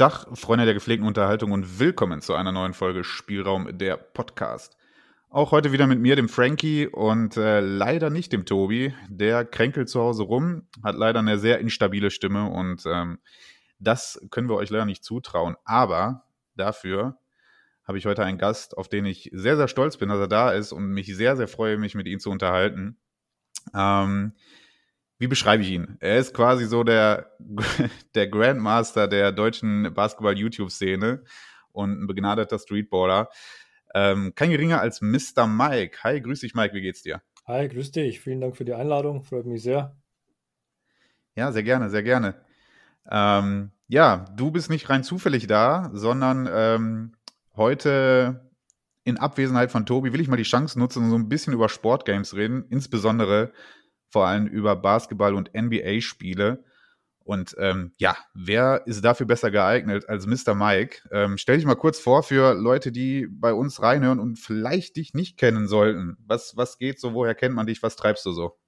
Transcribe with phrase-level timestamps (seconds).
[0.00, 4.78] Tag, Freunde der gepflegten Unterhaltung und willkommen zu einer neuen Folge Spielraum der Podcast.
[5.28, 8.94] Auch heute wieder mit mir, dem Frankie und äh, leider nicht dem Tobi.
[9.10, 13.18] Der kränkelt zu Hause rum, hat leider eine sehr instabile Stimme und ähm,
[13.78, 15.56] das können wir euch leider nicht zutrauen.
[15.66, 16.24] Aber
[16.56, 17.18] dafür
[17.84, 20.50] habe ich heute einen Gast, auf den ich sehr, sehr stolz bin, dass er da
[20.50, 22.96] ist und mich sehr, sehr freue, mich mit ihm zu unterhalten.
[23.74, 24.32] Ähm,
[25.20, 25.98] wie beschreibe ich ihn?
[26.00, 27.36] Er ist quasi so der,
[28.14, 31.22] der Grandmaster der deutschen Basketball-YouTube-Szene
[31.72, 33.28] und ein begnadeter Streetballer.
[33.94, 35.46] Ähm, kein geringer als Mr.
[35.46, 35.98] Mike.
[36.04, 36.74] Hi, grüß dich, Mike.
[36.74, 37.20] Wie geht's dir?
[37.46, 38.20] Hi, grüß dich.
[38.20, 39.22] Vielen Dank für die Einladung.
[39.22, 39.94] Freut mich sehr.
[41.36, 42.40] Ja, sehr gerne, sehr gerne.
[43.10, 47.12] Ähm, ja, du bist nicht rein zufällig da, sondern ähm,
[47.56, 48.50] heute
[49.04, 51.68] in Abwesenheit von Tobi will ich mal die Chance nutzen und so ein bisschen über
[51.68, 53.52] Sportgames reden, insbesondere
[54.10, 56.64] vor allem über Basketball- und NBA-Spiele.
[57.22, 60.54] Und ähm, ja, wer ist dafür besser geeignet als Mr.
[60.54, 61.08] Mike?
[61.12, 65.14] Ähm, stell dich mal kurz vor für Leute, die bei uns reinhören und vielleicht dich
[65.14, 66.16] nicht kennen sollten.
[66.26, 67.14] Was, was geht so?
[67.14, 67.82] Woher kennt man dich?
[67.82, 68.58] Was treibst du so?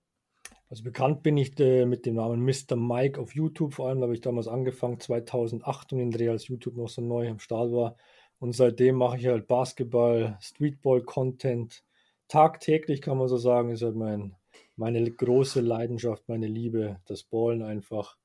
[0.68, 2.77] Also bekannt bin ich äh, mit dem Namen Mr.
[2.77, 3.74] Mike auf YouTube.
[3.74, 7.28] Vor allem habe ich damals angefangen, 2008 und den Dreh, als YouTube noch so neu
[7.28, 7.96] am Start war.
[8.38, 11.84] Und seitdem mache ich halt Basketball, Streetball-Content.
[12.28, 14.34] Tagtäglich kann man so sagen, ist halt mein,
[14.76, 18.16] meine große Leidenschaft, meine Liebe, das Ballen einfach.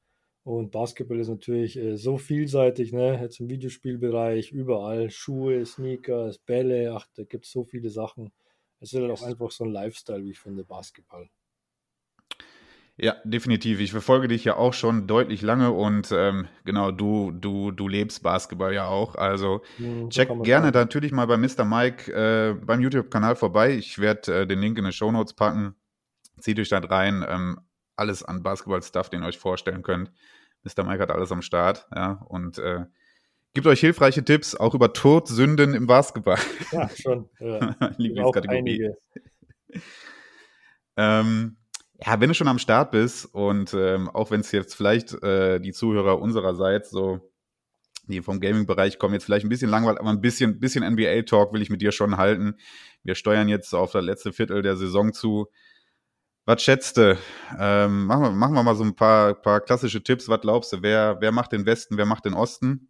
[0.43, 3.19] Und Basketball ist natürlich äh, so vielseitig, ne?
[3.21, 8.31] Jetzt im Videospielbereich, überall, Schuhe, Sneakers, Bälle, ach, da gibt es so viele Sachen.
[8.79, 11.29] Es ist halt auch einfach so ein Lifestyle, wie ich finde, Basketball.
[12.99, 13.79] Ja, definitiv.
[13.79, 18.23] Ich verfolge dich ja auch schon deutlich lange und ähm, genau, du, du, du lebst
[18.23, 19.13] Basketball ja auch.
[19.13, 21.63] Also mhm, check gerne natürlich mal bei Mr.
[21.63, 23.75] Mike äh, beim YouTube-Kanal vorbei.
[23.75, 25.75] Ich werde äh, den Link in die Show Notes packen.
[26.39, 27.25] Zieht euch da rein.
[27.27, 27.59] Ähm,
[27.95, 30.11] alles an Basketball-Stuff, den ihr euch vorstellen könnt.
[30.64, 30.83] Mr.
[30.83, 32.86] Mike hat alles am Start, ja, und äh,
[33.53, 36.39] gibt euch hilfreiche Tipps, auch über Todsünden im Basketball.
[36.71, 37.30] Ja, schon.
[37.39, 37.75] Ja.
[37.98, 38.92] Lieblingskategorie.
[40.98, 41.58] ähm,
[42.05, 45.59] ja, wenn du schon am Start bist und ähm, auch wenn es jetzt vielleicht äh,
[45.59, 47.31] die Zuhörer unsererseits so,
[48.08, 51.61] die vom Gaming-Bereich kommen, jetzt vielleicht ein bisschen langweilig, aber ein bisschen, bisschen NBA-Talk will
[51.61, 52.55] ich mit dir schon halten.
[53.04, 55.48] Wir steuern jetzt auf das letzte Viertel der Saison zu.
[56.47, 57.17] Was schätzt du?
[57.59, 60.30] Ähm, machen, wir, machen wir mal so ein paar, paar klassische Tipps.
[60.30, 60.81] Was glaubst du?
[60.81, 62.87] Wer, wer macht den Westen, wer macht den Osten?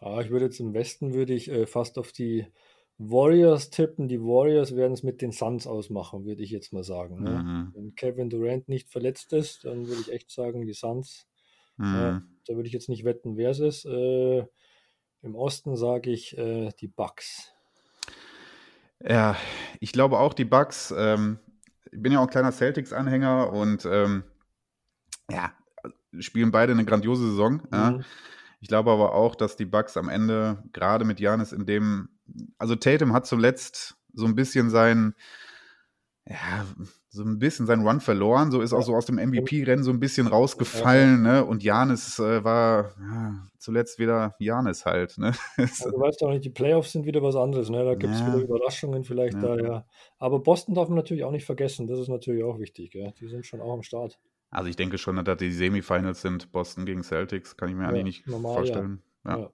[0.00, 2.46] Ah, ich würde jetzt im Westen würde ich äh, fast auf die
[2.98, 4.06] Warriors tippen.
[4.06, 7.22] Die Warriors werden es mit den Suns ausmachen, würde ich jetzt mal sagen.
[7.22, 7.42] Ne?
[7.42, 7.72] Mhm.
[7.74, 11.26] Wenn Kevin Durant nicht verletzt ist, dann würde ich echt sagen, die Suns.
[11.78, 11.94] Mhm.
[11.94, 13.86] Äh, da würde ich jetzt nicht wetten, wer es ist.
[13.86, 14.44] Äh,
[15.22, 17.50] Im Osten sage ich äh, die Bucks.
[19.02, 19.38] Ja,
[19.80, 20.92] ich glaube auch die Bucks.
[20.94, 21.38] Ähm,
[21.92, 24.24] ich bin ja auch ein kleiner Celtics-Anhänger und ähm,
[25.30, 25.52] ja,
[26.18, 27.54] spielen beide eine grandiose Saison.
[27.54, 27.68] Mhm.
[27.72, 28.00] Ja.
[28.60, 32.10] Ich glaube aber auch, dass die Bucks am Ende, gerade mit Janis in dem,
[32.58, 35.14] also Tatum hat zuletzt so ein bisschen sein,
[36.26, 36.66] ja,
[37.12, 38.52] so ein bisschen seinen Run verloren.
[38.52, 41.22] So ist auch so aus dem MVP-Rennen so ein bisschen rausgefallen.
[41.22, 41.44] Ne?
[41.44, 45.18] Und Janis äh, war ja, zuletzt wieder Janis halt.
[45.18, 45.32] Ne?
[45.56, 47.68] also, du weißt auch nicht, die Playoffs sind wieder was anderes.
[47.68, 47.84] Ne?
[47.84, 48.28] Da gibt es ja.
[48.28, 49.40] wieder Überraschungen vielleicht ja.
[49.40, 49.86] da, ja.
[50.18, 51.88] Aber Boston darf man natürlich auch nicht vergessen.
[51.88, 52.92] Das ist natürlich auch wichtig.
[52.92, 53.12] Gell?
[53.20, 54.20] Die sind schon auch am Start.
[54.50, 56.52] Also ich denke schon, dass die Semifinals sind.
[56.52, 59.02] Boston gegen Celtics, kann ich mir eigentlich nicht normal, vorstellen.
[59.26, 59.50] ja.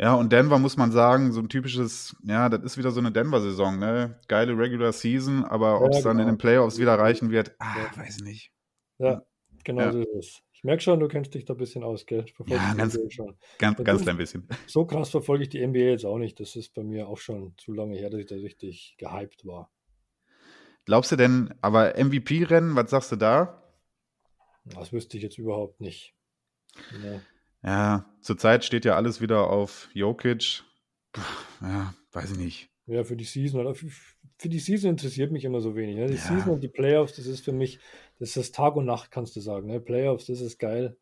[0.00, 3.10] Ja, und Denver muss man sagen, so ein typisches, ja, das ist wieder so eine
[3.10, 4.20] Denver-Saison, ne?
[4.28, 6.32] Geile Regular Season, aber ob es dann in genau.
[6.32, 8.00] den Playoffs wieder reichen wird, ah, ja.
[8.00, 8.52] weiß nicht.
[8.98, 9.22] Ja,
[9.64, 9.92] genau ja.
[9.92, 10.42] so ist es.
[10.52, 12.24] Ich merke schon, du kennst dich da ein bisschen aus, gell?
[12.46, 13.36] ja, ganz, schon.
[13.58, 14.48] ganz, ganz klein bisschen.
[14.66, 16.38] So krass verfolge ich die NBA jetzt auch nicht.
[16.40, 19.70] Das ist bei mir auch schon zu lange her, dass ich da richtig gehypt war.
[20.84, 23.62] Glaubst du denn, aber MVP-Rennen, was sagst du da?
[24.64, 26.14] Das wüsste ich jetzt überhaupt nicht.
[27.04, 27.20] Ja.
[27.68, 30.64] Ja, zurzeit steht ja alles wieder auf Jokic.
[31.60, 32.70] Ja, weiß ich nicht.
[32.86, 33.74] Ja, für die Season.
[33.74, 35.96] Für die Season interessiert mich immer so wenig.
[35.96, 36.06] Ne?
[36.06, 36.20] Die ja.
[36.20, 37.78] Season und die Playoffs, das ist für mich,
[38.18, 39.66] das ist Tag und Nacht, kannst du sagen.
[39.66, 39.80] Ne?
[39.80, 40.96] Playoffs, das ist geil.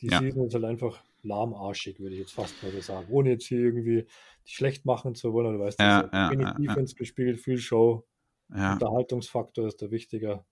[0.00, 0.20] Die ja.
[0.20, 3.08] Season ist halt einfach lahmarschig, würde ich jetzt fast mal so sagen.
[3.10, 4.06] Ohne jetzt hier irgendwie
[4.46, 5.52] schlecht machen zu wollen.
[5.52, 8.06] Du weißt, ja, ja, wenig Defense gespielt, viel Show.
[8.48, 10.46] Unterhaltungsfaktor ist der wichtiger.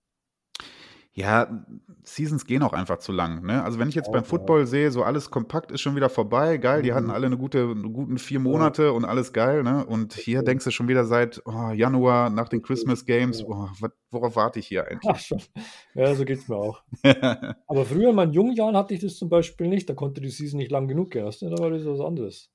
[1.17, 1.65] Ja,
[2.03, 3.47] Seasons gehen auch einfach zu lang.
[3.47, 3.63] Ne?
[3.63, 6.83] Also wenn ich jetzt beim Football sehe, so alles kompakt ist schon wieder vorbei, geil,
[6.83, 7.13] die hatten mhm.
[7.13, 9.87] alle eine gute, eine guten vier Monate und alles geil, ne?
[9.87, 13.69] Und hier denkst du schon wieder seit oh, Januar nach den Christmas Games, oh,
[14.11, 15.33] worauf warte ich hier eigentlich?
[15.95, 16.83] ja, so geht's mir auch.
[17.69, 20.31] Aber früher in meinen jungen Jahren hatte ich das zum Beispiel nicht, da konnte die
[20.31, 22.51] Season nicht lang genug gehen, da war das was anderes.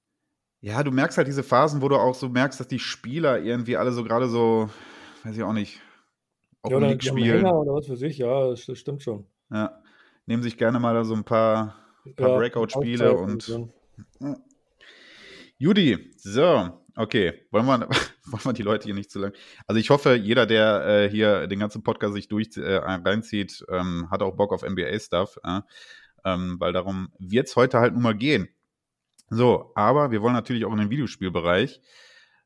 [0.59, 3.77] Ja, du merkst halt diese Phasen, wo du auch so merkst, dass die Spieler irgendwie
[3.77, 4.69] alle so gerade so,
[5.23, 5.79] weiß ich auch nicht,
[6.61, 7.45] auch ja, oder League spielen.
[7.45, 9.25] Oder was für sich, ja, das stimmt schon.
[9.51, 9.81] Ja.
[10.25, 11.75] Nehmen sich gerne mal so ein paar
[12.15, 13.69] paar Ja, Breakout-Spiele und.
[15.57, 17.33] Judy, so, okay.
[17.51, 17.89] Wollen wir,
[18.25, 19.33] wollen wir die Leute hier nicht zu lang.
[19.67, 24.07] Also ich hoffe, jeder, der äh, hier den ganzen Podcast sich durch äh, reinzieht, ähm,
[24.09, 25.59] hat auch Bock auf NBA-Stuff, äh,
[26.23, 28.47] ähm, weil darum wird es heute halt nun mal gehen.
[29.29, 31.81] So, aber wir wollen natürlich auch in den Videospielbereich.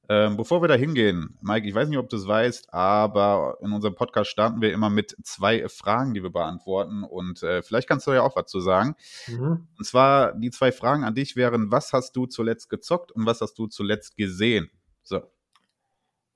[0.10, 3.72] Ähm, bevor wir da hingehen, Mike, ich weiß nicht, ob du es weißt, aber in
[3.72, 7.04] unserem Podcast starten wir immer mit zwei Fragen, die wir beantworten.
[7.04, 8.96] Und äh, vielleicht kannst du ja auch was zu sagen.
[9.28, 9.68] Mhm.
[9.78, 13.40] Und zwar die zwei Fragen an dich wären, was hast du zuletzt gezockt und was
[13.40, 14.70] hast du zuletzt gesehen?
[15.04, 15.22] So.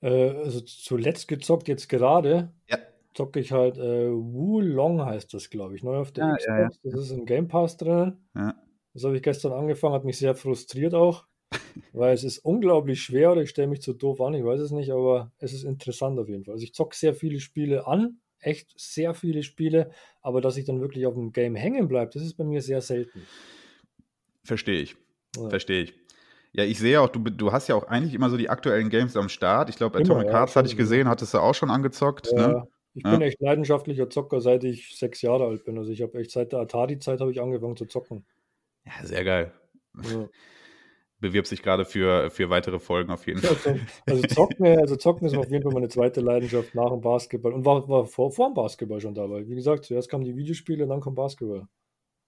[0.00, 2.78] Äh, also zuletzt gezockt, jetzt gerade, Ja.
[3.14, 6.46] zocke ich halt äh, Wulong heißt das, glaube ich, neu auf der Ja, Xbox.
[6.46, 6.68] ja, ja.
[6.84, 8.16] Das ist im Game Pass drin.
[8.34, 8.54] Ja.
[8.94, 11.26] Das habe ich gestern angefangen, hat mich sehr frustriert auch,
[11.92, 14.70] weil es ist unglaublich schwer oder ich stelle mich zu doof an, ich weiß es
[14.70, 16.54] nicht, aber es ist interessant auf jeden Fall.
[16.54, 19.90] Also ich zocke sehr viele Spiele an, echt sehr viele Spiele,
[20.22, 22.80] aber dass ich dann wirklich auf dem Game hängen bleibe, das ist bei mir sehr
[22.80, 23.22] selten.
[24.44, 24.96] Verstehe ich.
[25.36, 25.48] Ja.
[25.48, 25.94] Verstehe ich.
[26.52, 29.16] Ja, ich sehe auch, du, du hast ja auch eigentlich immer so die aktuellen Games
[29.16, 29.68] am Start.
[29.68, 32.32] Ich glaube, Atomic ja, Hearts hatte ich gesehen, hattest du auch schon angezockt.
[32.32, 32.68] Ja, Ne?
[32.94, 35.78] ich bin echt leidenschaftlicher Zocker, seit ich sechs Jahre alt bin.
[35.78, 38.26] Also ich habe echt seit der Atari-Zeit habe ich angefangen zu zocken.
[38.84, 39.52] Ja, sehr geil.
[41.20, 41.28] Ja.
[41.28, 43.56] Bewirbst dich gerade für, für weitere Folgen auf jeden Fall.
[43.56, 47.52] Also, also, zocken, also zocken ist auf jeden Fall meine zweite Leidenschaft nach dem Basketball
[47.52, 49.46] und war, war vor, vor dem Basketball schon dabei.
[49.48, 51.66] Wie gesagt, zuerst kamen die Videospiele, dann kam Basketball.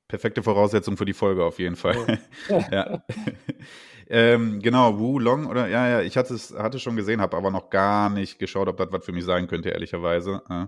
[0.08, 2.18] Perfekte Voraussetzung für die Folge auf jeden Fall.
[2.48, 2.68] Ja.
[2.72, 3.04] ja.
[4.08, 7.52] ähm, genau, Wu Long oder ja, ja, ich hatte es hatte schon gesehen, habe aber
[7.52, 10.42] noch gar nicht geschaut, ob das was für mich sein könnte, ehrlicherweise.
[10.50, 10.66] Äh,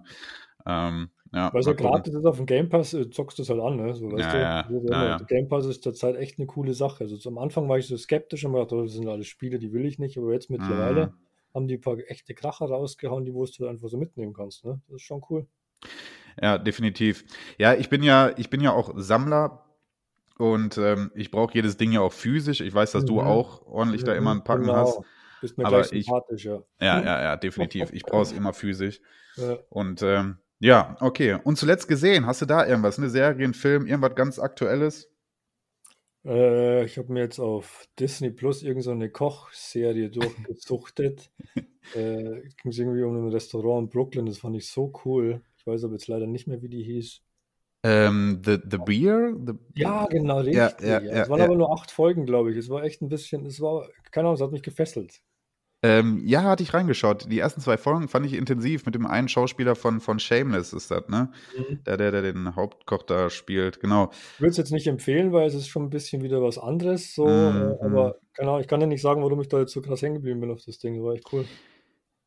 [0.65, 1.77] ähm, ja, Weil gucken.
[1.87, 3.95] gratis ist auf dem Game Pass, äh, zockst du es halt an, ne?
[3.95, 4.75] So, weißt Ja, du?
[4.91, 5.17] ja, ja.
[5.19, 7.05] Der Game Pass ist zurzeit echt eine coole Sache.
[7.05, 9.73] Also am Anfang war ich so skeptisch und gedacht, oh, das sind alles Spiele, die
[9.73, 11.13] will ich nicht, aber jetzt mittlerweile Mhm.
[11.55, 14.81] haben die ein paar echte Kracher rausgehauen, die wo du einfach so mitnehmen kannst, ne?
[14.89, 15.47] Das ist schon cool.
[16.41, 17.25] Ja, definitiv.
[17.59, 19.65] Ja, ich bin ja, ich bin ja auch Sammler
[20.39, 22.61] und ähm, ich brauche jedes Ding ja auch physisch.
[22.61, 23.27] Ich weiß, dass du Mhm.
[23.27, 24.75] auch ordentlich da immer ein Packen Genau.
[24.77, 25.01] hast.
[25.41, 26.63] Bist mir Aber gleich ich- sympathisch, ja.
[26.81, 27.93] Ja, ja, ja, definitiv.
[27.93, 29.01] Ich brauche es immer physisch.
[29.37, 29.59] Ja.
[29.71, 31.39] Und ähm, ja, okay.
[31.43, 32.97] Und zuletzt gesehen, hast du da irgendwas?
[32.97, 35.11] Eine Serie, ein Film, irgendwas ganz Aktuelles?
[36.25, 41.31] Äh, ich habe mir jetzt auf Disney Plus irgend so eine Kochserie durchgesuchtet.
[41.95, 45.43] äh, ging es irgendwie um ein Restaurant in Brooklyn, das fand ich so cool.
[45.57, 47.23] Ich weiß aber jetzt leider nicht mehr, wie die hieß.
[47.85, 49.35] Ähm, the, the Beer?
[49.45, 50.55] The, Ja, genau, richtig.
[50.55, 52.57] Ja, ja, Ja, es waren aber nur acht Folgen, glaube ich.
[52.57, 55.21] Es war echt ein bisschen, es war, keine Ahnung, es hat mich gefesselt.
[55.85, 57.27] Ähm, ja, hatte ich reingeschaut.
[57.31, 60.93] Die ersten zwei Folgen fand ich intensiv mit dem einen Schauspieler von, von Shameless ist
[60.93, 61.33] das, ne?
[61.87, 64.11] Der, der, der den Hauptkoch da spielt, genau.
[64.35, 67.15] Ich würde es jetzt nicht empfehlen, weil es ist schon ein bisschen wieder was anderes,
[67.15, 69.73] so, Mhm, äh, aber keine Ahnung, ich kann dir nicht sagen, warum ich da jetzt
[69.73, 70.95] so krass hängen geblieben bin auf das Ding.
[70.95, 71.45] Das war echt cool.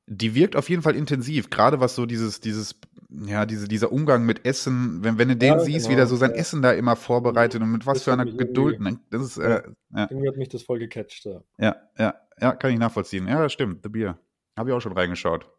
[0.08, 2.76] Die wirkt auf jeden Fall intensiv, gerade was so dieses, dieses,
[3.10, 6.08] ja, diese, dieser Umgang mit Essen, wenn, wenn du den Ja, siehst, wie genau, der
[6.08, 6.38] so sein ja.
[6.38, 9.00] Essen da immer vorbereitet und mit was Das für einer Geduld, ne?
[9.10, 9.64] Das ist, äh,
[9.96, 11.26] ja, Irgendwie hat mich das voll gecatcht.
[11.26, 11.42] Ja.
[11.58, 13.28] ja, ja, ja, kann ich nachvollziehen.
[13.28, 14.20] Ja, das stimmt, The Beer.
[14.58, 15.50] Habe ich auch schon reingeschaut.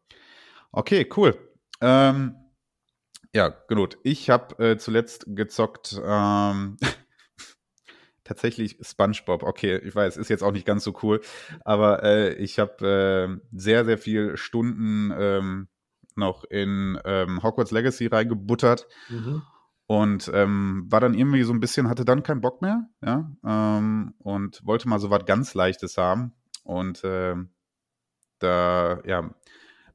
[0.71, 1.37] Okay, cool.
[1.81, 2.37] Ähm,
[3.35, 3.99] ja, gut.
[4.03, 6.77] Ich habe äh, zuletzt gezockt, ähm,
[8.26, 9.42] tatsächlich SpongeBob.
[9.42, 11.21] Okay, ich weiß, ist jetzt auch nicht ganz so cool,
[11.64, 15.68] aber äh, ich habe äh, sehr, sehr viel Stunden ähm,
[16.14, 19.42] noch in ähm, Hogwarts Legacy reingebuttert Mhm.
[19.87, 24.14] und ähm, war dann irgendwie so ein bisschen, hatte dann keinen Bock mehr, ja, ähm,
[24.18, 26.33] und wollte mal so was ganz Leichtes haben.
[26.64, 27.50] Und ähm,
[28.38, 29.30] da, ja,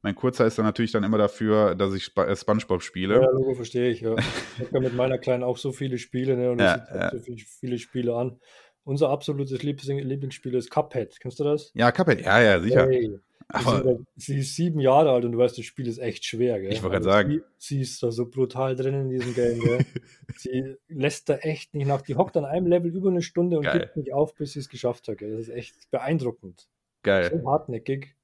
[0.02, 3.20] mein Kurzer ist dann natürlich dann immer dafür, dass ich Sp äh, SpongeBob spiele.
[3.22, 4.00] Ja, Logo verstehe ich.
[4.00, 4.14] Ja.
[4.18, 6.98] Ich habe ja mit meiner Kleinen auch so viele Spiele ne, und Ja, ich sitze
[6.98, 7.10] ja.
[7.10, 8.38] so viel, viele Spiele an.
[8.84, 11.20] Unser absolutes Lieblings Lieblingsspiel ist Cuphead.
[11.20, 11.70] Kennst du das?
[11.74, 12.86] Ja, Cuphead, ja, ja, sicher.
[12.88, 13.16] Hey,
[13.48, 16.24] Aber- sie, sind, sie ist sieben Jahre alt und du weißt, das Spiel ist echt
[16.24, 16.60] schwer.
[16.60, 16.72] Gell?
[16.72, 17.42] Ich wollte Also gerade sagen.
[17.58, 19.60] Sie, sie ist da so brutal drin in diesem Game.
[19.60, 19.78] Gell?
[20.36, 22.02] sie lässt da echt nicht nach.
[22.02, 23.78] Die hockt an einem Level über eine Stunde und Geil.
[23.80, 25.18] gibt nicht auf, bis sie es geschafft hat.
[25.18, 25.30] Gell?
[25.30, 26.66] Das ist echt beeindruckend.
[27.04, 27.30] Geil.
[27.40, 28.16] So hartnäckig.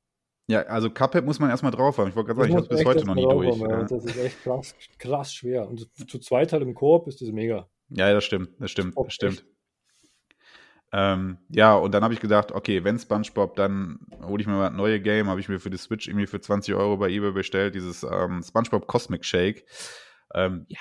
[0.51, 2.09] Ja, also Cuphead muss man erstmal drauf haben.
[2.09, 3.51] Ich wollte gerade sagen, ich habe es bis heute noch nie durch.
[3.61, 3.83] haben, ja.
[3.85, 5.69] Das ist echt krass, krass schwer.
[5.69, 7.69] Und zu zweit halt im Koop ist das mega.
[7.91, 9.45] ja, das stimmt, das stimmt, das stimmt.
[10.91, 14.69] Ähm, ja, und dann habe ich gedacht, okay, wenn SpongeBob, dann hole ich mir mal
[14.69, 17.33] ein neue Game, habe ich mir für die Switch irgendwie für 20 Euro bei eBay
[17.33, 19.67] bestellt, dieses ähm, SpongeBob Cosmic Shake.
[20.35, 20.81] Ähm, ja,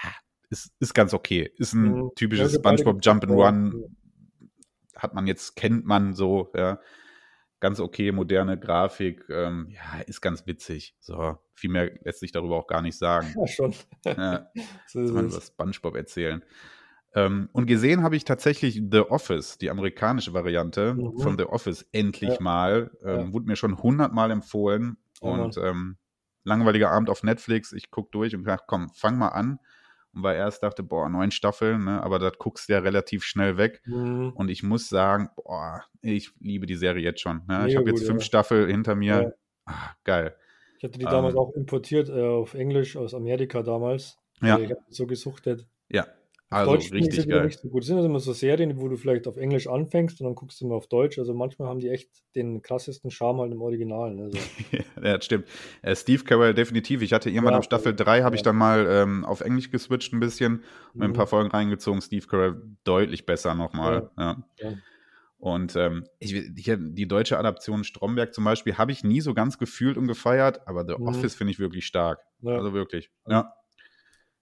[0.50, 1.51] ist, ist ganz okay.
[1.57, 2.12] Ist ein Mhm.
[2.15, 3.83] typisches Ja, SpongeBob Jump'n'Run.
[4.95, 6.79] Hat man jetzt, kennt man so, ja.
[7.60, 9.26] Ganz okay, moderne Grafik.
[9.30, 10.96] Ähm, ja, ist ganz witzig.
[11.00, 13.34] So, viel mehr lässt sich darüber auch gar nicht sagen.
[13.40, 13.74] Ja, schon.
[14.06, 14.50] Ja.
[14.88, 16.44] So ist man über SpongeBob erzählen.
[17.16, 21.18] Ähm, und gesehen habe ich tatsächlich The Office, die amerikanische Variante Mhm.
[21.18, 22.38] von The Office, endlich Ja.
[22.42, 22.92] mal.
[23.04, 23.34] Ähm, Ja.
[23.34, 24.98] Wurde mir schon hundertmal empfohlen.
[25.20, 25.98] Und ähm,
[26.44, 29.60] langweiliger Abend auf Netflix, ich gucke durch und dachte, komm, fang mal an.
[30.24, 32.01] War erst dachte, boah, neun Staffeln, ne?
[32.01, 33.81] aber das guckst du ja relativ schnell weg.
[33.86, 34.31] Mhm.
[34.36, 37.41] Und ich muss sagen, boah, ich liebe die Serie jetzt schon.
[37.47, 37.67] Ne?
[37.67, 38.25] Ich habe jetzt fünf ja.
[38.25, 39.21] Staffeln hinter mir.
[39.21, 39.31] Ja.
[39.65, 40.36] Ah, geil.
[40.77, 41.39] Ich hatte die damals Ähm.
[41.39, 44.17] auch importiert äh, auf Englisch aus Amerika damals.
[44.41, 44.57] Ja.
[44.57, 45.67] Äh, Ich habe so gesuchtet.
[45.89, 46.07] Ja,
[46.50, 47.46] also Deutsch richtig geil.
[47.46, 47.82] nicht so gut.
[47.82, 50.62] Es sind also immer so Serien, wo du vielleicht auf Englisch anfängst und dann guckst
[50.62, 51.20] du mal auf Deutsch.
[51.20, 54.13] Also manchmal haben die echt den krassesten Charme halt im Original.
[54.16, 54.30] Ne?
[54.32, 54.38] So.
[55.04, 55.46] ja, das stimmt.
[55.82, 57.01] Äh, Steve Carell definitiv.
[57.01, 58.06] Ich hatte irgendwann Ja, ab Staffel voll.
[58.06, 58.46] 3 habe ich Ja.
[58.46, 60.63] dann mal ähm, auf Englisch geswitcht ein bisschen
[60.94, 61.16] und mir ein Mhm.
[61.16, 62.01] paar Folgen reingezogen.
[62.01, 64.10] Steve Carell deutlich besser nochmal.
[64.18, 64.44] Ja.
[64.60, 64.74] Ja.
[65.39, 69.60] Und ähm, ich, hier, die deutsche Adaption Stromberg zum Beispiel habe ich nie so ganz
[69.60, 71.08] gefühlt und gefeiert, aber The Mhm.
[71.10, 72.20] Office finde ich wirklich stark.
[72.42, 72.56] Ja.
[72.56, 73.12] Also wirklich.
[73.27, 73.54] Ja.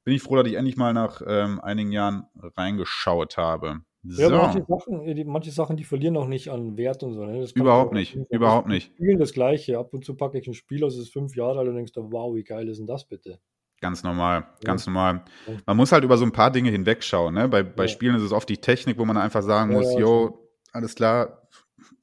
[0.06, 3.82] Bin ich froh, dass ich endlich mal nach ähm, einigen Jahren reingeschaut habe.
[4.04, 4.36] Ja, So.
[4.38, 7.26] manche Sachen, äh, die, manche Sachen, die verlieren auch nicht an Wert und so.
[7.26, 7.46] Ne?
[7.56, 8.40] Überhaupt nicht, empfehlen.
[8.40, 8.94] überhaupt nicht.
[8.94, 9.80] Spielen das Gleiche.
[9.80, 11.94] Ab und zu packe ich ein Spiel aus, es ist fünf Jahre alt und denkst
[11.96, 13.40] wow, wie geil ist denn das bitte?
[13.82, 15.26] Ganz normal, ganz normal.
[15.48, 15.54] Ja.
[15.66, 17.34] Man muss halt über so ein paar Dinge hinwegschauen.
[17.34, 17.50] Ne?
[17.50, 17.88] Bei, bei Ja.
[17.88, 20.96] Spielen ist es oft die Technik, wo man einfach sagen Ja, muss, ja, yo, alles
[20.96, 21.48] klar,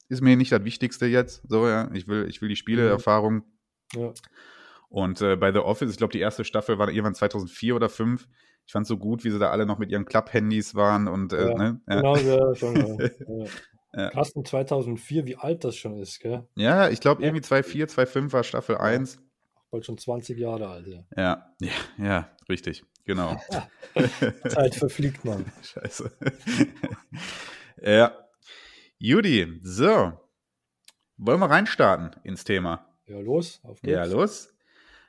[0.09, 1.41] ist mir nicht das Wichtigste jetzt.
[1.47, 3.43] So, ja, ich will, ich will die Spieleerfahrung.
[3.95, 4.11] Ja.
[4.93, 8.27] Und äh, bei The Office, ich glaube, die erste Staffel war irgendwann 2004 oder 2005.
[8.67, 11.49] Ich fand so gut, wie sie da alle noch mit ihren Klapp-Handys waren und äh,
[11.49, 11.81] Ja, ne?
[11.89, 11.95] ja.
[11.95, 12.75] Genau, ja, schon.
[12.75, 13.45] Ja.
[13.95, 14.09] Ja.
[14.33, 16.47] Und 2004, wie alt das schon ist, gell?
[16.55, 19.19] ja, ich glaube, irgendwie 2004, 2005 war Staffel 1.
[19.69, 20.87] Bald schon 20 Jahre alt.
[20.87, 21.05] Ja.
[21.15, 21.71] Ja, ja,
[22.03, 23.39] ja, richtig, genau.
[24.49, 25.45] Zeit verfliegt man.
[25.61, 26.11] Scheiße.
[27.83, 28.17] ja.
[28.97, 30.13] Judy, so.
[31.17, 32.87] Wollen wir reinstarten ins Thema?
[33.05, 33.93] Ja, los, auf geht's.
[33.93, 34.53] Ja, los.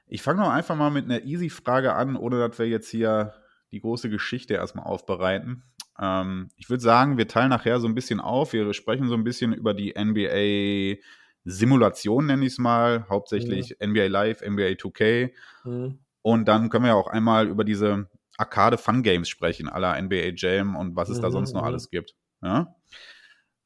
[0.07, 3.35] Ich fange doch einfach mal mit einer Easy-Frage an, ohne dass wir jetzt hier
[3.73, 5.65] die große Geschichte erstmal aufbereiten.
[5.99, 8.53] Ähm, ich würde sagen, wir teilen nachher so ein bisschen auf.
[8.53, 13.07] Wir sprechen so ein bisschen über die NBA-Simulation, nenne ich es mal.
[13.09, 15.33] Hauptsächlich NBA Live, NBA 2K.
[15.65, 15.99] Mhm.
[16.23, 18.09] Und dann können wir ja auch einmal über diese
[18.39, 21.69] Arcade-Fun-Games sprechen, aller NBA Jam und was es da Mhm, sonst noch mhm.
[21.69, 22.15] alles gibt.
[22.43, 22.75] Ja?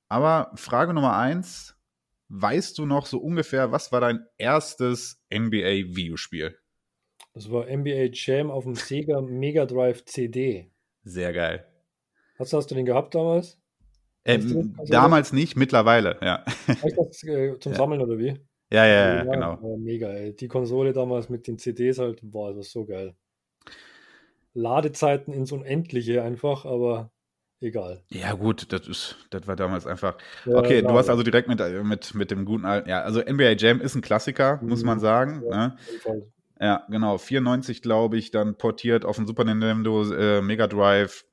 [0.08, 1.76] Aber Frage Nummer eins:
[2.28, 6.58] Weißt du noch so ungefähr, was war dein erstes NBA-Videospiel?
[7.32, 10.70] Das war NBA Jam auf dem Sega Mega Drive CD.
[11.04, 11.66] Sehr geil.
[12.38, 13.58] Hast, hast du den gehabt damals?
[14.24, 14.74] Ähm?
[14.78, 16.44] Also damals nicht, mittlerweile, ja.
[16.66, 17.78] Echt das äh, zum Ja.
[17.78, 18.38] Sammeln oder wie?
[18.70, 19.78] Ja, ja, ja, genau.
[19.78, 20.36] Mega, ey.
[20.36, 23.16] Die Konsole damals mit den CDs halt, boah, das war so geil.
[24.52, 27.10] Ladezeiten ins Unendliche einfach, aber
[27.60, 28.02] egal.
[28.08, 30.16] Ja, gut, das ist, das war damals einfach.
[30.44, 31.12] Ja, Okay, genau, du hast ja.
[31.12, 34.02] also direkt mit, äh, mit, mit dem guten alten, ja, also NBA Jam ist ein
[34.02, 34.86] Klassiker, muss Mhm.
[34.86, 35.42] man sagen.
[35.50, 35.56] Ja.
[35.68, 35.76] Ne?
[36.60, 37.18] Ja, genau.
[37.18, 41.24] 94, glaube ich, dann portiert auf den Super Nintendo, äh, Mega Drive.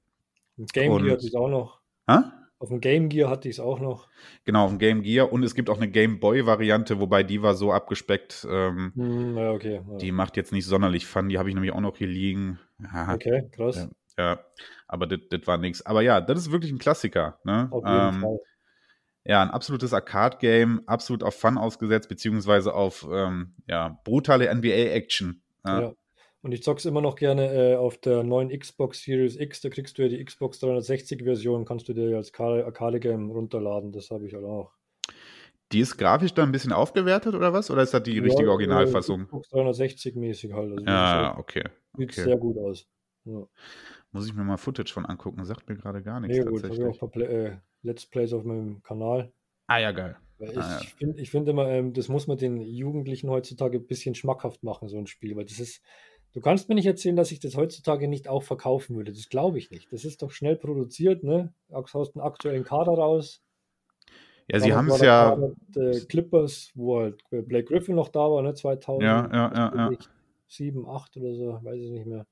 [0.73, 1.81] Game Und- Gear hatte ich es auch noch.
[2.07, 2.17] Hä?
[2.59, 4.07] Auf dem Game Gear hatte ich es auch noch.
[4.45, 5.31] Genau, auf dem Game Gear.
[5.31, 8.47] Und es gibt auch eine Game Boy-Variante, wobei die war so abgespeckt.
[8.49, 9.81] Ähm, Hm, ja, okay.
[9.91, 9.97] Ja.
[9.97, 11.27] Die macht jetzt nicht sonderlich Fun.
[11.27, 12.59] Die habe ich nämlich auch noch hier liegen.
[12.81, 13.89] Ja, Okay, krass.
[14.17, 14.39] Ja.
[14.87, 15.85] aber das war nichts.
[15.85, 17.39] Aber ja, das ist wirklich ein Klassiker.
[17.43, 17.67] Ne?
[17.71, 18.39] Auf jeden Ähm, Fall.
[19.27, 25.41] Ja, ein absolutes Arcade-Game, absolut auf Fun ausgesetzt, beziehungsweise auf ähm, ja, brutale NBA-Action.
[25.65, 25.81] Ja.
[25.81, 25.93] Ja.
[26.41, 29.61] Und ich zock's immer noch gerne äh, auf der neuen Xbox Series X.
[29.61, 33.91] Da kriegst du ja die Xbox 360-Version, kannst du dir ja als Arcade-Game runterladen.
[33.91, 34.71] Das habe ich halt auch.
[35.71, 37.71] Die ist grafisch dann ein bisschen aufgewertet oder was?
[37.71, 39.23] Oder ist das die Ja, richtige äh, Originalfassung?
[39.25, 40.71] Xbox 360-mäßig halt.
[40.71, 41.63] Also Ja, das okay.
[41.97, 42.21] sieht okay.
[42.21, 42.87] sehr gut aus.
[43.23, 43.47] Ja.
[44.15, 45.43] Muss ich mir mal Footage von angucken.
[45.43, 46.63] Sagt mir gerade gar nichts Mega gut.
[46.63, 47.23] Habe ich auch tatsächlich.
[47.25, 49.33] ein paar äh, Let's Plays auf meinem Kanal.
[49.67, 50.15] Ah ja, geil.
[50.37, 50.87] Weil ich Ah, ja.
[50.97, 54.97] finde find immer, ähm, das muss man den Jugendlichen heutzutage ein bisschen schmackhaft machen, so
[54.97, 55.35] ein Spiel.
[55.35, 55.81] Weil das ist,
[56.31, 59.11] du kannst mir nicht erzählen, dass ich das heutzutage nicht auch verkaufen würde.
[59.11, 59.91] Das glaube ich nicht.
[59.91, 61.53] Das ist doch schnell produziert, ne?
[61.67, 63.41] Du haust einen aktuellen Kader raus.
[64.47, 65.35] Ja, sie haben es ja.
[65.35, 68.53] Mit, äh, Clippers, wo halt äh, Blake Griffin noch da war, ne?
[68.53, 69.03] 2000.
[69.03, 69.97] Ja, ja, ja, ja.
[70.47, 72.25] 7, 8 oder so, weiß ich nicht mehr.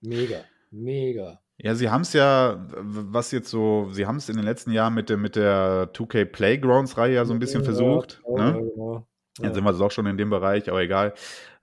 [0.00, 1.40] Mega, mega.
[1.60, 4.94] Ja, sie haben es ja, was jetzt so, sie haben es in den letzten Jahren
[4.94, 8.22] mit der, mit der 2K Playgrounds-Reihe ja so ein bisschen Ja, versucht.
[8.28, 8.50] Ja, ne?
[8.52, 9.08] ja, genau.
[9.40, 11.14] Jetzt sind wir auch schon in dem Bereich, aber egal.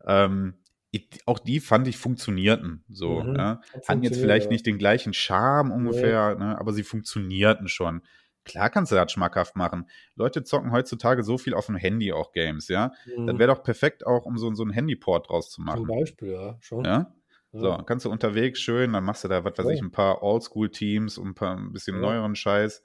[0.06, 0.56] Ähm,
[0.92, 3.22] ich, auch die fand ich funktionierten so.
[3.22, 3.38] Mhm.
[3.38, 6.58] Hat Hatten jetzt vielleicht nicht den gleichen Charme ungefähr, ne?
[6.60, 8.02] aber sie funktionierten schon.
[8.46, 9.90] Klar kannst du das schmackhaft machen.
[10.16, 12.92] Leute zocken heutzutage so viel auf dem Handy auch Games, ja.
[13.06, 13.40] Das Mhm.
[13.40, 15.88] wäre doch perfekt auch, um so, so einen Handyport draus zu Zum machen.
[15.88, 16.86] Beispiel, ja, schon.
[16.86, 17.14] Ja?
[17.62, 19.72] So, kannst du unterwegs schön, dann machst du da, was weiß Ja.
[19.72, 22.02] ich, ein paar Oldschool-Teams und ein paar ein bisschen Ja.
[22.02, 22.82] neueren Scheiß.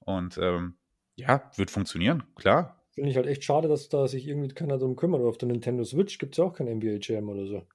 [0.00, 0.74] Und ähm,
[1.16, 2.82] ja, wird funktionieren, klar.
[2.94, 5.22] Finde ich halt echt schade, dass da sich irgendwie keiner drum kümmert.
[5.22, 7.66] Auf der Nintendo Switch gibt es ja auch kein NBA Jam oder so.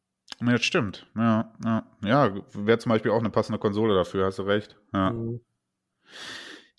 [0.41, 1.07] Ja, das stimmt.
[1.15, 1.85] Ja, ja.
[2.03, 4.75] ja wäre zum Beispiel auch eine passende Konsole dafür, hast du recht.
[4.93, 5.11] Ja.
[5.11, 5.39] Mhm.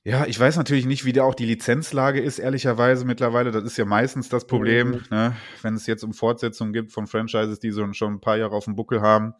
[0.07, 3.51] Ja, ich weiß natürlich nicht, wie da auch die Lizenzlage ist, ehrlicherweise mittlerweile.
[3.51, 5.03] Das ist ja meistens das Problem, Mhm.
[5.11, 5.37] ne?
[5.63, 8.65] wenn es jetzt um Fortsetzungen gibt von Franchises, die so schon ein paar Jahre auf
[8.67, 9.35] dem Buckel haben.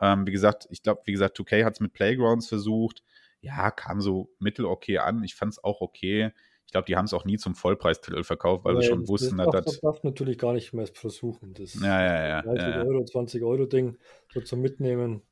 [0.00, 3.02] Ähm, wie gesagt, ich glaube, wie gesagt, 2K hat es mit Playgrounds versucht.
[3.40, 5.22] Ja, kam so mittel-okay an.
[5.24, 6.32] Ich fand es auch okay.
[6.66, 9.08] Ich glaube, die haben es auch nie zum Vollpreistitel verkauft, weil Nee, sie schon das-
[9.08, 9.64] wussten, das dass das.
[9.64, 11.54] das darf natürlich gar nicht mehr versuchen.
[11.54, 12.42] Das Ja, ja, ja.
[12.42, 12.82] 30 ja, ja.
[12.84, 13.96] Euro, 20 Euro Ding
[14.32, 15.22] so zum Mitnehmen.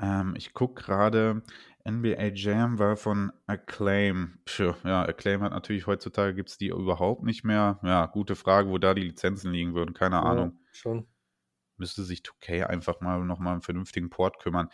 [0.00, 1.42] Ähm, ich gucke gerade,
[1.88, 4.38] NBA Jam war von Acclaim.
[4.44, 7.80] Pschuh, ja, Acclaim hat natürlich heutzutage gibt es die überhaupt nicht mehr.
[7.82, 9.94] Ja, gute Frage, wo da die Lizenzen liegen würden.
[9.94, 10.58] Keine Ja, Ahnung.
[10.72, 11.06] schon.
[11.78, 14.68] Müsste sich 2K einfach mal nochmal einen vernünftigen Port kümmern.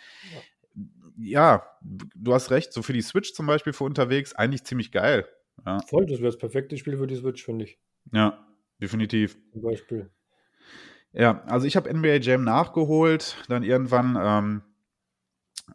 [1.17, 5.29] Ja, du hast recht, so für die Switch zum Beispiel für unterwegs, eigentlich ziemlich geil.
[5.65, 7.79] Ja, Voll, das wäre das perfekte Spiel für die Switch, finde ich.
[8.13, 8.45] ja
[8.81, 9.37] definitiv.
[9.53, 10.11] Zum Beispiel.
[11.13, 14.63] Ja, also ich habe NBA Jam nachgeholt, dann irgendwann, ähm,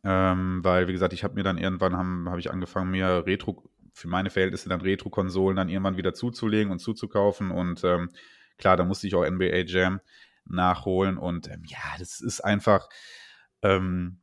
[0.03, 3.69] ähm, weil, wie gesagt, ich habe mir dann irgendwann, habe hab ich angefangen, mir Retro,
[3.93, 8.09] für meine Verhältnisse dann Retro-Konsolen dann irgendwann wieder zuzulegen und zuzukaufen und ähm,
[8.57, 9.99] klar, da musste ich auch NBA Jam
[10.45, 12.87] nachholen und ähm, ja, das ist einfach
[13.61, 14.21] ähm,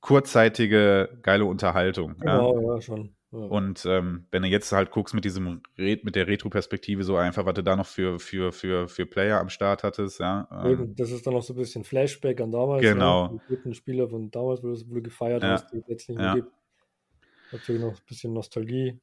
[0.00, 2.16] kurzzeitige, geile Unterhaltung.
[2.24, 2.38] Ja?
[2.38, 3.15] Genau, ja, schon.
[3.32, 3.38] Ja.
[3.38, 7.44] Und ähm, wenn du jetzt halt guckst mit diesem Red, mit der Retro-Perspektive so einfach,
[7.44, 10.48] was du da noch für, für, für, für Player am Start hattest, ja.
[10.52, 12.82] Ähm, Eben, das ist dann noch so ein bisschen Flashback an damals.
[12.82, 13.24] Genau.
[13.24, 15.50] Ja, die guten Spieler von damals, wo du, wo du gefeiert Ja.
[15.54, 16.34] hast, die es jetzt nicht mehr Ja.
[16.34, 16.52] gibt.
[17.52, 19.00] Natürlich noch ein bisschen Nostalgie.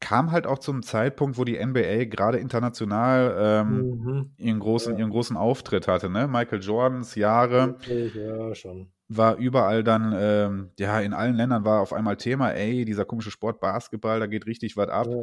[0.00, 4.30] kam halt auch zum Zeitpunkt, wo die NBA gerade international ähm, Mhm.
[4.36, 4.98] ihren, großen, Ja.
[5.00, 6.10] ihren großen Auftritt hatte.
[6.10, 6.28] Ne?
[6.28, 7.76] Michael Jordans Jahre
[8.14, 8.88] Ja, schon.
[9.08, 13.30] War überall dann, ähm, ja, in allen Ländern war auf einmal Thema, ey, dieser komische
[13.30, 15.06] Sport Basketball, da geht richtig was ab.
[15.08, 15.22] Ja.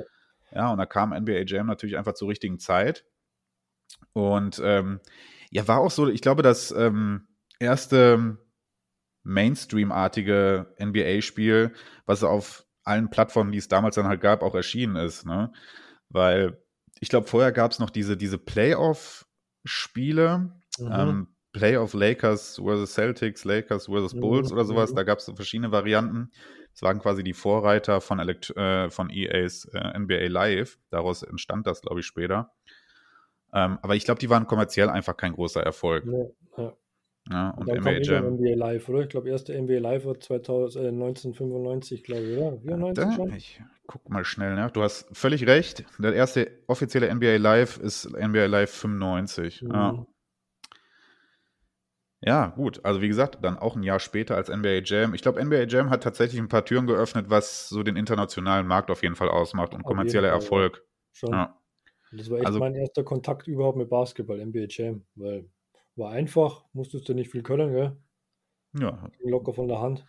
[0.56, 3.06] Ja, und da kam NBA Jam natürlich einfach zur richtigen Zeit.
[4.13, 5.00] Und ähm,
[5.50, 7.28] ja, war auch so, ich glaube, das ähm,
[7.60, 8.38] erste
[9.24, 11.74] Mainstream-artige NBA-Spiel,
[12.06, 15.25] was auf allen Plattformen, die es damals dann halt gab, auch erschienen ist.
[15.25, 15.51] Ne?
[16.10, 16.62] Weil
[17.00, 20.92] ich glaube, vorher gab es noch diese, diese Playoff-Spiele, Mhm.
[20.92, 24.92] ähm, Playoff Lakers versus Celtics, Lakers versus Bulls Mhm, oder sowas.
[24.92, 24.96] mhm.
[24.98, 26.31] Da gab es so verschiedene Varianten.
[26.74, 30.79] Das waren quasi die Vorreiter von, Elekt äh, von EAs äh, NBA Live.
[30.89, 32.51] Daraus entstand das, glaube ich, später.
[33.53, 36.05] Ähm, aber ich glaube, die waren kommerziell einfach kein großer Erfolg.
[36.05, 36.74] Ja, ja.
[37.31, 38.33] Ja, und dann NBA kam irgendwann Jam.
[38.35, 39.00] NBA Live, oder?
[39.01, 42.57] Ich glaube, erste NBA Live war 2000, äh, 1995, glaube ich, oder?
[42.59, 43.33] 94 Da, schon?
[43.33, 44.70] ich guck mal schnell, ne?
[44.74, 45.85] Du hast völlig recht.
[46.00, 49.61] Der erste offizielle NBA Live ist NBA Live 95.
[49.61, 49.68] Ja.
[49.68, 49.74] Mhm.
[50.00, 50.05] Ja,
[52.55, 52.83] gut.
[52.83, 55.14] Also wie gesagt, dann auch ein Jahr später als NBA Jam.
[55.14, 58.90] Ich glaube, NBA Jam hat tatsächlich ein paar Türen geöffnet, was so den internationalen Markt
[58.92, 60.44] auf jeden Fall ausmacht und Auf kommerzieller Fall, ja.
[60.44, 60.83] Erfolg.
[61.12, 61.31] Schon.
[61.31, 61.59] Ja.
[62.12, 65.50] Das war echt Also- mein erster Kontakt überhaupt mit Basketball, NBA Jam, weil
[65.96, 67.96] war einfach, musstest du nicht viel können, gell?
[68.79, 70.05] ja, locker von der Hand.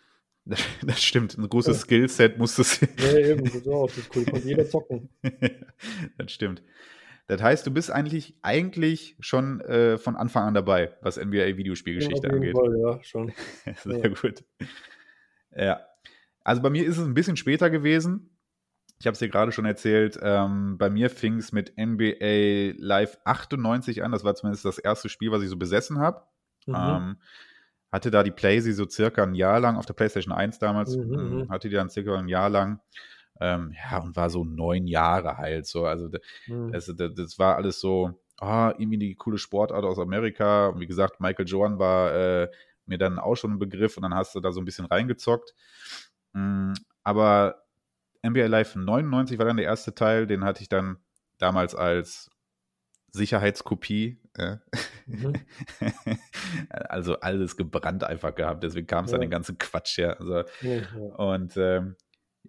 [0.46, 1.37] das, das stimmt.
[1.37, 1.83] Ein großes Ja.
[1.83, 2.87] Skillset musstest du.
[3.03, 4.24] Ja, eben, das auch das ist cool.
[4.24, 5.09] Konnte jeder zocken.
[6.18, 6.62] das stimmt.
[7.26, 12.34] Das heißt, du bist eigentlich, eigentlich schon äh, von Anfang an dabei, was NBA-Videospielgeschichte jeden
[12.34, 12.56] angeht.
[12.56, 13.32] Fall, ja, schon.
[13.82, 14.08] Sehr Ja.
[14.08, 14.44] gut.
[15.56, 15.80] Ja.
[16.42, 18.30] Also bei mir ist es ein bisschen später gewesen.
[19.00, 20.18] Ich habe es dir gerade schon erzählt.
[20.22, 24.12] Ähm, bei mir fing es mit NBA Live 98 an.
[24.12, 26.22] Das war zumindest das erste Spiel, was ich so besessen habe.
[26.66, 26.74] Mhm.
[26.76, 27.16] Ähm,
[27.90, 30.96] hatte da die Playsee so circa ein Jahr lang auf der PlayStation 1 damals.
[30.96, 31.48] Mhm, ähm, mhm.
[31.48, 32.80] hatte die dann circa ein Jahr lang.
[33.40, 35.66] Ähm, ja, und war so neun Jahre halt.
[35.66, 35.87] So.
[35.87, 36.09] Also
[36.47, 36.73] Mhm.
[36.73, 40.68] das, das, das war alles so, ah, irgendwie die coole Sportart aus Amerika.
[40.68, 42.51] Und wie gesagt, Michael Jordan war äh,
[42.87, 45.55] mir dann auch schon ein Begriff und dann hast du da so ein bisschen reingezockt.
[46.33, 47.64] Mm, aber
[48.23, 50.99] NBA Live 99 war dann der erste Teil, den hatte ich dann
[51.38, 52.31] damals als
[53.11, 54.20] Sicherheitskopie.
[54.37, 54.57] Äh,
[55.07, 55.35] Mhm.
[56.70, 59.27] also alles gebrannt einfach gehabt, deswegen kam es an Ja.
[59.27, 60.18] den ganzen Quatsch her.
[60.18, 61.14] Also, Nee, ja.
[61.16, 61.97] und, ähm,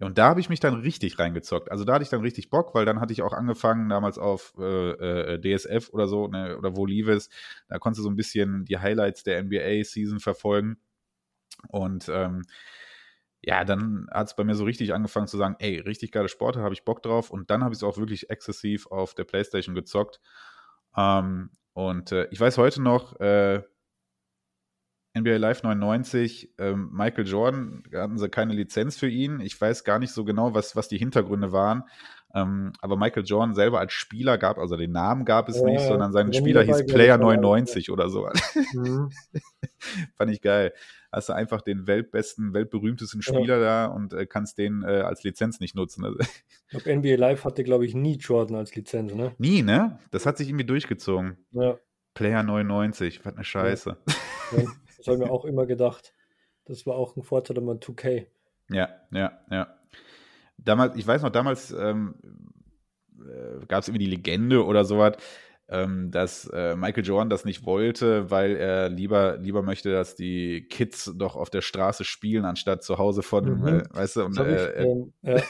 [0.00, 1.70] und da habe ich mich dann richtig reingezockt.
[1.70, 4.52] Also da hatte ich dann richtig Bock, weil dann hatte ich auch angefangen, damals auf
[4.58, 7.30] äh, äh, DSF oder so, ne, oder wo lief es,
[7.68, 10.76] da konntest du so ein bisschen die Highlights der NBA-Season verfolgen.
[11.68, 12.42] Und ähm,
[13.42, 16.60] ja, dann hat es bei mir so richtig angefangen zu sagen, ey, richtig geile Sporte,
[16.60, 17.30] habe ich Bock drauf.
[17.30, 20.20] Und dann habe ich es auch wirklich exzessiv auf der Playstation gezockt.
[20.96, 23.62] Ähm, und äh, ich weiß heute noch, äh,
[25.18, 29.40] NBA Live 99, ähm, Michael Jordan, da hatten sie keine Lizenz für ihn.
[29.40, 31.84] Ich weiß gar nicht so genau, was, was die Hintergründe waren.
[32.34, 35.80] Ähm, aber Michael Jordan selber als Spieler gab, also den Namen gab es Ja, nicht,
[35.80, 35.88] ja.
[35.88, 38.28] sondern sein Spieler hieß Player aber- 99 oder so.
[38.74, 39.10] Mhm.
[40.16, 40.72] Fand ich geil.
[41.12, 43.32] Hast du einfach den weltbesten, weltberühmtesten Ja.
[43.34, 46.04] Spieler da und äh, kannst den äh, als Lizenz nicht nutzen.
[46.04, 49.32] Also, Ich glaube, NBA Live hatte, glaube ich, nie Jordan als Lizenz, ne?
[49.38, 49.98] nie, ne?
[50.10, 51.38] Das hat sich irgendwie durchgezogen.
[51.52, 51.78] Ja,
[52.12, 53.96] Player 99, was eine Scheiße.
[54.56, 54.62] ja.
[54.96, 56.14] Das habe ich mir auch immer gedacht.
[56.64, 58.26] Das war auch ein Vorteil an 2K.
[58.70, 59.76] Ja, ja, ja.
[60.58, 62.16] Damals, ich weiß noch, damals ähm,
[63.18, 65.16] äh, gab es irgendwie die Legende oder sowas.
[65.68, 70.66] ähm, dass äh, Michael Jordan das nicht wollte, weil er lieber, lieber möchte, dass die
[70.68, 73.66] Kids doch auf der Straße spielen, anstatt zu Hause von, mhm.
[73.66, 75.42] äh, weißt du, und, hab äh, ich ähm, äh,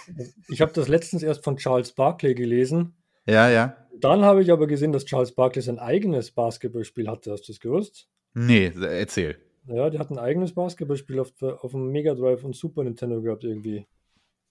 [0.48, 2.96] ich habe das letztens erst von Charles Barkley gelesen.
[3.26, 3.76] Ja, ja.
[3.98, 7.32] Dann habe ich aber gesehen, dass Charles Barkley sein eigenes Basketballspiel hatte.
[7.32, 8.08] Hast du das gewusst?
[8.38, 9.38] Nee, erzähl.
[9.66, 13.44] Ja, der hat ein eigenes Basketballspiel auf, auf dem Mega Drive und Super Nintendo gehabt
[13.44, 13.86] irgendwie.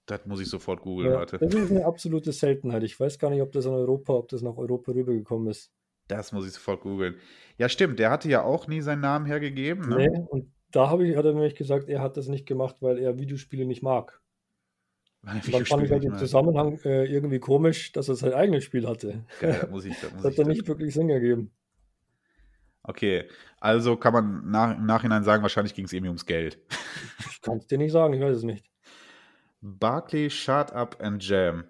[0.07, 2.83] Das muss ich sofort googeln, ja, Das ist eine absolute Seltenheit.
[2.83, 5.71] Ich weiß gar nicht, ob das in Europa, ob das nach Europa rübergekommen ist.
[6.07, 7.15] Das muss ich sofort googeln.
[7.57, 9.87] Ja, stimmt, der hatte ja auch nie seinen Namen hergegeben.
[9.87, 9.97] Ne?
[9.97, 12.97] Nee, und da habe ich, hat er nämlich gesagt, er hat das nicht gemacht, weil
[12.97, 14.19] er Videospiele nicht mag.
[15.21, 19.25] Weil fand ich halt den Zusammenhang äh, irgendwie komisch, dass er sein eigenes Spiel hatte.
[19.39, 21.51] Geil, da muss ich, da muss das hat dann nicht wirklich Sinn ergeben.
[22.87, 23.27] Okay,
[23.59, 26.59] also kann man nach, im Nachhinein sagen, wahrscheinlich ging es irgendwie ums Geld.
[27.31, 28.65] Ich kann es dir nicht sagen, ich weiß es nicht.
[29.61, 31.65] Barkley Shut Up and Jam.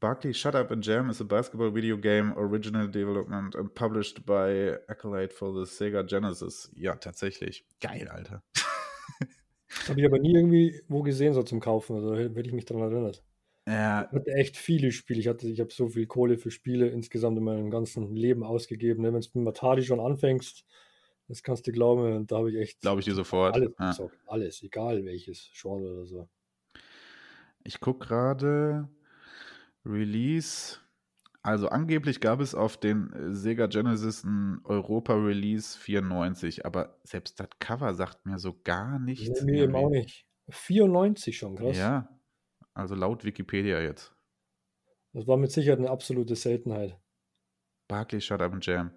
[0.00, 4.78] Barkley Shut Up and Jam is a basketball video game original development and published by
[4.88, 6.70] Accolade for the Sega Genesis.
[6.74, 7.66] Ja, tatsächlich.
[7.80, 8.42] Geil, Alter.
[9.88, 11.96] Habe ich aber nie irgendwie wo gesehen, so zum Kaufen.
[11.96, 13.22] Also hätte ich mich daran erinnert.
[13.68, 14.08] Ja.
[14.10, 15.20] Ich hatte echt viele Spiele.
[15.20, 19.02] Ich, ich habe so viel Kohle für Spiele insgesamt in meinem ganzen Leben ausgegeben.
[19.02, 19.12] Ne?
[19.12, 20.64] Wenn du mit Atari schon anfängst,
[21.28, 22.80] das kannst du glauben, da habe ich echt.
[22.80, 23.54] Glaube ich dir sofort.
[23.54, 24.10] Alles, ja.
[24.26, 26.28] alles, egal welches Genre oder so.
[27.62, 28.88] Ich gucke gerade
[29.84, 30.78] Release.
[31.42, 37.38] Also angeblich gab es auf den äh, Sega Genesis ein Europa Release 94, aber selbst
[37.38, 39.42] das Cover sagt mir so gar nichts.
[39.42, 40.26] Nee, mir eben auch nicht.
[40.48, 41.76] 94 schon, krass.
[41.76, 42.08] Ja,
[42.78, 44.14] also laut Wikipedia jetzt.
[45.12, 46.96] Das war mit Sicherheit eine absolute Seltenheit.
[47.88, 48.92] Barclay Shut Up and Jam.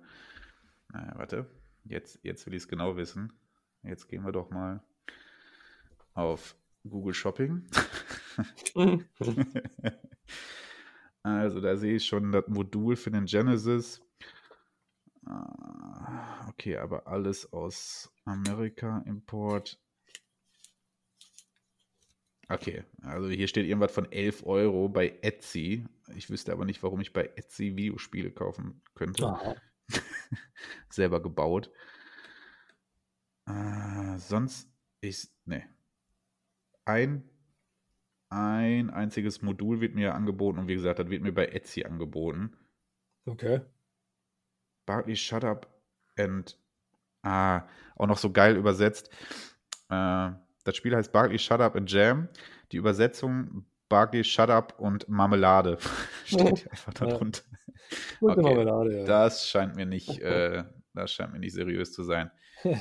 [0.89, 1.49] Naja, warte.
[1.83, 3.33] Jetzt, jetzt will ich es genau wissen.
[3.81, 4.83] Jetzt gehen wir doch mal
[6.13, 6.55] auf
[6.87, 7.65] Google Shopping.
[11.23, 13.99] also da sehe ich schon das Modul für den Genesis.
[15.25, 19.79] Ah, okay, aber alles aus Amerika, Import.
[22.53, 25.85] Okay, also hier steht irgendwas von 11 Euro bei Etsy.
[26.15, 29.57] Ich wüsste aber nicht, warum ich bei Etsy Videospiele kaufen könnte.
[30.89, 31.71] Selber gebaut.
[33.47, 34.69] Äh, sonst
[35.01, 35.63] ist, ne.
[36.85, 37.29] Ein
[38.31, 42.55] ein einziges Modul wird mir angeboten und wie gesagt, das wird mir bei Etsy angeboten.
[43.25, 43.59] Okay.
[44.85, 45.67] Bartley Shut Up
[46.17, 46.57] and
[47.23, 49.09] ah, auch noch so geil übersetzt.
[49.89, 50.31] Äh,
[50.63, 52.29] das Spiel heißt Bartley Shut Up and Jam.
[52.71, 55.77] Die Übersetzung Bartley Shut Up und Marmelade
[56.25, 57.41] steht einfach darunter.
[58.21, 58.27] Ja.
[58.29, 58.41] Okay.
[58.41, 59.05] Marmelade, ja.
[59.05, 62.31] Das scheint mir nicht, äh, das scheint mir nicht seriös zu sein.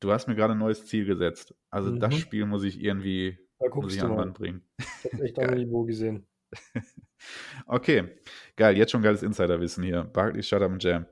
[0.00, 1.54] Du hast mir gerade ein neues Ziel gesetzt.
[1.70, 1.98] Also mhm.
[1.98, 4.30] das Spiel muss ich irgendwie da guckst du mal.
[4.32, 4.62] bringen.
[4.76, 6.26] Ich habe echt ein Niveau gesehen.
[7.66, 8.10] okay,
[8.54, 8.76] geil.
[8.76, 10.04] Jetzt schon geiles Insiderwissen hier.
[10.04, 11.06] Barkley, Shut Up and Jam.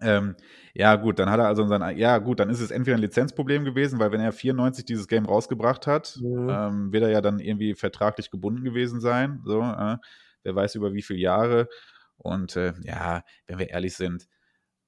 [0.00, 0.36] Ähm,
[0.72, 3.64] ja, gut, dann hat er also sein, ja, gut, dann ist es entweder ein Lizenzproblem
[3.64, 6.48] gewesen, weil wenn er 94 dieses Game rausgebracht hat, mhm.
[6.48, 9.42] ähm, wird er ja dann irgendwie vertraglich gebunden gewesen sein.
[9.44, 9.96] So, äh,
[10.42, 11.68] wer weiß über wie viele Jahre.
[12.16, 14.28] Und äh, ja, wenn wir ehrlich sind,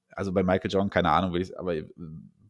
[0.09, 1.75] also bei Michael Jordan, keine Ahnung, aber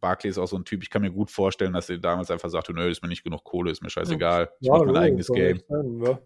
[0.00, 2.50] Barkley ist auch so ein Typ, ich kann mir gut vorstellen, dass er damals einfach
[2.50, 5.28] sagte, nö, ist mir nicht genug Kohle, ist mir scheißegal, ich ja, mache mein eigenes
[5.28, 5.62] Game.
[5.66, 6.18] Sein, ja.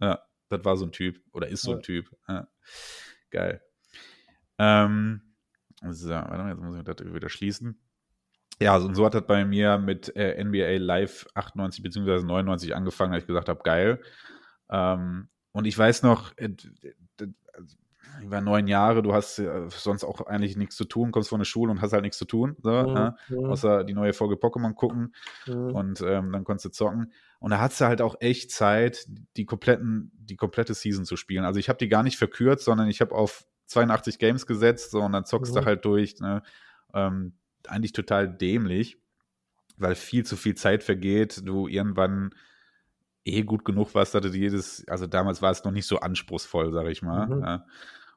[0.00, 0.22] ja.
[0.48, 2.10] das war so ein Typ oder ist so ein Typ.
[2.28, 2.48] Ja.
[3.30, 3.62] Geil.
[4.58, 5.29] Ähm,
[5.88, 7.78] so, warte mal, jetzt muss ich das wieder schließen.
[8.60, 12.22] Ja, und so hat das bei mir mit äh, NBA Live 98 bzw.
[12.24, 14.00] 99 angefangen, als ich gesagt habe, geil.
[14.68, 16.54] Ähm, und ich weiß noch, äh,
[18.22, 21.44] über neun Jahre, du hast äh, sonst auch eigentlich nichts zu tun, kommst von der
[21.46, 22.96] Schule und hast halt nichts zu tun, so, mhm.
[22.96, 23.16] ja,
[23.48, 25.14] außer die neue Folge Pokémon gucken
[25.46, 25.74] mhm.
[25.74, 27.12] und ähm, dann konntest du zocken.
[27.38, 31.44] Und da hast du halt auch echt Zeit, die kompletten, die komplette Season zu spielen.
[31.44, 35.00] Also ich habe die gar nicht verkürzt, sondern ich habe auf 82 Games gesetzt, so
[35.00, 35.60] und dann zockst mhm.
[35.60, 36.18] du halt durch.
[36.20, 36.42] Ne?
[36.92, 37.34] Ähm,
[37.66, 38.98] eigentlich total dämlich,
[39.76, 42.34] weil viel zu viel Zeit vergeht, du irgendwann
[43.24, 46.72] eh gut genug warst, dass du jedes, also damals war es noch nicht so anspruchsvoll,
[46.72, 47.26] sag ich mal.
[47.26, 47.42] Mhm.
[47.42, 47.66] Ja.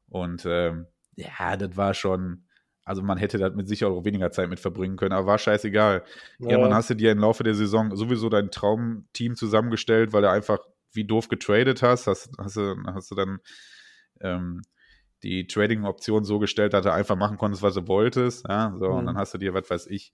[0.07, 2.45] Und ähm, ja, das war schon,
[2.83, 6.03] also man hätte das mit Sicherheit auch weniger Zeit mit verbringen können, aber war scheißegal.
[6.39, 6.49] Ja.
[6.49, 10.59] Irgendwann hast du dir im Laufe der Saison sowieso dein Traumteam zusammengestellt, weil du einfach
[10.93, 12.07] wie doof getradet hast.
[12.07, 13.39] Hast, hast, du, hast du dann
[14.21, 14.61] ähm,
[15.23, 18.45] die Trading-Option so gestellt, du einfach machen konntest, was du wolltest.
[18.47, 18.97] Ja, so, mhm.
[18.97, 20.13] und dann hast du dir, was weiß ich,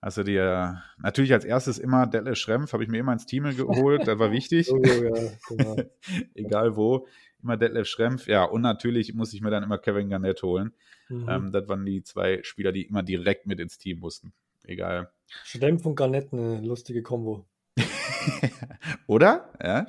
[0.00, 3.44] hast du dir natürlich als erstes immer Delle Schrempf, habe ich mir immer ins Team
[3.56, 4.70] geholt, das war wichtig.
[4.72, 5.76] Oh, ja, genau.
[6.34, 7.06] Egal wo
[7.42, 10.72] immer Detlef Schrempf, ja, und natürlich muss ich mir dann immer Kevin Garnett holen.
[11.08, 11.28] Mhm.
[11.28, 14.32] Ähm, das waren die zwei Spieler, die immer direkt mit ins Team mussten.
[14.64, 15.10] Egal.
[15.44, 17.46] Schrempf und Garnett, eine lustige Kombo.
[19.06, 19.52] Oder?
[19.62, 19.86] Ja.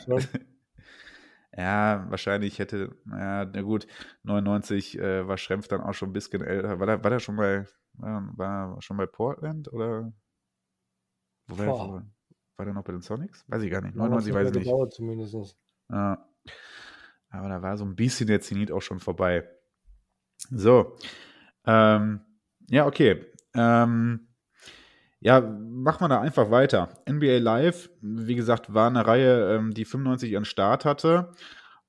[1.55, 3.85] Ja, wahrscheinlich hätte, ja, na gut,
[4.23, 6.79] 99 äh, war Schrempf dann auch schon ein bisschen älter.
[6.79, 10.11] War der, war der schon bei, war, war schon bei Portland oder?
[11.47, 12.05] Wo war, war,
[12.57, 13.45] war der noch bei den Sonics?
[13.47, 13.95] Weiß ich gar nicht.
[13.95, 14.63] 99 weiß ich nicht.
[14.65, 15.57] Gedauert zumindest.
[15.89, 16.27] Ja.
[17.29, 19.47] Aber da war so ein bisschen der Zenit auch schon vorbei.
[20.49, 20.97] So.
[21.65, 22.21] Ähm,
[22.69, 23.25] ja, okay.
[23.53, 24.27] Ähm,
[25.23, 26.89] ja, machen wir da einfach weiter.
[27.09, 31.31] NBA Live, wie gesagt, war eine Reihe, ähm, die 95 ihren Start hatte.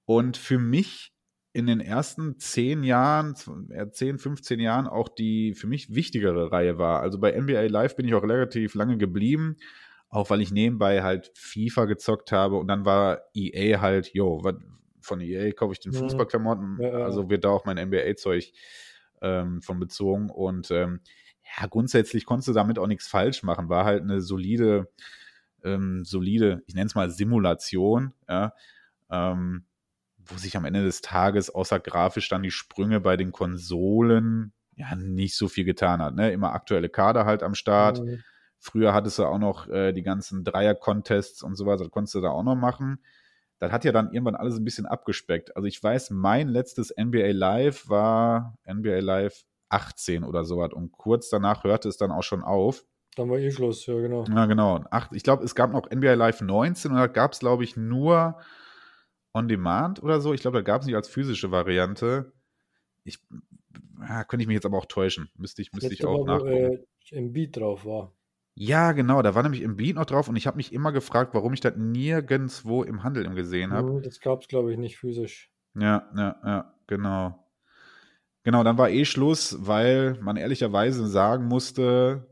[0.05, 1.13] Und für mich
[1.53, 7.01] in den ersten zehn Jahren, 10, 15 Jahren auch die für mich wichtigere Reihe war.
[7.01, 9.57] Also bei NBA Live bin ich auch relativ lange geblieben,
[10.09, 14.43] auch weil ich nebenbei halt FIFA gezockt habe und dann war EA halt, yo,
[15.01, 15.99] von EA kaufe ich den mhm.
[15.99, 18.53] Fußballklamotten, also wird da auch mein NBA-Zeug
[19.23, 21.01] ähm, von bezogen und ähm,
[21.45, 23.69] ja, grundsätzlich konntest du damit auch nichts falsch machen.
[23.69, 24.91] War halt eine solide,
[25.63, 28.55] ähm, solide, ich nenne es mal Simulation, ja,
[29.11, 29.67] ähm,
[30.19, 34.95] wo sich am Ende des Tages außer grafisch dann die Sprünge bei den Konsolen ja
[34.97, 36.15] nicht so viel getan hat.
[36.15, 36.33] Ne?
[36.33, 38.01] Immer aktuelle Kader halt am Start.
[38.01, 38.23] Mhm.
[38.59, 42.21] Früher hattest du auch noch äh, die ganzen Dreier-Contests und so weiter, das konntest du
[42.23, 42.99] da auch noch machen.
[43.59, 45.55] Das hat ja dann irgendwann alles ein bisschen abgespeckt.
[45.57, 49.45] Also ich weiß, mein letztes NBA Live war NBA Live
[49.75, 50.73] 18 oder sowas.
[50.73, 52.85] Und kurz danach hörte es dann auch schon auf.
[53.17, 54.25] Dann war eh Schluss, ja, genau.
[54.25, 54.85] Ja, genau.
[54.91, 57.77] Ach, ich glaube, es gab noch NBA Live 19 und da gab es, glaube ich,
[57.77, 58.39] nur
[59.33, 60.33] On Demand oder so.
[60.33, 62.33] Ich glaube, da gab es nicht als physische Variante.
[63.05, 63.19] Ich,
[64.01, 65.31] ja, könnte ich mich jetzt aber auch täuschen.
[65.37, 66.53] Müsste ich, müsste ich auch nachgucken.
[66.53, 68.13] Wo, äh, im Beat drauf war.
[68.57, 71.35] Ja, genau, da war nämlich im Beat noch drauf und ich habe mich immer gefragt,
[71.35, 74.01] warum ich das nirgendwo im Handel gesehen habe.
[74.01, 75.53] Das gab es, glaube ich, nicht physisch.
[75.75, 77.44] Ja, ja, ja, genau.
[78.45, 82.29] Genau, dann war eh Schluss, weil man ehrlicherweise sagen musste,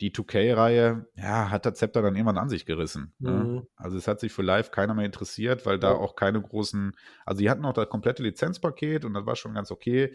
[0.00, 3.12] die 2K-Reihe, ja, hat der Zepter dann irgendwann an sich gerissen.
[3.18, 3.30] Ne?
[3.30, 3.54] Mhm.
[3.54, 3.66] Ne?
[3.76, 6.92] Also es hat sich für Live keiner mehr interessiert, weil da auch keine großen,
[7.26, 10.14] also die hatten auch das komplette Lizenzpaket und das war schon ganz okay,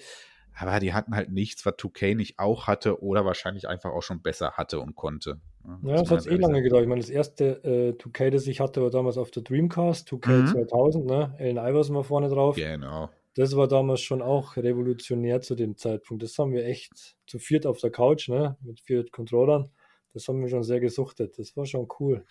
[0.58, 4.23] aber die hatten halt nichts, was 2K nicht auch hatte oder wahrscheinlich einfach auch schon
[4.23, 5.41] besser hatte und konnte.
[5.63, 5.91] Ne?
[5.91, 6.84] Ja, das hat eh lange gedauert.
[6.84, 10.29] Ich meine, das erste äh, 2K, das ich hatte, war damals auf der Dreamcast, 2K
[10.31, 10.47] mhm.
[10.47, 11.36] 2000, ne?
[11.38, 12.55] Allen Iverson war vorne drauf.
[12.55, 16.24] Genau das war damals schon auch revolutionär zu dem Zeitpunkt.
[16.24, 19.69] Das haben wir echt zu viert auf der Couch, ne, mit vier Controllern.
[20.13, 21.38] Das haben wir schon sehr gesuchtet.
[21.38, 22.26] Das war schon cool.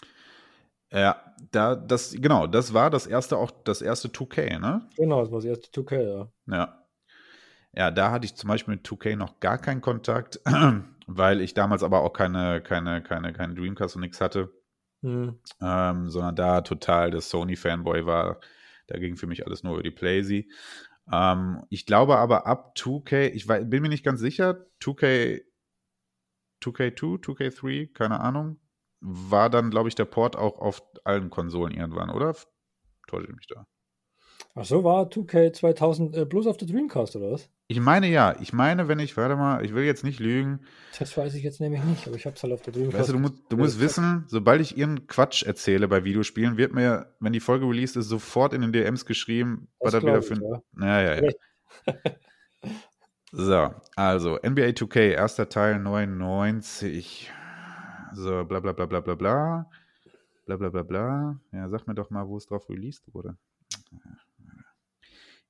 [0.90, 4.88] Ja, da, das, genau, das war das erste, auch das erste 2K, ne?
[4.96, 6.28] Genau, das war das erste 2K, ja.
[6.46, 6.80] Ja.
[7.76, 10.40] Ja, da hatte ich zum Beispiel mit 2K noch gar keinen Kontakt,
[11.06, 14.50] weil ich damals aber auch keine, keine, keine, keine Dreamcast und nichts hatte.
[15.02, 15.38] Mhm.
[15.60, 18.40] Ähm, sondern da total der Sony-Fanboy war.
[18.86, 20.48] Da ging für mich alles nur über die Playsee.
[21.10, 25.42] Ähm, ich glaube aber ab 2K, ich bin mir nicht ganz sicher, 2K,
[26.62, 28.60] 2K2, 2K3, keine Ahnung,
[29.00, 32.34] war dann, glaube ich, der Port auch auf allen Konsolen irgendwann, oder?
[33.06, 33.66] Täusche ich mich da?
[34.56, 37.50] Ach so, war 2K 2000 äh, bloß auf der Dreamcast, oder was?
[37.66, 38.36] Ich meine ja.
[38.40, 40.60] Ich meine, wenn ich, warte mal, ich will jetzt nicht lügen.
[40.96, 42.98] Das weiß ich jetzt nämlich nicht, aber ich hab's halt auf der Dreamcast.
[43.00, 46.72] Weißt du, du musst, du musst wissen, sobald ich ihren Quatsch erzähle bei Videospielen, wird
[46.72, 50.34] mir, wenn die Folge released ist, sofort in den DMs geschrieben, was da wieder für
[50.34, 50.42] ein.
[50.80, 51.32] Ja, ja, ja.
[51.86, 51.94] ja.
[53.32, 57.32] so, also NBA 2K, erster Teil 99.
[58.14, 59.70] So, bla bla bla bla bla bla.
[60.46, 61.40] Bla bla bla bla.
[61.50, 63.36] Ja, sag mir doch mal, wo es drauf released wurde.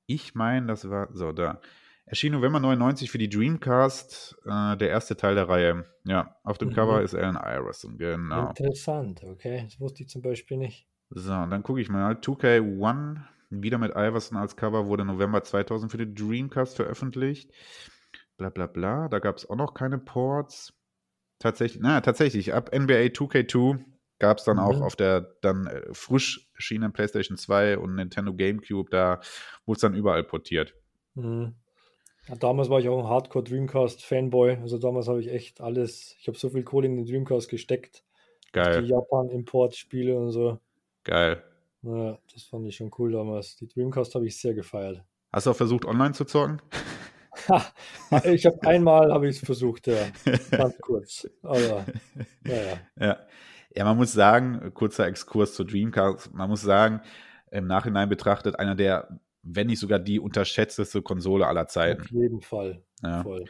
[0.07, 1.59] Ich meine, das war, so, da.
[2.07, 5.85] Erschien November 99 für die Dreamcast, äh, der erste Teil der Reihe.
[6.03, 6.73] Ja, auf dem mhm.
[6.73, 8.49] Cover ist Alan Iverson, genau.
[8.49, 9.63] Interessant, okay.
[9.63, 10.87] Das wusste ich zum Beispiel nicht.
[11.09, 12.13] So, und dann gucke ich mal.
[12.13, 17.51] 2K1, wieder mit Iverson als Cover, wurde November 2000 für die Dreamcast veröffentlicht.
[18.37, 19.07] Bla bla bla.
[19.07, 20.73] Da gab es auch noch keine Ports.
[21.39, 23.83] Tatsächlich, naja, tatsächlich, ab NBA 2K2
[24.19, 24.63] gab es dann mhm.
[24.63, 29.21] auch auf der dann äh, frisch erschienenen PlayStation 2 und Nintendo GameCube, da
[29.65, 30.73] wurde es dann überall portiert.
[31.15, 31.55] Mhm.
[32.27, 34.57] Ja, damals war ich auch ein Hardcore Dreamcast Fanboy.
[34.61, 38.03] Also damals habe ich echt alles, ich habe so viel Kohle in den Dreamcast gesteckt.
[38.51, 38.81] Geil.
[38.81, 40.59] Die Japan-Import-Spiele und so.
[41.03, 41.43] Geil.
[41.83, 43.57] Ja, das fand ich schon cool damals.
[43.57, 45.03] Die Dreamcast habe ich sehr gefeiert.
[45.31, 46.61] Hast du auch versucht, online zu zocken?
[48.23, 50.07] ich habe einmal habe ich es versucht, ja.
[50.51, 51.27] Ganz kurz.
[51.43, 51.85] Aber
[52.43, 52.79] naja.
[52.99, 53.19] Ja.
[53.75, 57.01] Ja, man muss sagen, kurzer Exkurs zur Dreamcast, man muss sagen,
[57.51, 62.01] im Nachhinein betrachtet, einer der, wenn nicht sogar die unterschätzteste Konsole aller Zeiten.
[62.01, 62.83] Auf jeden Fall.
[63.03, 63.23] Ja.
[63.23, 63.45] Voll.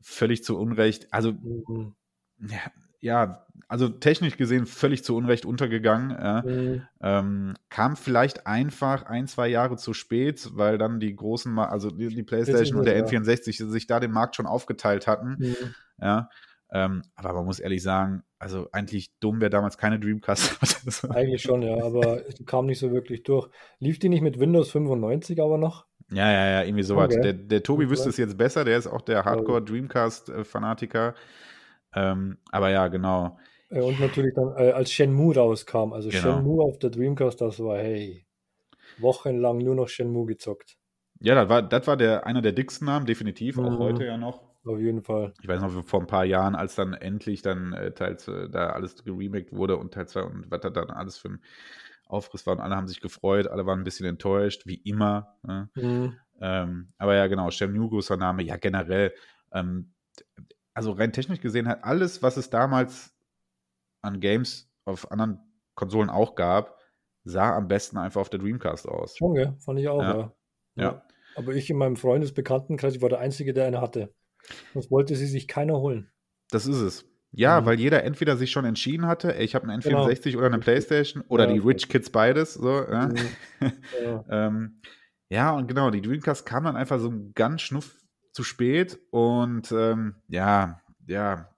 [0.00, 1.12] Völlig zu Unrecht.
[1.12, 1.94] Also, mhm.
[2.38, 2.60] ja,
[3.00, 6.10] ja, also technisch gesehen völlig zu Unrecht untergegangen.
[6.10, 6.42] Ja.
[6.42, 6.82] Mhm.
[7.00, 12.08] Ähm, kam vielleicht einfach ein, zwei Jahre zu spät, weil dann die großen, also die,
[12.08, 15.36] die PlayStation und der N64 sich da den Markt schon aufgeteilt hatten.
[15.38, 15.74] Mhm.
[16.00, 16.28] Ja.
[16.72, 21.10] Ähm, aber man muss ehrlich sagen, also eigentlich dumm, wer damals keine Dreamcast hatte.
[21.14, 23.48] Eigentlich schon, ja, aber es kam nicht so wirklich durch.
[23.78, 25.86] Lief die nicht mit Windows 95 aber noch?
[26.10, 27.12] Ja, ja, ja, irgendwie sowas.
[27.12, 27.22] Okay.
[27.22, 31.14] Der, der Tobi wüsste es jetzt besser, der ist auch der Hardcore Dreamcast-Fanatiker.
[31.94, 33.38] Ähm, aber ja, genau.
[33.70, 36.22] Äh, und natürlich dann, äh, als Shenmue rauskam, also genau.
[36.22, 38.26] Shenmue auf der Dreamcast, das war, hey,
[38.98, 40.76] wochenlang nur noch Shenmue gezockt.
[41.20, 43.78] Ja, das war, das war der, einer der dicksten Namen, definitiv, auch mhm.
[43.78, 44.45] heute ja noch.
[44.66, 45.32] Auf jeden Fall.
[45.40, 48.70] Ich weiß noch, vor ein paar Jahren, als dann endlich dann äh, teils äh, da
[48.70, 51.40] alles geremaked wurde und Teil 2 und was da dann alles für ein
[52.08, 55.36] Aufriss war und alle haben sich gefreut, alle waren ein bisschen enttäuscht, wie immer.
[55.42, 55.68] Ne?
[55.74, 56.18] Mhm.
[56.40, 59.14] Ähm, aber ja, genau, Shenmue, großer Name, ja generell.
[59.52, 59.92] Ähm,
[60.74, 63.14] also rein technisch gesehen hat alles, was es damals
[64.02, 65.38] an Games auf anderen
[65.74, 66.78] Konsolen auch gab,
[67.24, 69.16] sah am besten einfach auf der Dreamcast aus.
[69.16, 70.16] Schon, fand ich auch, ja.
[70.16, 70.32] ja.
[70.74, 71.02] ja.
[71.36, 74.12] Aber ich in meinem Freundesbekanntenkreis, ich war der Einzige, der eine hatte.
[74.74, 76.10] Das wollte sie sich keiner holen.
[76.50, 77.04] Das ist es.
[77.32, 77.66] Ja, mhm.
[77.66, 80.38] weil jeder entweder sich schon entschieden hatte, ey, ich habe einen N64 genau.
[80.38, 82.54] oder eine Playstation oder ja, die Rich Kids beides.
[82.54, 83.08] So, ja.
[83.08, 83.16] Mhm.
[84.02, 84.24] Ja.
[84.30, 84.80] ähm,
[85.28, 87.96] ja, und genau, die Dreamcast kam dann einfach so ganz schnuff
[88.32, 91.50] zu spät und ähm, ja, ja,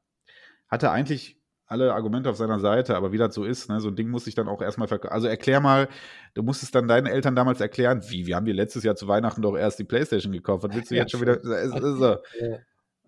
[0.69, 3.97] hatte eigentlich alle Argumente auf seiner Seite, aber wie das so ist, ne, so ein
[3.97, 5.13] Ding muss ich dann auch erstmal verkaufen.
[5.13, 5.89] Also erklär mal,
[6.33, 9.43] du musstest dann deinen Eltern damals erklären, wie, wir haben dir letztes Jahr zu Weihnachten
[9.43, 11.41] doch erst die Playstation gekauft, was willst du ja, jetzt schon wieder?
[11.43, 12.17] So.
[12.41, 12.59] Ja.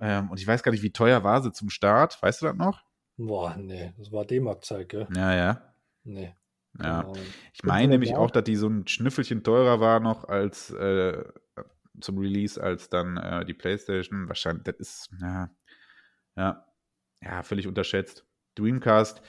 [0.00, 2.56] Ähm, und ich weiß gar nicht, wie teuer war sie zum Start, weißt du das
[2.56, 2.82] noch?
[3.16, 5.06] Boah, nee, das war D-Mark-Zeit, gell?
[5.14, 5.74] Ja, ja.
[6.04, 6.34] Nee.
[6.78, 7.14] Ja, genau.
[7.52, 11.24] ich meine nämlich auch, dass die so ein Schnüffelchen teurer war noch als äh,
[12.00, 14.28] zum Release als dann äh, die PlayStation.
[14.28, 15.50] Wahrscheinlich, das ist, ja,
[16.36, 16.64] ja,
[17.22, 18.24] ja, völlig unterschätzt.
[18.54, 19.20] Dreamcast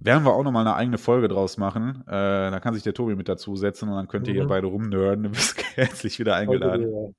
[0.00, 2.02] werden wir auch nochmal eine eigene Folge draus machen.
[2.06, 4.38] Äh, da kann sich der Tobi mit dazu setzen und dann könnt ihr mhm.
[4.38, 5.24] hier beide rumnörden.
[5.24, 7.14] Du bist herzlich wieder eingeladen.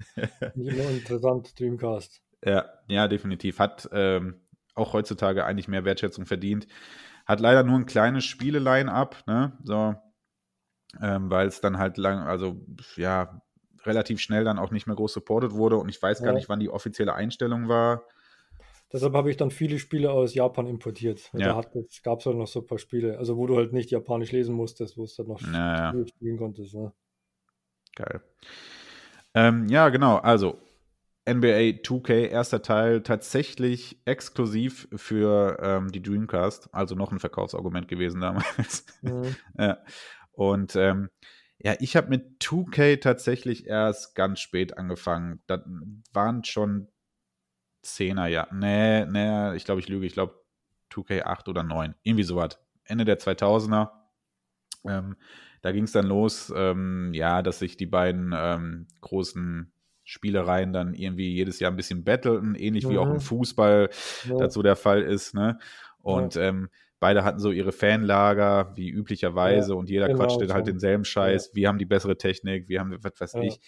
[0.56, 2.23] Nicht nur interessant, Dreamcast.
[2.46, 3.60] Ja, ja, definitiv.
[3.60, 4.42] Hat ähm,
[4.76, 6.68] auch heutzutage eigentlich mehr Wertschätzung verdient.
[7.26, 9.58] Hat leider nur ein kleines Spiele-Line-Up, ne?
[9.64, 9.96] So,
[11.02, 12.58] ähm, weil es dann halt lang, also
[12.96, 13.42] ja,
[13.86, 16.26] relativ schnell dann auch nicht mehr groß supported wurde und ich weiß ja.
[16.26, 18.04] gar nicht, wann die offizielle Einstellung war.
[18.92, 21.32] Deshalb habe ich dann viele Spiele aus Japan importiert.
[21.34, 21.60] Ja.
[21.60, 24.32] Da gab es halt noch so ein paar Spiele, also wo du halt nicht japanisch
[24.32, 26.08] lesen musstest, wo es dann noch ja, ja.
[26.08, 26.76] spielen konntest.
[26.76, 26.94] Ne?
[27.96, 28.22] Geil.
[29.34, 30.18] Ähm, ja, genau.
[30.18, 30.60] Also
[31.26, 38.22] NBA 2K, erster Teil, tatsächlich exklusiv für ähm, die Dreamcast, also noch ein Verkaufsargument gewesen
[38.22, 38.86] damals.
[39.02, 39.36] Mhm.
[39.58, 39.78] ja.
[40.34, 41.10] Und ähm,
[41.60, 45.42] ja, ich habe mit 2K tatsächlich erst ganz spät angefangen.
[45.48, 45.62] Das
[46.12, 46.90] waren schon
[47.84, 48.48] Zehner, ja.
[48.52, 50.06] Nee, nee, ich glaube, ich lüge.
[50.06, 50.44] Ich glaube
[50.92, 51.96] 2K8 oder 9.
[52.04, 52.60] Irgendwie sowas.
[52.84, 53.92] Ende der 2000er.
[54.86, 55.16] Ähm,
[55.62, 59.73] da ging es dann los, ähm, ja, dass sich die beiden ähm, großen
[60.04, 62.90] Spielereien dann irgendwie jedes Jahr ein bisschen battleten, ähnlich mhm.
[62.92, 63.22] wie auch im mhm.
[63.22, 63.90] Fußball
[64.28, 64.38] ja.
[64.38, 65.34] dazu der Fall ist.
[65.34, 65.60] Ne?
[66.02, 66.44] Und ja.
[66.44, 70.54] ähm, beide hatten so ihre Fanlager, wie üblicherweise, ja, und jeder genau quatschte so.
[70.54, 71.52] halt denselben Scheiß.
[71.54, 73.60] Wir haben die bessere Technik, wir haben was weiß ich.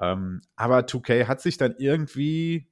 [0.00, 2.68] Ähm, aber 2K hat sich dann irgendwie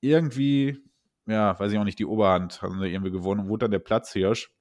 [0.00, 0.82] irgendwie,
[1.26, 3.78] ja, weiß ich auch nicht, die Oberhand haben sie irgendwie gewonnen und wurde dann der
[3.78, 4.52] Platzhirsch.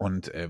[0.00, 0.48] Und äh,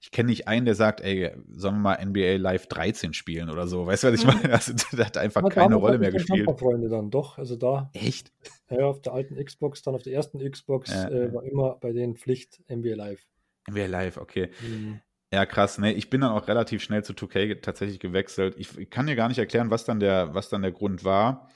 [0.00, 3.66] ich kenne nicht einen, der sagt, ey, sollen wir mal NBA Live 13 spielen oder
[3.66, 3.86] so.
[3.86, 4.34] Weißt du, was ich mhm.
[4.34, 4.52] meine?
[4.52, 6.48] Also, das hat einfach Aber keine Rolle mehr gespielt.
[6.58, 7.90] Freunde dann doch, also da.
[7.94, 8.30] Echt?
[8.68, 11.92] Ja, auf der alten Xbox, dann auf der ersten Xbox ja, äh, war immer bei
[11.92, 13.26] den Pflicht NBA Live.
[13.70, 14.50] NBA Live, okay.
[14.60, 15.00] Mhm.
[15.32, 15.94] Ja, krass, ne?
[15.94, 18.54] Ich bin dann auch relativ schnell zu 2K tatsächlich gewechselt.
[18.58, 21.48] Ich kann dir gar nicht erklären, was dann der, was dann der Grund war.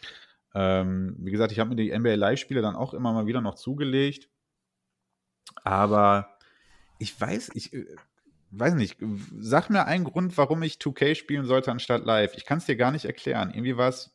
[0.55, 3.57] Ähm, wie gesagt, ich habe mir die NBA Live-Spiele dann auch immer mal wieder noch
[3.57, 4.31] zugelegt.
[5.63, 6.36] Aber
[6.99, 7.87] ich weiß, ich äh,
[8.51, 8.99] weiß nicht,
[9.39, 12.35] sag mir einen Grund, warum ich 2K spielen sollte anstatt live.
[12.37, 13.51] Ich kann es dir gar nicht erklären.
[13.51, 14.15] Irgendwie war es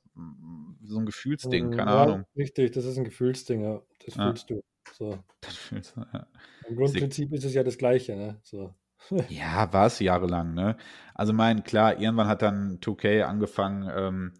[0.84, 2.26] so ein Gefühlsding, mm, keine ja, Ahnung.
[2.36, 3.82] Richtig, das ist ein Gefühlsding, ja.
[4.06, 4.28] Das ja.
[4.28, 4.63] fühlst du.
[4.94, 5.17] So.
[5.41, 6.28] Das fühlst du, ja.
[6.67, 8.39] Im Grundprinzip ist es ja das Gleiche, ne?
[8.44, 8.74] So.
[9.30, 10.78] ja, war es jahrelang, ne?
[11.13, 14.34] Also mein, klar, irgendwann hat dann 2K angefangen, ähm,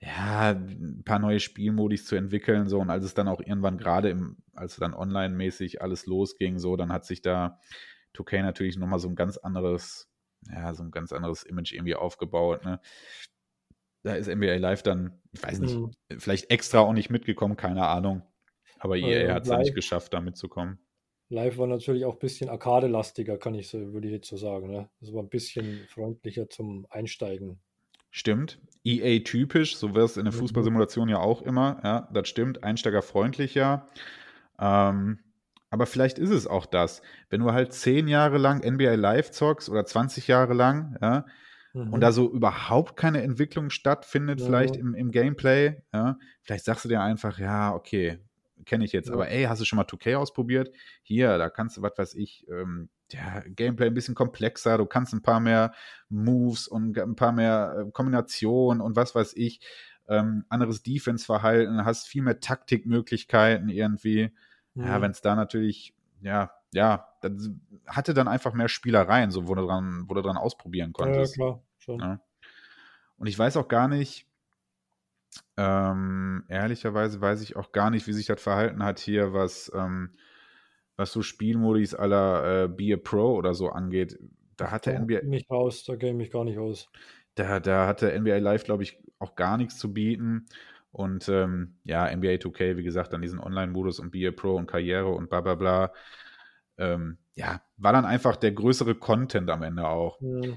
[0.00, 4.10] ja, ein paar neue Spielmodis zu entwickeln, so, und als es dann auch irgendwann gerade
[4.10, 7.58] im, als dann online-mäßig alles losging, so, dann hat sich da
[8.16, 10.08] 2K natürlich nochmal so ein ganz anderes,
[10.50, 12.80] ja, so ein ganz anderes Image irgendwie aufgebaut, ne.
[14.04, 15.90] Da ist NBA Live dann, ich weiß nicht, mhm.
[16.18, 18.22] vielleicht extra auch nicht mitgekommen, keine Ahnung.
[18.78, 20.78] Aber EA äh, hat es ja nicht geschafft, da mitzukommen.
[21.30, 24.70] Live war natürlich auch ein bisschen arcade-lastiger, kann ich so, würde ich jetzt so sagen.
[24.70, 24.88] Ne?
[25.00, 27.60] Das war ein bisschen freundlicher zum Einsteigen.
[28.10, 28.58] Stimmt.
[28.84, 30.38] EA-typisch, so wäre es in der mhm.
[30.38, 31.80] Fußballsimulation ja auch immer.
[31.84, 32.64] Ja, das stimmt.
[32.64, 33.88] Einsteigerfreundlicher.
[34.58, 35.18] Ähm,
[35.70, 37.02] aber vielleicht ist es auch das.
[37.28, 41.26] Wenn du halt zehn Jahre lang NBA Live zockst oder 20 Jahre lang, ja,
[41.74, 41.92] mhm.
[41.92, 44.44] und da so überhaupt keine Entwicklung stattfindet, mhm.
[44.44, 48.18] vielleicht im, im Gameplay, ja, vielleicht sagst du dir einfach, ja, okay,
[48.64, 49.08] kenne ich jetzt.
[49.08, 49.14] Ja.
[49.14, 50.70] Aber ey, hast du schon mal 2K ausprobiert?
[51.02, 55.12] Hier, da kannst du, was weiß ich, ähm, ja, Gameplay ein bisschen komplexer, du kannst
[55.14, 55.72] ein paar mehr
[56.08, 59.60] Moves und ein paar mehr äh, Kombinationen und was weiß ich,
[60.08, 64.34] ähm, anderes Defense-Verhalten, hast viel mehr Taktikmöglichkeiten irgendwie.
[64.80, 65.02] Ja, Mhm.
[65.02, 67.50] wenn es da natürlich, ja, ja, das
[67.86, 71.26] hatte dann einfach mehr Spielereien, so wo du dran, wo du dran ausprobieren Ja, ja,
[71.26, 71.34] konntest.
[71.34, 72.00] klar, schon.
[72.00, 72.20] Ja.
[73.18, 74.26] Und ich weiß auch gar nicht,
[75.56, 80.12] ähm, ehrlicherweise weiß ich auch gar nicht, wie sich das verhalten hat hier, was, ähm,
[80.98, 84.18] was so Spielmodis aller äh, Be a Pro oder so angeht.
[84.56, 86.90] Da hatte Da NBA, bin ich raus, da kenne ich mich gar nicht aus.
[87.36, 90.46] da, da hatte NBA Live, glaube ich, auch gar nichts zu bieten.
[90.90, 94.66] Und ähm, ja, NBA 2K, wie gesagt, dann diesen Online-Modus und Be a Pro und
[94.66, 95.92] Karriere und bla bla bla.
[96.76, 100.20] Ähm, ja, war dann einfach der größere Content am Ende auch.
[100.20, 100.56] Mhm.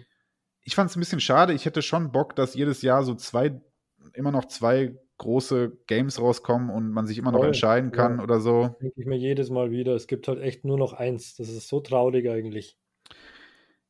[0.63, 1.53] Ich fand es ein bisschen schade.
[1.53, 3.61] Ich hätte schon Bock, dass jedes Jahr so zwei,
[4.13, 8.23] immer noch zwei große Games rauskommen und man sich immer noch Voll, entscheiden kann ja.
[8.23, 8.75] oder so.
[8.81, 9.95] Denke ich mir jedes Mal wieder.
[9.95, 11.35] Es gibt halt echt nur noch eins.
[11.35, 12.77] Das ist so traurig eigentlich.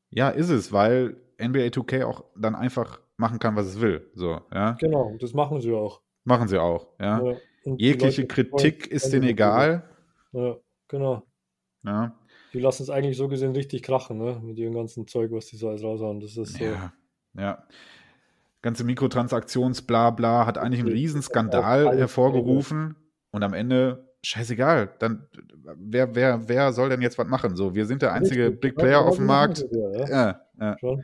[0.10, 4.12] Ja, ist es, weil NBA 2K auch dann einfach machen kann, was es will.
[4.14, 4.74] So, ja.
[4.74, 6.02] Genau, das machen sie auch.
[6.26, 7.24] Machen sie auch, ja.
[7.24, 7.38] Ja,
[7.78, 9.90] Jegliche Leute Kritik ist denen egal.
[10.34, 10.58] Ja,
[10.88, 11.24] genau.
[11.84, 12.16] Ja.
[12.54, 14.42] Die lassen es eigentlich so gesehen richtig krachen, ne?
[14.44, 16.20] Mit ihrem ganzen Zeug, was die so alles raushauen.
[16.20, 16.64] Das ist so.
[16.64, 16.94] Ja,
[17.34, 17.64] ja.
[18.62, 22.96] Ganze Mikrotransaktions-Blabla hat eigentlich einen Richtig, riesen das ist auch Skandal alles hervorgerufen
[23.32, 25.28] und am Ende, scheißegal, dann
[25.78, 27.56] wer, wer, wer soll denn jetzt was machen?
[27.56, 29.66] So, wir sind der einzige Richtig, Big Player genau auf dem Markt.
[29.72, 30.96] Ja, ja, Ja,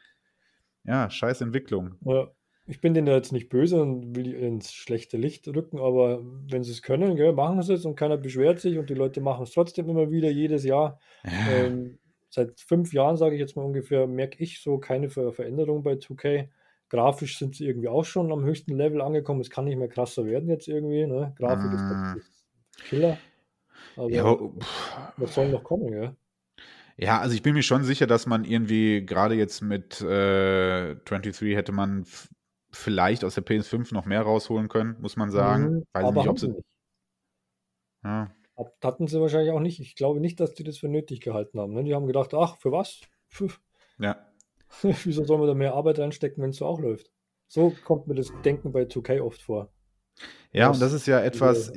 [0.83, 1.95] ja, scheiß Entwicklung.
[2.69, 6.63] Ich bin denen jetzt nicht böse und will die ins schlechte Licht rücken, aber wenn
[6.63, 9.43] sie es können, gell, machen sie es und keiner beschwert sich und die Leute machen
[9.43, 10.99] es trotzdem immer wieder, jedes Jahr.
[11.23, 11.97] Ja, Ähm,
[12.29, 15.93] seit fünf Jahren, sage ich jetzt mal ungefähr, merke ich so keine Ver Veränderung bei
[15.93, 16.49] 2K.
[16.89, 19.41] Grafisch sind sie irgendwie auch schon am höchsten Level angekommen.
[19.41, 21.05] Es kann nicht mehr krasser werden jetzt irgendwie.
[21.05, 21.33] Ne?
[21.37, 22.17] Grafik ist Mm.
[22.17, 22.45] ist
[22.89, 23.17] Killer.
[23.95, 25.13] Aber ja, pff.
[25.17, 26.15] was soll noch kommen, gell?
[26.97, 31.55] Ja, also ich bin mir schon sicher, dass man irgendwie gerade jetzt mit äh, 23
[31.55, 32.05] hätte man
[32.71, 35.63] vielleicht aus der PS5 noch mehr rausholen können, muss man sagen.
[35.79, 36.47] Mhm, Weiß aber nicht, ob sie.
[36.49, 36.63] nicht.
[38.03, 39.79] Ja, Hat- Hatten sie wahrscheinlich auch nicht.
[39.79, 41.73] Ich glaube nicht, dass die das für nötig gehalten haben.
[41.73, 41.83] Ne?
[41.83, 43.01] Die haben gedacht, ach, für was?
[43.31, 43.59] Pf,
[43.99, 44.26] ja.
[45.03, 47.11] Wieso sollen wir da mehr Arbeit reinstecken, wenn es so auch läuft?
[47.47, 49.71] So kommt mir das Denken bei 2K oft vor.
[50.51, 51.71] ja, und das ist ja etwas,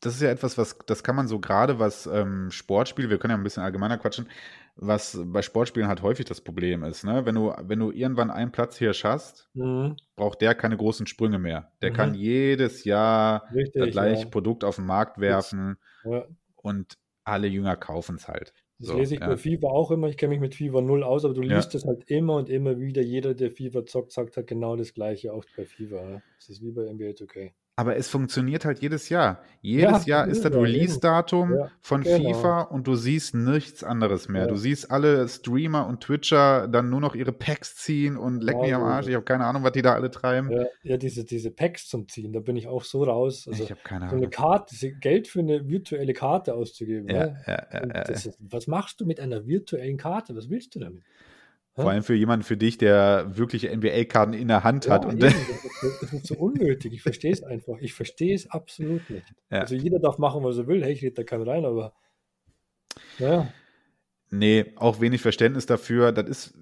[0.00, 3.32] das ist ja etwas, was, das kann man so gerade, was ähm, Sportspiele, wir können
[3.32, 4.28] ja ein bisschen allgemeiner quatschen,
[4.76, 7.26] was bei Sportspielen halt häufig das Problem ist, ne?
[7.26, 11.38] Wenn du, wenn du irgendwann einen Platz hier schaffst, Mhm, braucht der keine großen Sprünge
[11.40, 11.72] mehr.
[11.82, 11.94] Der Mhm.
[11.94, 14.28] kann jedes Jahr das richtig, gleiche ja.
[14.30, 16.26] Produkt auf den Markt werfen ja.
[16.56, 18.54] und alle Jünger kaufen es halt.
[18.80, 19.26] Das So, lese ich ja.
[19.26, 20.08] bei FIFA auch immer.
[20.08, 21.56] Ich kenne mich mit FIFA null aus, aber du Ja.
[21.56, 23.02] liest es halt immer und immer wieder.
[23.02, 26.10] Jeder, der FIFA zockt, sagt halt genau das Gleiche, auch bei FIFA.
[26.10, 26.22] Ja.
[26.38, 27.52] Das ist wie bei NBA 2K.
[27.78, 29.40] Aber es funktioniert halt jedes Jahr.
[29.60, 30.52] Jedes Ja, Jahr ist das.
[30.52, 32.34] Release-Datum Ja, von genau.
[32.34, 34.42] FIFA und du siehst nichts anderes mehr.
[34.42, 34.48] Ja.
[34.48, 38.74] Du siehst alle Streamer und Twitcher dann nur noch ihre Packs ziehen und leck mich
[38.74, 39.06] am Arsch.
[39.06, 40.50] Ich habe keine Ahnung, was die da alle treiben.
[40.82, 43.46] Ja, diese, diese Packs zum Ziehen, da bin ich auch so raus.
[43.46, 44.30] Also ich habe keine so eine Ahnung.
[44.30, 47.08] Karte, Geld für eine virtuelle Karte auszugeben.
[47.08, 48.02] Ja, ja, ja.
[48.08, 50.34] ist, was machst du mit einer virtuellen Karte?
[50.34, 51.04] Was willst du damit?
[51.82, 55.04] Vor allem für jemanden für dich, der wirkliche NBA-Karten in der Hand hat.
[55.04, 56.92] Ja, Und eben, das, ist, das ist so unnötig.
[56.92, 57.78] Ich verstehe es einfach.
[57.80, 59.32] Ich verstehe es absolut nicht.
[59.50, 59.60] Ja.
[59.60, 60.82] Also jeder darf machen, was er will.
[60.84, 61.92] Hey, ich rede da keinen rein, aber
[63.18, 63.52] naja,
[64.30, 66.12] Nee, auch wenig Verständnis dafür.
[66.12, 66.58] Das ist,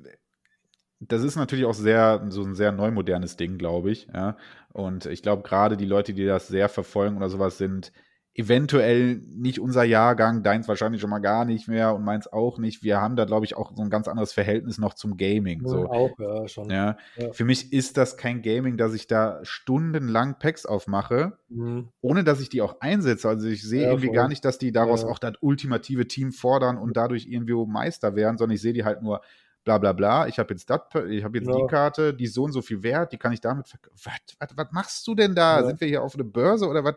[1.01, 4.07] das ist natürlich auch sehr, so ein sehr neumodernes Ding, glaube ich.
[4.15, 4.37] Ja.
[4.73, 7.93] Und ich glaube, gerade die Leute, die das sehr verfolgen oder sowas, sind
[8.39, 12.83] eventuell nicht unser Jahrgang, deins wahrscheinlich schon mal gar nicht mehr und meins auch nicht.
[12.83, 15.67] Wir haben da, glaube ich, auch so ein ganz anderes Verhältnis noch zum Gaming.
[15.67, 15.89] So.
[15.91, 16.69] auch, ja, schon.
[16.71, 16.97] Ja.
[17.17, 17.33] Ja.
[17.33, 21.89] Für mich ist das kein Gaming, dass ich da stundenlang Packs aufmache, Mhm.
[22.01, 23.29] ohne dass ich die auch einsetze.
[23.29, 24.17] Also ich sehe Ja, irgendwie voll.
[24.17, 28.37] gar nicht, dass die daraus auch das ultimative Team fordern und dadurch irgendwie Meister werden,
[28.39, 29.21] sondern ich sehe die halt nur
[29.65, 30.29] bla bla bla.
[30.29, 31.57] Ich habe jetzt das, ich habe jetzt Ja.
[31.57, 33.97] die Karte, die so und so viel wert, die kann ich damit verkaufen.
[34.05, 35.61] Was, was, was machst du denn da?
[35.61, 35.67] Ja.
[35.67, 36.95] Sind wir hier auf eine Börse oder was?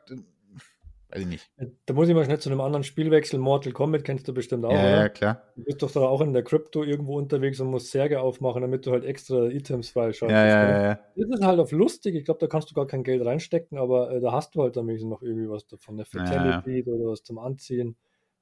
[1.12, 1.52] Weiß ich nicht.
[1.88, 3.42] Da muss ich mal schnell zu einem anderen Spiel wechseln.
[3.42, 4.98] Mortal Kombat kennst du bestimmt auch, ja, oder?
[4.98, 5.42] ja, klar.
[5.56, 8.86] Du bist doch da auch in der Krypto irgendwo unterwegs und musst Särge aufmachen, damit
[8.86, 10.30] du halt extra Items freischaltest.
[10.30, 11.00] Ja, ja, ja, ja.
[11.16, 12.14] Das ist halt auf lustig.
[12.14, 14.78] Ich glaube, da kannst du gar kein Geld reinstecken, aber äh, da hast du halt
[14.78, 16.26] dann wenigstens noch irgendwie was davon, eine Ja, ja.
[16.62, 17.96] Fatality oder was zum Anziehen.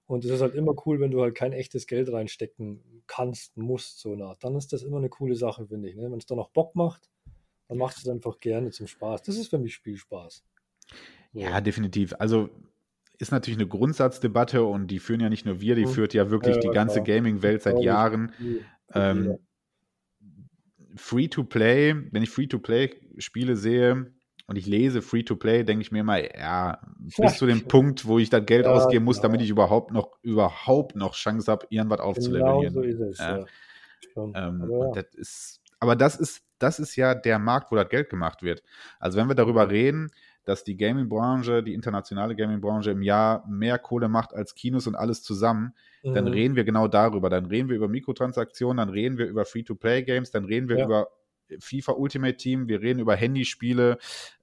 [0.05, 3.99] Und es ist halt immer cool, wenn du halt kein echtes Geld reinstecken kannst, musst,
[3.99, 4.35] so nach.
[4.35, 5.95] Dann ist das immer eine coole Sache, finde ich.
[5.95, 6.11] Ne?
[6.11, 7.09] Wenn es dann auch Bock macht,
[7.69, 9.21] dann machst du es einfach gerne zum Spaß.
[9.23, 10.43] Das ist für mich Spielspaß.
[11.37, 12.13] Ja, definitiv.
[12.19, 12.49] Also
[13.19, 15.89] ist natürlich eine Grundsatzdebatte und die führen ja nicht nur wir, die Mhm.
[15.89, 17.01] führt ja wirklich Ja, die ganze.
[17.03, 17.79] Gaming-Welt seit.
[17.79, 18.31] Jahren.
[18.39, 18.61] Die-
[18.93, 19.37] Ähm.
[20.95, 24.11] Free-to-Play, wenn ich Free-to-Play-Spiele sehe,
[24.49, 26.79] und ich lese Free-to-Play, denke ich mir immer, ja,
[27.17, 29.23] bis zu dem Punkt, wo ich das Geld ja, ausgeben muss, genau.
[29.23, 32.73] damit ich überhaupt noch, überhaupt noch Chance habe, irgendwas aufzulevelieren.
[32.73, 33.45] Genau so ist es, ja.
[34.15, 38.09] Ähm, aber, das ist, aber das ist, das ist ja der Markt, wo das Geld
[38.09, 38.63] gemacht wird.
[38.99, 40.11] Also wenn wir darüber reden,
[40.47, 45.21] dass die Gaming-Branche, die internationale Gaming-Branche im Jahr mehr Kohle macht als Kinos und alles
[45.21, 45.73] zusammen,
[46.03, 46.13] mhm.
[46.13, 47.29] dann reden wir genau darüber.
[47.29, 50.85] Dann reden wir über Mikrotransaktionen, dann reden wir über Free-to-Play-Games, dann reden wir ja.
[50.85, 51.09] über
[51.59, 53.97] FIFA Ultimate Team, wir reden über Handyspiele.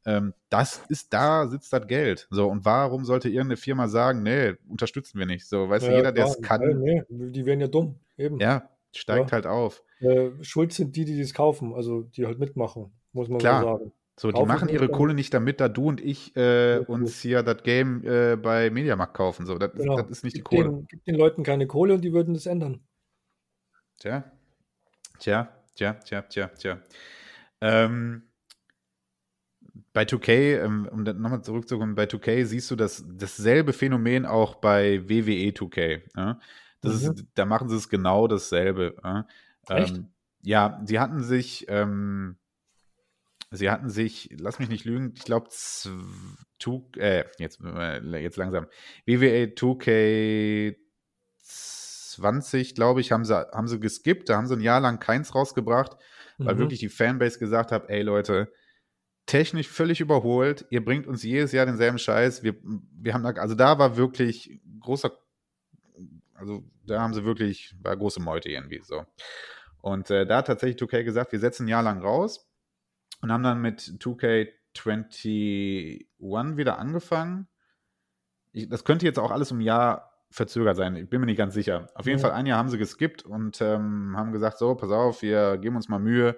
[0.04, 2.26] Ähm, das ist da, sitzt das Geld.
[2.30, 5.46] So, und warum sollte irgendeine Firma sagen, nee, unterstützen wir nicht?
[5.46, 6.60] So, weißt ja, du, jeder, der es kann.
[6.80, 8.38] Nee, nee, die werden ja dumm, eben.
[8.40, 9.32] Ja, steigt ja.
[9.32, 9.82] halt auf.
[10.00, 13.62] Äh, schuld sind die, die das kaufen, also die halt mitmachen, muss man Klar.
[13.62, 13.92] so sagen.
[14.16, 17.64] So, die machen ihre Kohle nicht damit, da du und ich äh, uns hier das
[17.64, 19.44] Game äh, bei Mediamarkt kaufen.
[19.44, 19.96] So, das, genau.
[19.96, 20.64] das ist nicht die gib Kohle.
[20.64, 22.80] Den, gib den Leuten keine Kohle und die würden das ändern.
[23.98, 24.24] Tja.
[25.18, 26.78] Tja, tja, tja, tja, tja.
[27.60, 28.22] Ähm,
[29.92, 35.08] bei 2K, ähm, um nochmal zurückzukommen, bei 2K siehst du das, dasselbe Phänomen auch bei
[35.08, 36.02] WWE 2K.
[36.16, 36.40] Ja?
[36.80, 37.10] Das mhm.
[37.10, 38.96] ist, da machen sie es genau dasselbe.
[39.02, 39.26] Ja?
[39.70, 40.08] Ähm,
[40.42, 42.36] ja, sie hatten sich, ähm,
[43.56, 45.48] sie hatten sich, lass mich nicht lügen, ich glaube,
[46.96, 48.66] äh, jetzt, äh, jetzt langsam,
[49.06, 50.76] WWE 2K
[51.42, 55.34] 20, glaube ich, haben sie, haben sie geskippt, da haben sie ein Jahr lang keins
[55.34, 55.96] rausgebracht,
[56.38, 56.58] weil mhm.
[56.58, 58.52] wirklich die Fanbase gesagt hat, ey Leute,
[59.26, 63.54] technisch völlig überholt, ihr bringt uns jedes Jahr denselben Scheiß, wir, wir haben da, also
[63.54, 65.10] da war wirklich großer,
[66.34, 69.04] also da haben sie wirklich, war große Meute irgendwie so.
[69.80, 72.48] Und äh, da hat tatsächlich 2K gesagt, wir setzen ein Jahr lang raus
[73.20, 77.48] und haben dann mit 2K21 wieder angefangen.
[78.52, 80.96] Ich, das könnte jetzt auch alles um ein Jahr verzögert sein.
[80.96, 81.88] Ich bin mir nicht ganz sicher.
[81.94, 82.26] Auf jeden ja.
[82.26, 85.76] Fall ein Jahr haben sie geskippt und ähm, haben gesagt, so, pass auf, wir geben
[85.76, 86.36] uns mal Mühe,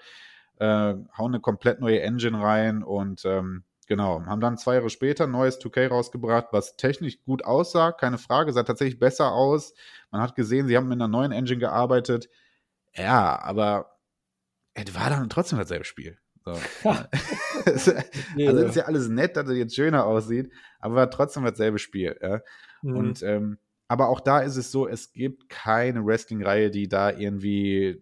[0.58, 5.24] äh, hauen eine komplett neue Engine rein und ähm, genau, haben dann zwei Jahre später
[5.24, 9.72] ein neues 2K rausgebracht, was technisch gut aussah, keine Frage, sah tatsächlich besser aus.
[10.10, 12.28] Man hat gesehen, sie haben mit einer neuen Engine gearbeitet.
[12.94, 13.98] Ja, aber
[14.74, 16.18] es war dann trotzdem dasselbe Spiel.
[16.46, 16.52] So.
[17.64, 17.90] also
[18.36, 22.16] ist ja alles nett, dass es jetzt schöner aussieht, aber trotzdem dasselbe Spiel.
[22.22, 22.40] Ja?
[22.82, 22.96] Mhm.
[22.96, 28.00] Und ähm, aber auch da ist es so, es gibt keine Wrestling-Reihe, die da irgendwie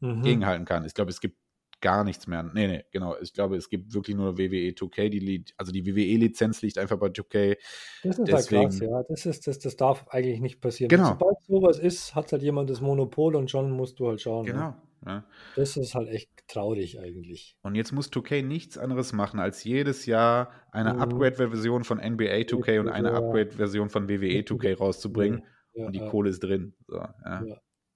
[0.00, 0.22] mhm.
[0.22, 0.84] gegenhalten kann.
[0.84, 1.36] Ich glaube, es gibt
[1.80, 2.42] gar nichts mehr.
[2.42, 3.16] Nee, nee, genau.
[3.20, 5.08] Ich glaube, es gibt wirklich nur WWE 2K.
[5.08, 7.56] Die, also die WWE-Lizenz liegt einfach bei 2K.
[8.02, 9.02] Das ist Deswegen, halt krass, ja.
[9.08, 10.88] Das, ist, das, das darf eigentlich nicht passieren.
[10.88, 11.10] Genau.
[11.10, 14.46] Sobald sowas ist, hat halt jemand das Monopol und schon musst du halt schauen.
[14.46, 14.52] Ne?
[14.52, 14.68] Genau.
[14.68, 14.76] Ne?
[15.06, 15.24] Ja.
[15.54, 17.56] Das ist halt echt traurig eigentlich.
[17.62, 21.00] Und jetzt muss 2K nichts anderes machen, als jedes Jahr eine mhm.
[21.00, 25.44] Upgrade-Version von NBA 2K und eine Upgrade-Version von WWE 2K rauszubringen.
[25.74, 26.74] Ja, und die Kohle ist drin.
[26.88, 26.98] So,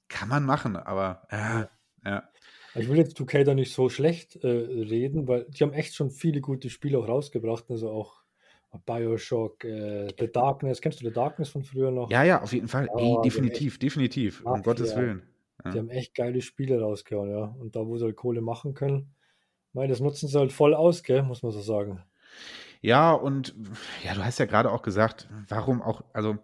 [0.09, 1.27] Kann man machen, aber
[2.05, 2.29] ja.
[2.77, 6.11] Ich will jetzt 2K da nicht so schlecht äh, reden, weil die haben echt schon
[6.11, 7.65] viele gute Spiele auch rausgebracht.
[7.69, 8.23] Also auch
[8.87, 10.81] Bioshock, äh, The Darkness.
[10.81, 12.11] Kennst du The Darkness von früher noch?
[12.11, 12.89] Ja, ja, auf jeden Fall.
[12.97, 14.45] Ja, definitiv, definitiv.
[14.45, 15.23] Um Gottes Willen.
[15.65, 17.45] Die haben echt geile Spiele rausgehauen, ja.
[17.59, 19.15] Und da, wo sie halt Kohle machen können,
[19.73, 22.03] weil das nutzen sie halt voll aus, gell, muss man so sagen.
[22.83, 23.55] Ja, und
[24.05, 26.39] ja, du hast ja gerade auch gesagt, warum auch, also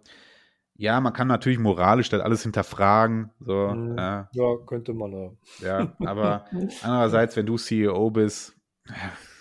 [0.75, 3.31] ja, man kann natürlich moralisch das alles hinterfragen.
[3.39, 3.97] So, mhm.
[3.97, 4.29] ja.
[4.31, 4.57] ja.
[4.65, 5.31] könnte man ja.
[5.59, 6.45] Ja, aber
[6.83, 8.55] andererseits, wenn du CEO bist.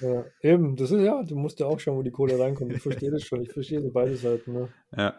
[0.00, 2.72] Ja, eben, das ist ja, du musst ja auch schauen, wo die Kohle reinkommt.
[2.72, 4.52] Ich verstehe das schon, ich verstehe beide Seiten.
[4.52, 4.68] Ne?
[4.96, 5.14] Ja.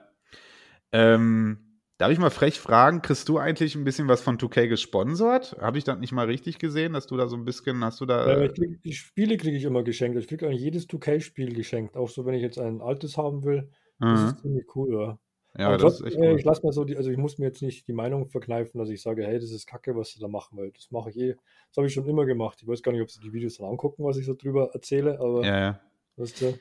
[0.91, 1.66] Ähm,
[1.97, 5.57] Darf ich mal frech fragen, kriegst du eigentlich ein bisschen was von 2K gesponsert?
[5.59, 8.05] Habe ich das nicht mal richtig gesehen, dass du da so ein bisschen, hast du
[8.05, 8.39] da.
[8.39, 10.17] Ja, krieg, die Spiele kriege ich immer geschenkt.
[10.19, 11.97] Ich kriege eigentlich jedes 2K-Spiel geschenkt.
[11.97, 13.69] Auch so, wenn ich jetzt ein altes haben will.
[13.99, 14.27] Das mhm.
[14.27, 15.19] ist ziemlich cool, ja.
[15.57, 16.37] Ja, Aber das ist echt cool.
[16.37, 18.89] Ich lasse mal so, die, also ich muss mir jetzt nicht die Meinung verkneifen, dass
[18.89, 21.33] ich sage, hey, das ist kacke, was sie da machen, weil das mache ich eh.
[21.69, 22.59] Das habe ich schon immer gemacht.
[22.61, 25.19] Ich weiß gar nicht, ob sie die Videos dann angucken, was ich so drüber erzähle,
[25.19, 25.43] aber.
[25.43, 25.79] Ja, ja.
[26.15, 26.59] Weißt du,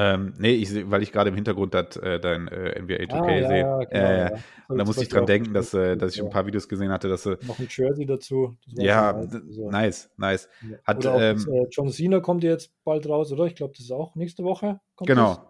[0.00, 3.30] ähm, nee, ich, weil ich gerade im Hintergrund dat, äh, dein äh, NBA 2K ah,
[3.30, 3.58] ja, sehe.
[3.58, 4.38] Ja, genau, äh, ja.
[4.68, 7.08] Und da musste ich dran denken, dass, äh, dass ich ein paar Videos gesehen hatte,
[7.08, 7.36] dass sie.
[7.46, 8.56] Noch ein Jersey dazu.
[8.66, 9.70] Ja, nice, also.
[9.70, 10.48] nice, nice.
[10.84, 13.46] Hat, auch, ähm, äh, John Cena kommt jetzt bald raus, oder?
[13.46, 14.80] Ich glaube, das ist auch nächste Woche.
[15.04, 15.34] genau.
[15.34, 15.40] Das.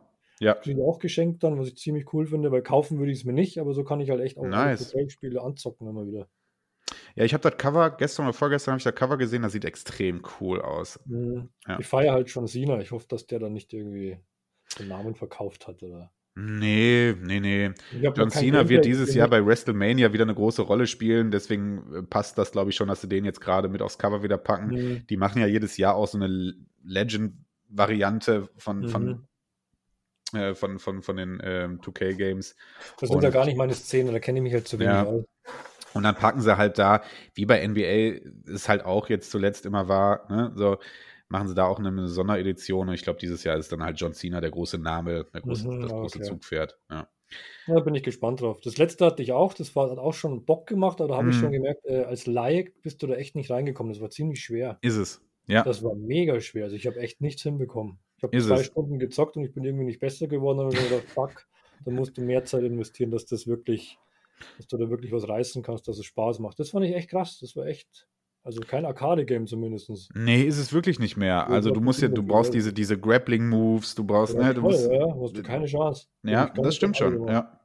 [0.41, 0.55] Ja.
[0.55, 3.33] Kriege auch geschenkt dann, was ich ziemlich cool finde, weil kaufen würde ich es mir
[3.33, 4.95] nicht, aber so kann ich halt echt auch nice.
[5.09, 6.29] Spiele anzocken immer wieder.
[7.17, 9.65] Ja, ich habe das Cover, gestern oder vorgestern habe ich das Cover gesehen, das sieht
[9.65, 11.01] extrem cool aus.
[11.07, 11.49] Mhm.
[11.67, 11.81] Ja.
[11.81, 12.79] Ich feiere halt schon Cena.
[12.81, 14.19] Ich hoffe, dass der dann nicht irgendwie
[14.79, 16.11] den Namen verkauft hat, oder?
[16.41, 17.71] Nee, nee, nee.
[18.01, 22.39] John Cena wird dieses Jahr bei WrestleMania wieder eine große Rolle spielen, deswegen äh, passt
[22.39, 24.69] das, glaube ich, schon, dass sie den jetzt gerade mit aufs Cover wieder packen.
[24.69, 25.07] Mhm.
[25.09, 26.55] Die machen ja jedes Jahr auch so eine
[26.85, 28.89] Legend-Variante von, mhm.
[28.89, 29.29] von,
[30.33, 32.55] äh, von, von, von den ähm, 2K-Games.
[33.01, 35.05] Das sind ja gar nicht meine Szene, da kenne ich mich halt zu wenig ja.
[35.05, 35.25] aus.
[35.95, 37.03] Und dann packen sie halt da,
[37.35, 40.79] wie bei NBA es halt auch jetzt zuletzt immer war, ne, so
[41.29, 44.15] machen sie da auch eine Sonderedition und ich glaube, dieses Jahr ist dann halt John
[44.15, 46.29] Cena der große Name, der große, Mhm, das große okay.
[46.29, 46.79] Zugpferd.
[46.91, 47.09] Ja.
[47.67, 48.59] Ja, da bin ich gespannt drauf.
[48.63, 51.29] Das letzte hatte ich auch, das war, hat auch schon Bock gemacht, aber da habe
[51.29, 51.41] ich Mhm.
[51.41, 53.93] schon gemerkt, äh, als Laie bist du da echt nicht reingekommen.
[53.93, 54.79] Das war ziemlich schwer.
[54.81, 55.21] Ist es.
[55.47, 55.63] Ja.
[55.63, 56.65] Das war mega schwer.
[56.65, 57.99] Also ich habe echt nichts hinbekommen.
[58.17, 58.67] Ich habe zwei es.
[58.67, 60.59] Stunden gezockt und ich bin irgendwie nicht besser geworden.
[60.61, 61.47] Und ich gedacht, fuck,
[61.85, 63.99] da musst du mehr Zeit investieren, dass das wirklich,
[64.57, 66.59] dass du da wirklich was reißen kannst, dass es Spaß macht.
[66.59, 67.39] Das fand ich echt krass.
[67.41, 68.09] Das war echt,
[68.49, 69.91] also kein Arcade-Game zumindest.
[70.15, 71.49] Nee, ist es wirklich nicht mehr.
[71.51, 74.91] Also du musst ja, du brauchst diese, diese Grappling-Moves, du brauchst, ne, du voll, musst,
[74.91, 76.07] ja, hast du keine Chance.
[76.23, 77.31] Ja, das stimmt schon, gemacht.
[77.31, 77.61] ja.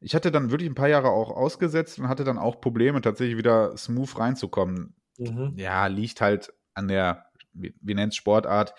[0.00, 3.36] Ich hatte dann wirklich ein paar Jahre auch ausgesetzt und hatte dann auch Probleme, tatsächlich
[3.38, 4.96] wieder smooth reinzukommen.
[5.18, 5.54] Mhm.
[5.56, 8.74] Ja, liegt halt an der, wie, wie nennt Sportart,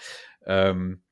[0.46, 1.04] ähm,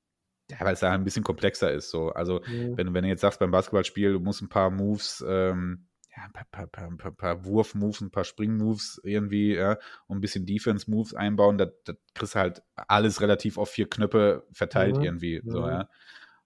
[0.52, 1.90] ja, weil es da ein bisschen komplexer ist.
[1.90, 2.10] So.
[2.10, 2.76] Also, Mhm.
[2.78, 5.88] wenn, wenn du jetzt sagst beim Basketballspiel, du musst ein paar Moves, ähm,
[6.18, 10.22] ja, ein paar, paar, paar, paar, paar Wurf-Moves, ein paar Spring-Moves irgendwie ja, und ein
[10.22, 15.04] bisschen Defense-Moves einbauen, da, da kriegst du halt alles relativ auf vier Knöpfe verteilt Mhm.
[15.04, 15.42] irgendwie.
[15.46, 15.68] So, Mhm.
[15.68, 15.90] ja.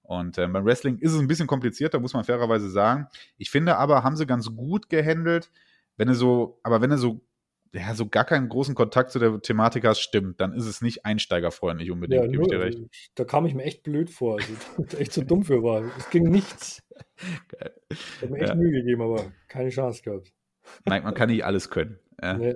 [0.02, 3.08] Und ähm, beim Wrestling ist es ein bisschen komplizierter, muss man fairerweise sagen.
[3.38, 5.50] Ich finde aber, haben sie ganz gut gehandelt.
[5.96, 7.22] Wenn du so, aber wenn du so,
[7.74, 11.06] ja, so gar keinen großen Kontakt zu der Thematik hast, stimmt, dann ist es nicht
[11.06, 12.78] einsteigerfreundlich unbedingt, Ja, gebe ich dir recht.
[12.78, 14.40] Also, Da kam ich mir echt blöd vor.
[14.40, 14.54] Also,
[14.98, 15.84] echt so dumm für war.
[15.98, 16.84] Es ging nichts.
[17.48, 17.74] Geil.
[17.90, 18.56] Ich habe mir echt Ja.
[18.56, 20.34] Mühe gegeben, aber keine Chance gehabt.
[20.86, 22.00] Nein, man kann nicht alles können.
[22.22, 22.56] Ja, Nee.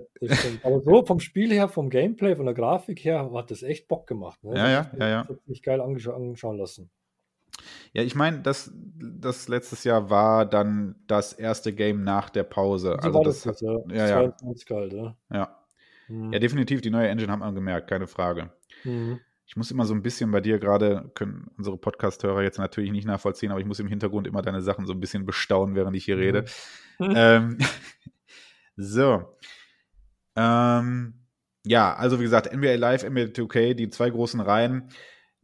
[0.63, 4.05] Aber so vom Spiel her, vom Gameplay, von der Grafik her, hat das echt Bock
[4.05, 4.43] gemacht.
[4.43, 4.55] Ne?
[4.55, 5.27] Ja, ja, ja, ja.
[5.27, 6.91] Hat mich geil anschauen lassen.
[7.93, 12.97] Ja ich meine, das, das letztes Jahr war dann das erste Game nach der Pause.
[13.01, 13.95] So Also war das, das, jetzt, ja.
[13.95, 14.37] ja, ja.
[14.37, 15.15] 22 halt, ja.
[15.31, 15.59] ja.
[16.07, 16.33] Mhm.
[16.33, 18.51] ja, definitiv, die neue Engine hat man gemerkt, keine Frage.
[18.83, 19.19] Mhm.
[19.47, 23.05] Ich muss immer so ein bisschen bei dir gerade, können unsere Podcast-Hörer jetzt natürlich nicht
[23.05, 26.05] nachvollziehen, aber ich muss im Hintergrund immer deine Sachen so ein bisschen bestaunen, während ich
[26.05, 26.45] hier rede.
[26.99, 27.13] Mhm.
[27.15, 27.57] ähm,
[28.75, 29.37] so.
[30.35, 31.13] Ähm,
[31.65, 34.89] ja, also wie gesagt, NBA Live, NBA 2K, die zwei großen Reihen.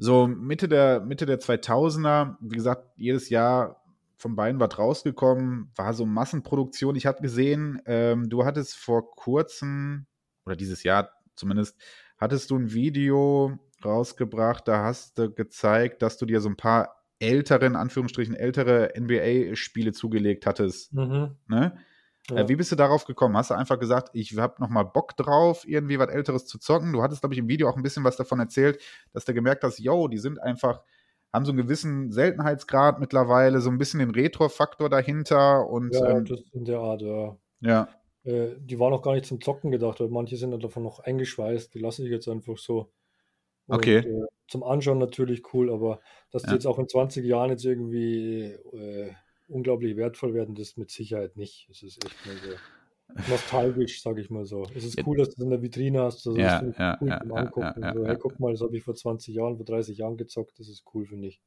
[0.03, 3.83] So Mitte der, Mitte der 2000er, wie gesagt, jedes Jahr
[4.17, 6.95] von beiden was rausgekommen, war so Massenproduktion.
[6.95, 10.07] Ich habe gesehen, ähm, du hattest vor kurzem,
[10.43, 11.79] oder dieses Jahr zumindest,
[12.17, 16.95] hattest du ein Video rausgebracht, da hast du gezeigt, dass du dir so ein paar
[17.19, 20.95] ältere, in Anführungsstrichen ältere NBA-Spiele zugelegt hattest.
[20.95, 21.35] Mhm.
[21.47, 21.77] Ne?
[22.29, 22.37] Ja.
[22.37, 23.35] Äh, wie bist du darauf gekommen?
[23.35, 26.93] Hast du einfach gesagt, ich habe noch mal Bock drauf, irgendwie was Älteres zu zocken?
[26.93, 28.81] Du hattest, glaube ich, im Video auch ein bisschen was davon erzählt,
[29.13, 30.83] dass du gemerkt hast, yo, die sind einfach,
[31.33, 36.25] haben so einen gewissen Seltenheitsgrad mittlerweile, so ein bisschen den Retro-Faktor dahinter und ja, ähm,
[36.25, 37.37] das in der Art, ja.
[37.61, 37.87] ja,
[38.23, 41.73] Äh, die waren auch gar nicht zum Zocken gedacht, weil manche sind davon noch eingeschweißt.
[41.73, 42.91] Die lasse ich jetzt einfach so.
[43.67, 43.99] Und, Okay.
[43.99, 46.01] Äh, zum Anschauen natürlich cool, aber
[46.31, 46.53] dass die Ja.
[46.55, 49.11] jetzt auch in 20 Jahren jetzt irgendwie äh,
[49.51, 51.67] unglaublich wertvoll werden, das mit Sicherheit nicht.
[51.69, 52.55] Es ist echt mal so
[53.29, 54.63] nostalgisch, sage ich mal so.
[54.75, 56.25] Es ist cool, dass du es in der Vitrine hast.
[56.27, 57.81] Also Ja, das ja, cool ja, zum Angucken.
[57.83, 60.59] ja, so, hey, guck mal, das habe ich vor 20 Jahren, vor 30 Jahren gezockt.
[60.59, 61.41] Das ist cool, finde ich.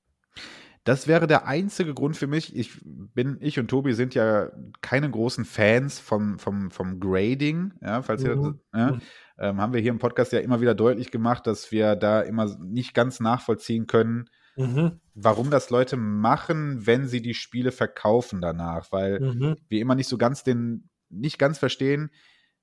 [0.84, 2.54] Das wäre der einzige Grund für mich.
[2.54, 4.50] Ich bin, ich und Tobi sind ja
[4.82, 8.60] keine großen Fans vom, vom, vom Grading, ja, falls ihr, Mhm.
[8.74, 9.00] ja, Mhm.
[9.38, 12.54] ähm, haben wir hier im Podcast ja immer wieder deutlich gemacht, dass wir da immer
[12.60, 14.98] nicht ganz nachvollziehen können, Mhm.
[15.14, 19.54] warum das Leute machen, wenn sie die Spiele verkaufen danach, weil Mhm.
[19.68, 22.10] wir immer nicht so ganz den, nicht ganz verstehen,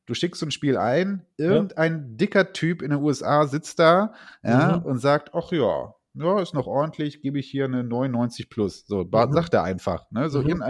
[0.06, 4.14] du schickst so ein Spiel ein, irgendein dicker Typ in den USA sitzt da,
[4.44, 4.86] ja, Mhm.
[4.86, 8.86] und sagt, ach ja, ja, ist noch ordentlich, gebe ich hier eine 99 plus.
[8.86, 9.32] So, Mhm.
[9.32, 10.62] sagt er einfach, ne, so Mhm.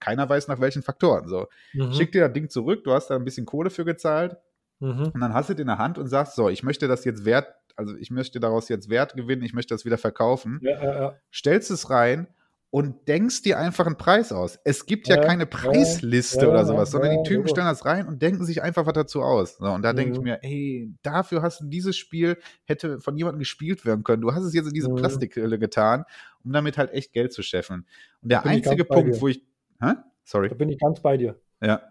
[0.00, 1.46] keiner weiß nach welchen Faktoren, so.
[1.74, 1.92] Mhm.
[1.92, 4.36] Schick dir das Ding zurück, du hast da ein bisschen Kohle für gezahlt,
[4.80, 5.12] Mhm.
[5.12, 7.24] und dann hast du es in der Hand und sagst, so, ich möchte das jetzt
[7.24, 11.00] wert, also ich möchte daraus jetzt Wert gewinnen, ich möchte das wieder verkaufen, Ja, ja,
[11.00, 11.14] ja.
[11.32, 12.26] stellst es rein
[12.72, 14.58] und denkst dir einfach einen Preis aus.
[14.64, 17.48] Es gibt ja, keine Preisliste oder sowas, sondern die Typen logo.
[17.48, 19.56] stellen das rein und denken sich einfach was dazu aus.
[19.58, 20.24] So, und da denke ich Mhm.
[20.24, 24.22] mir, ey, dafür hast du dieses Spiel, hätte von jemandem gespielt werden können.
[24.22, 24.96] Du hast es jetzt in diese Mhm.
[24.96, 26.04] Plastikhülle getan,
[26.44, 27.86] um damit halt echt Geld zu scheffeln.
[28.22, 29.42] Und der einzige Punkt, wo ich,
[29.82, 29.94] hä?
[30.22, 30.48] Sorry.
[30.48, 31.40] Da bin ich ganz bei dir.
[31.60, 31.82] Ja.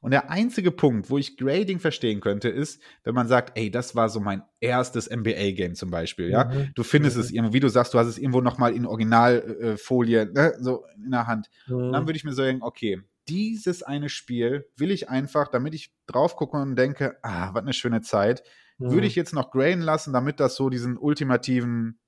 [0.00, 3.94] Und der einzige Punkt, wo ich Grading verstehen könnte, ist, wenn man sagt, ey, das
[3.96, 6.44] war so mein erstes NBA-Game zum Beispiel, ja.
[6.44, 6.70] Mhm.
[6.74, 7.22] Du findest Mhm.
[7.22, 11.10] es irgendwo, wie du sagst, du hast es irgendwo nochmal in Originalfolie, ne, so in
[11.10, 11.48] der Hand.
[11.86, 12.06] Und dann Mhm.
[12.06, 16.56] würde ich mir sagen, okay, dieses eine Spiel will ich einfach, damit ich drauf gucke
[16.56, 18.42] und denke, ah, was eine schöne Zeit,
[18.86, 19.08] würde Mhm.
[19.08, 21.98] ich jetzt noch graden lassen, damit das so diesen ultimativen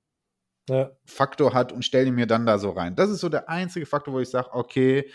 [0.69, 0.91] Ja.
[1.05, 2.95] Faktor hat und stelle ihn mir dann da so rein.
[2.95, 5.09] Das ist so der einzige Faktor, wo ich sage, okay,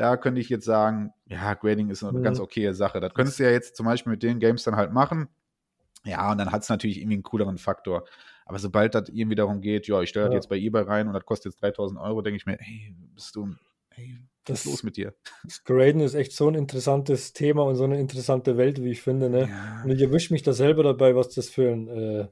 [0.00, 2.22] da könnte ich jetzt sagen, ja, Grading ist eine Mhm.
[2.22, 3.00] ganz okaye Sache.
[3.00, 5.28] Das könntest du ja jetzt zum Beispiel mit den Games dann halt machen.
[6.04, 8.04] Ja, und dann hat es natürlich irgendwie einen cooleren Faktor.
[8.46, 10.36] Aber sobald das irgendwie darum geht, ja, ich stelle das Ja.
[10.38, 13.36] jetzt bei eBay rein und das kostet jetzt 3000 Euro, denke ich mir, hey, bist
[13.36, 13.54] du,
[13.90, 15.14] hey, was ist los mit dir?
[15.44, 19.02] Das Graden ist echt so ein interessantes Thema und so eine interessante Welt, wie ich
[19.02, 19.28] finde.
[19.28, 19.48] Ne?
[19.50, 19.82] Ja.
[19.84, 22.28] Und ich erwische mich da selber dabei, was das für ein, äh,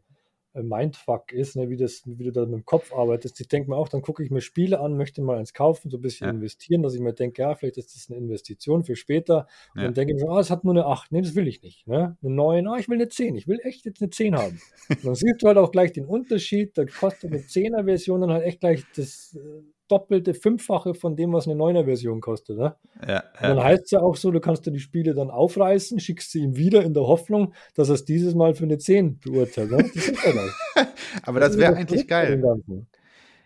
[0.54, 3.40] Mindfuck ist, ne, wie, das, wie du da mit dem Kopf arbeitest.
[3.40, 5.98] Ich denke mir auch, dann gucke ich mir Spiele an, möchte mal eins kaufen, so
[5.98, 6.32] ein bisschen ja.
[6.32, 9.46] investieren, dass ich mir denke, ja, vielleicht ist das eine Investition für später.
[9.74, 9.84] Und ja.
[9.86, 11.12] dann denke ich mir, ah, es hat nur eine 8.
[11.12, 11.86] Nee, das will ich nicht.
[11.86, 12.16] Ne?
[12.22, 13.36] Eine 9, ah, ich will eine 10.
[13.36, 14.60] Ich will echt jetzt eine 10 haben.
[14.88, 16.76] Und dann siehst du halt auch gleich den Unterschied.
[16.76, 21.48] Da kostet eine 10er-Version dann halt echt gleich das äh, doppelte, fünffache von dem, was
[21.48, 22.58] eine 9er-Version kostet.
[22.58, 22.74] Ne?
[23.06, 23.24] Ja, ja.
[23.40, 26.40] dann heißt es ja auch so, du kannst dir die Spiele dann aufreißen, schickst sie
[26.40, 29.70] ihm wieder in der Hoffnung, dass er es dieses Mal für eine 10 beurteilt.
[29.70, 29.78] Ne?
[29.78, 30.88] Das ist ja das.
[31.22, 32.42] Aber das, das wäre eigentlich geil.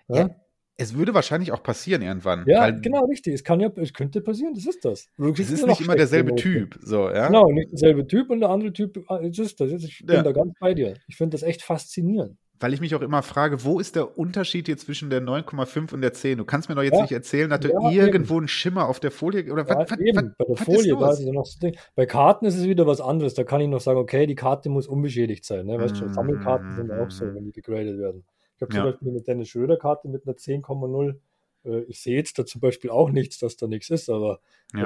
[0.09, 0.17] Ja?
[0.17, 0.31] ja?
[0.77, 2.45] Es würde wahrscheinlich auch passieren irgendwann.
[2.47, 3.35] Ja, genau, richtig.
[3.35, 5.09] Es kann ja, es könnte passieren, das ist das.
[5.19, 6.79] Es ist nicht immer derselbe Typ.
[6.83, 7.29] So, ja?
[7.29, 9.71] Genau, nicht derselbe Typ und der andere Typ, ah, ist das.
[9.71, 10.95] Ich bin da ganz bei dir.
[11.07, 14.69] Ich finde das echt faszinierend weil ich mich auch immer frage, wo ist der Unterschied
[14.69, 16.39] jetzt zwischen der 9,5 und der 10?
[16.39, 17.03] Du kannst mir doch jetzt ja.
[17.03, 18.43] nicht erzählen, dass ja, du irgendwo eben.
[18.43, 20.17] einen Schimmer auf der Folie oder ja, was, eben.
[20.17, 21.77] Was, bei der Folie, da ist ja noch das Ding.
[21.95, 23.35] Bei Karten ist es wieder was anderes.
[23.35, 25.67] Da kann ich noch sagen, okay, die Karte muss unbeschädigt sein.
[25.67, 25.79] Ne?
[25.79, 26.13] Weißt du, mm.
[26.13, 28.25] Sammelkarten sind auch so, wenn die gegradet werden.
[28.57, 31.17] Ich habe zum Beispiel eine Dennis Schröder-Karte mit einer 10,0.
[31.65, 34.41] Äh, ich sehe jetzt da zum Beispiel auch nichts, dass da nichts ist, aber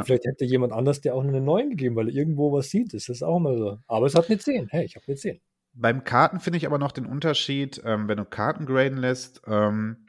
[0.04, 2.94] vielleicht hätte jemand anders der auch eine 9 gegeben, weil er irgendwo was sieht.
[2.94, 3.78] Das ist auch mal so.
[3.86, 4.68] Aber es hat eine 10.
[4.68, 5.40] Hey, ich habe eine 10.
[5.78, 10.06] Beim Karten finde ich aber noch den Unterschied, ähm, wenn du Karten graden lässt, ähm,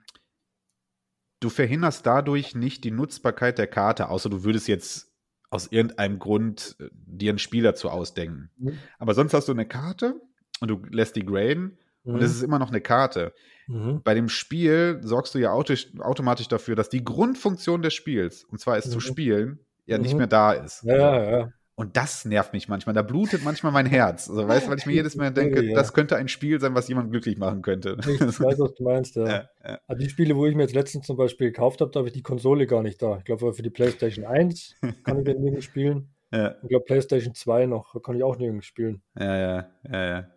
[1.41, 5.11] du verhinderst dadurch nicht die Nutzbarkeit der Karte, außer du würdest jetzt
[5.49, 8.49] aus irgendeinem Grund äh, dir einen Spiel dazu ausdenken.
[8.57, 8.78] Mhm.
[8.97, 10.22] Aber sonst hast du eine Karte
[10.61, 12.15] und du lässt die graden mhm.
[12.15, 13.34] und es ist immer noch eine Karte.
[13.68, 14.01] Mhm.
[14.03, 18.78] Bei dem Spiel sorgst du ja automatisch dafür, dass die Grundfunktion des Spiels, und zwar
[18.78, 19.01] es zu mhm.
[19.01, 20.20] spielen, ja nicht mhm.
[20.20, 20.84] mehr da ist.
[20.84, 21.49] Ja, ja, ja.
[21.80, 22.95] Und das nervt mich manchmal.
[22.95, 24.28] Da blutet manchmal mein Herz.
[24.28, 25.75] Also, weißt du, weil ich mir jedes Mal denke, ja.
[25.75, 27.97] das könnte ein Spiel sein, was jemand glücklich machen könnte.
[27.99, 29.28] Ich weiß, was du meinst, ja.
[29.28, 29.80] ja, ja.
[29.86, 32.15] Also die Spiele, wo ich mir jetzt letztens zum Beispiel gekauft habe, da habe ich
[32.15, 33.19] die Konsole gar nicht da.
[33.19, 36.09] Ich glaube, für die PlayStation 1 kann ich den nirgends spielen.
[36.30, 39.01] Ich glaube, PlayStation 2 noch, kann ich auch nirgends spielen.
[39.17, 40.28] Ja, ja, ja,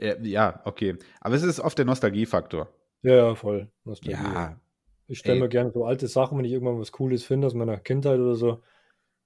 [0.00, 0.14] ja.
[0.22, 0.96] Ja, okay.
[1.20, 2.66] Aber es ist oft der Nostalgiefaktor.
[3.02, 3.68] Ja, ja, voll.
[3.84, 4.16] Nostalgie.
[4.22, 4.58] Ja.
[5.06, 7.76] Ich stelle mir gerne so alte Sachen, wenn ich irgendwann was Cooles finde aus meiner
[7.76, 8.62] Kindheit oder so,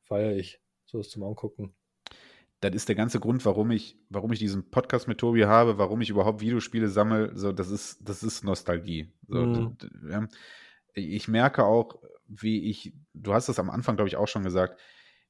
[0.02, 0.61] feiere ich.
[0.92, 1.74] So ist zum Angucken.
[2.60, 6.00] Das ist der ganze Grund, warum ich, warum ich diesen Podcast mit Tobi habe, warum
[6.00, 7.32] ich überhaupt Videospiele sammle.
[7.34, 9.10] So, das ist, das ist Nostalgie.
[9.26, 9.76] So, mhm.
[10.08, 10.28] ja.
[10.94, 11.96] Ich merke auch,
[12.28, 14.78] wie ich, du hast das am Anfang, glaube ich, auch schon gesagt,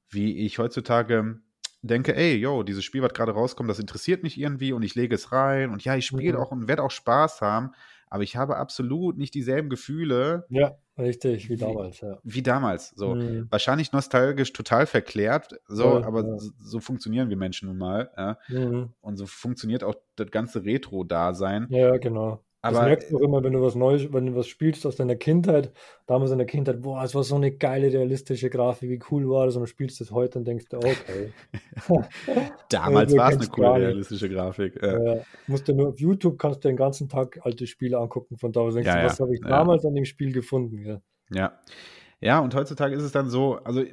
[0.09, 1.39] wie ich heutzutage
[1.81, 5.15] denke, ey, yo, dieses Spiel, was gerade rauskommt, das interessiert mich irgendwie und ich lege
[5.15, 6.43] es rein und ja, ich spiele mhm.
[6.43, 7.71] auch und werde auch Spaß haben,
[8.13, 10.45] aber ich habe absolut nicht dieselben Gefühle.
[10.49, 12.19] Ja, richtig, wie damals, ja.
[12.21, 13.15] Wie damals, so.
[13.15, 13.47] Mhm.
[13.49, 16.37] Wahrscheinlich nostalgisch total verklärt, so, ja, aber ja.
[16.37, 18.37] So, so, funktionieren wir Menschen nun mal, ja.
[18.49, 18.93] Mhm.
[19.01, 21.65] Und so funktioniert auch das ganze Retro-Dasein.
[21.71, 22.43] Ja, genau.
[22.65, 24.95] Aber, das merkst du auch immer, wenn du was Neues, wenn du was spielst aus
[24.95, 25.73] deiner Kindheit,
[26.07, 29.45] damals in der Kindheit, boah, es war so eine geile, realistische Grafik, wie cool war
[29.45, 31.33] das, und du spielst es heute und denkst, okay.
[32.69, 34.81] damals war es eine coole, realistische Grafik.
[34.81, 35.15] Ja.
[35.15, 38.53] Ja, musst du nur auf YouTube kannst du den ganzen Tag alte Spiele angucken, von
[38.53, 40.85] da aus denkst ja, du, was habe ich damals an dem Spiel gefunden?
[40.85, 41.01] Ja.
[41.31, 41.59] ja.
[42.21, 43.83] Ja, und heutzutage ist es dann so, also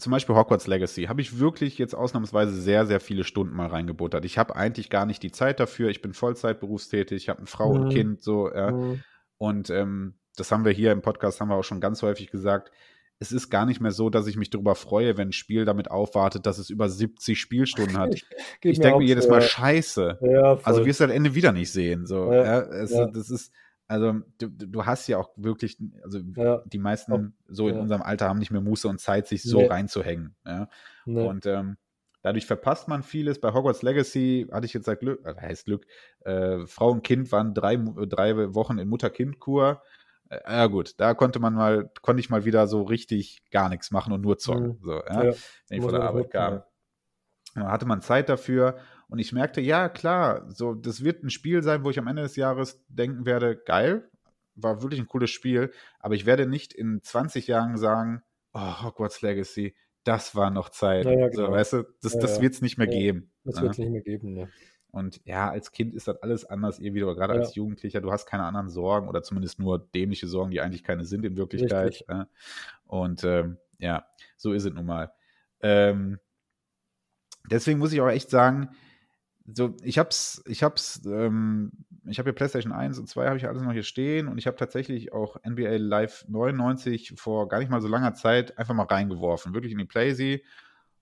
[0.00, 4.24] zum Beispiel Hogwarts Legacy, habe ich wirklich jetzt ausnahmsweise sehr, sehr viele Stunden mal reingebuttert.
[4.24, 5.90] Ich habe eigentlich gar nicht die Zeit dafür.
[5.90, 7.80] Ich bin Vollzeit berufstätig, ich habe eine Frau mhm.
[7.80, 8.72] und Kind, so, ja.
[8.72, 9.02] Mhm.
[9.38, 12.70] Und ähm, das haben wir hier im Podcast, haben wir auch schon ganz häufig gesagt.
[13.18, 15.90] Es ist gar nicht mehr so, dass ich mich darüber freue, wenn ein Spiel damit
[15.90, 18.14] aufwartet, dass es über 70 Spielstunden hat.
[18.62, 20.18] ich denke mir jedes Mal, scheiße.
[20.22, 22.06] Ja, also wirst du am Ende wieder nicht sehen.
[22.06, 23.52] So, ja, ja, es, das ist,
[23.90, 26.62] also du, du hast ja auch wirklich, also ja.
[26.64, 27.80] die meisten so in ja.
[27.80, 29.66] unserem Alter haben nicht mehr Muße und Zeit, sich so nee.
[29.66, 30.36] reinzuhängen.
[30.46, 30.68] Ja?
[31.06, 31.26] Nee.
[31.26, 31.76] Und ähm,
[32.22, 33.40] dadurch verpasst man vieles.
[33.40, 35.86] Bei Hogwarts Legacy hatte ich jetzt seit Glück, äh, heißt Glück,
[36.20, 39.82] äh, Frau und Kind waren drei, drei Wochen in Mutter-Kind-Kur.
[40.28, 43.90] Äh, ja gut, da konnte man mal, konnte ich mal wieder so richtig gar nichts
[43.90, 44.78] machen und nur zocken.
[44.78, 44.84] Mhm.
[44.84, 45.22] So, ja?
[45.22, 45.34] Wenn
[45.78, 46.62] ich von der Arbeit kam.
[47.56, 48.78] Dann hatte man Zeit dafür
[49.10, 52.22] und ich merkte, ja, klar, so, das wird ein Spiel sein, wo ich am Ende
[52.22, 54.08] des Jahres denken werde, geil,
[54.54, 59.20] war wirklich ein cooles Spiel, aber ich werde nicht in 20 Jahren sagen, oh, Hogwarts
[59.22, 61.04] Legacy, das war noch Zeit.
[61.04, 61.46] Ja, ja, genau.
[61.46, 63.32] so, weißt du, das, ja, das wird es nicht mehr geben.
[63.44, 64.48] Das wird es nicht mehr geben, ne.
[64.92, 68.26] Und ja, als Kind ist das alles anders irgendwie, oder gerade als Jugendlicher, du hast
[68.26, 71.90] keine anderen Sorgen oder zumindest nur dämliche Sorgen, die eigentlich keine sind in Wirklichkeit.
[71.90, 72.08] Richtig.
[72.86, 74.04] Und ähm, ja,
[74.36, 75.12] so ist es nun mal.
[75.60, 76.18] Ähm,
[77.48, 78.70] deswegen muss ich auch echt sagen,
[79.54, 81.72] so, ich hab's, ich hab's, ähm,
[82.06, 84.46] ich habe hier PlayStation 1 und 2 habe ich alles noch hier stehen und ich
[84.46, 88.84] habe tatsächlich auch NBA Live 99 vor gar nicht mal so langer Zeit einfach mal
[88.84, 90.42] reingeworfen, wirklich in die Playsee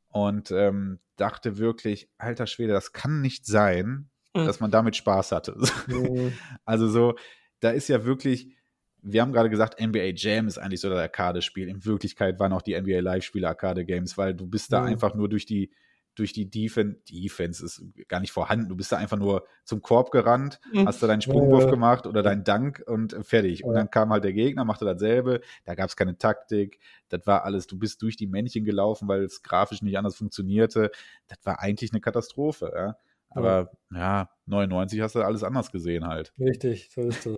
[0.09, 4.47] und ähm, dachte wirklich, alter Schwede, das kann nicht sein, mhm.
[4.47, 5.57] dass man damit Spaß hatte.
[5.87, 6.33] Mhm.
[6.65, 7.15] Also so,
[7.61, 8.55] da ist ja wirklich,
[9.03, 11.69] wir haben gerade gesagt, NBA Jam ist eigentlich so das Arcade-Spiel.
[11.69, 14.89] In Wirklichkeit waren auch die NBA Live-Spiele Arcade-Games, weil du bist da mhm.
[14.89, 15.71] einfach nur durch die
[16.19, 18.69] durch die Defense, Defense ist gar nicht vorhanden.
[18.69, 20.87] Du bist da einfach nur zum Korb gerannt, mhm.
[20.87, 21.71] hast da deinen Sprungwurf ja.
[21.71, 23.65] gemacht oder deinen Dank und fertig.
[23.65, 25.41] Und dann kam halt der Gegner, machte dasselbe.
[25.65, 26.81] Da gab es keine Taktik.
[27.09, 30.91] Das war alles, du bist durch die Männchen gelaufen, weil es grafisch nicht anders funktionierte.
[31.29, 32.73] Das war eigentlich eine Katastrophe.
[32.75, 32.97] Ja?
[33.31, 33.99] Aber ja.
[33.99, 36.33] ja, 99 hast du alles anders gesehen halt.
[36.39, 37.37] Richtig, so ist das.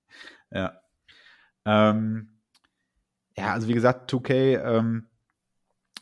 [0.50, 0.80] ja.
[1.64, 2.28] Ähm,
[3.36, 5.08] ja, also wie gesagt, 2K ähm,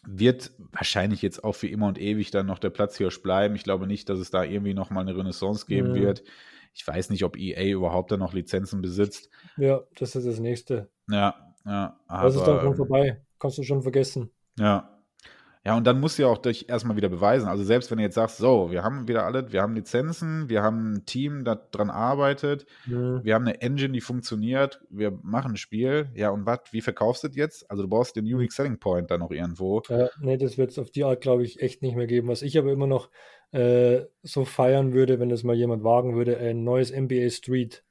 [0.02, 3.54] wird wahrscheinlich jetzt auch für immer und ewig dann noch der Platzhirsch bleiben.
[3.54, 5.96] Ich glaube nicht, dass es da irgendwie nochmal eine Renaissance geben mhm.
[5.96, 6.22] wird.
[6.72, 9.28] Ich weiß nicht, ob EA überhaupt da noch Lizenzen besitzt.
[9.56, 10.88] Ja, das ist das nächste.
[11.10, 11.98] Ja, ja.
[12.06, 13.22] Aber, das ist dann schon vorbei.
[13.38, 14.30] Kannst du schon vergessen.
[14.58, 14.99] Ja,
[15.64, 17.46] ja, und dann musst du ja auch dich erstmal wieder beweisen.
[17.46, 20.62] Also selbst wenn du jetzt sagst, so, wir haben wieder alles, wir haben Lizenzen, wir
[20.62, 23.20] haben ein Team, das dran arbeitet, mhm.
[23.22, 27.24] wir haben eine Engine, die funktioniert, wir machen ein Spiel, ja, und was, wie verkaufst
[27.24, 27.70] du das jetzt?
[27.70, 29.82] Also du brauchst den Unique Selling Point dann noch irgendwo.
[29.88, 32.28] Ja, nee, das wird es auf die Art, glaube ich, echt nicht mehr geben.
[32.28, 33.10] Was ich aber immer noch
[33.52, 37.84] äh, so feiern würde, wenn das mal jemand wagen würde, ein neues NBA Street.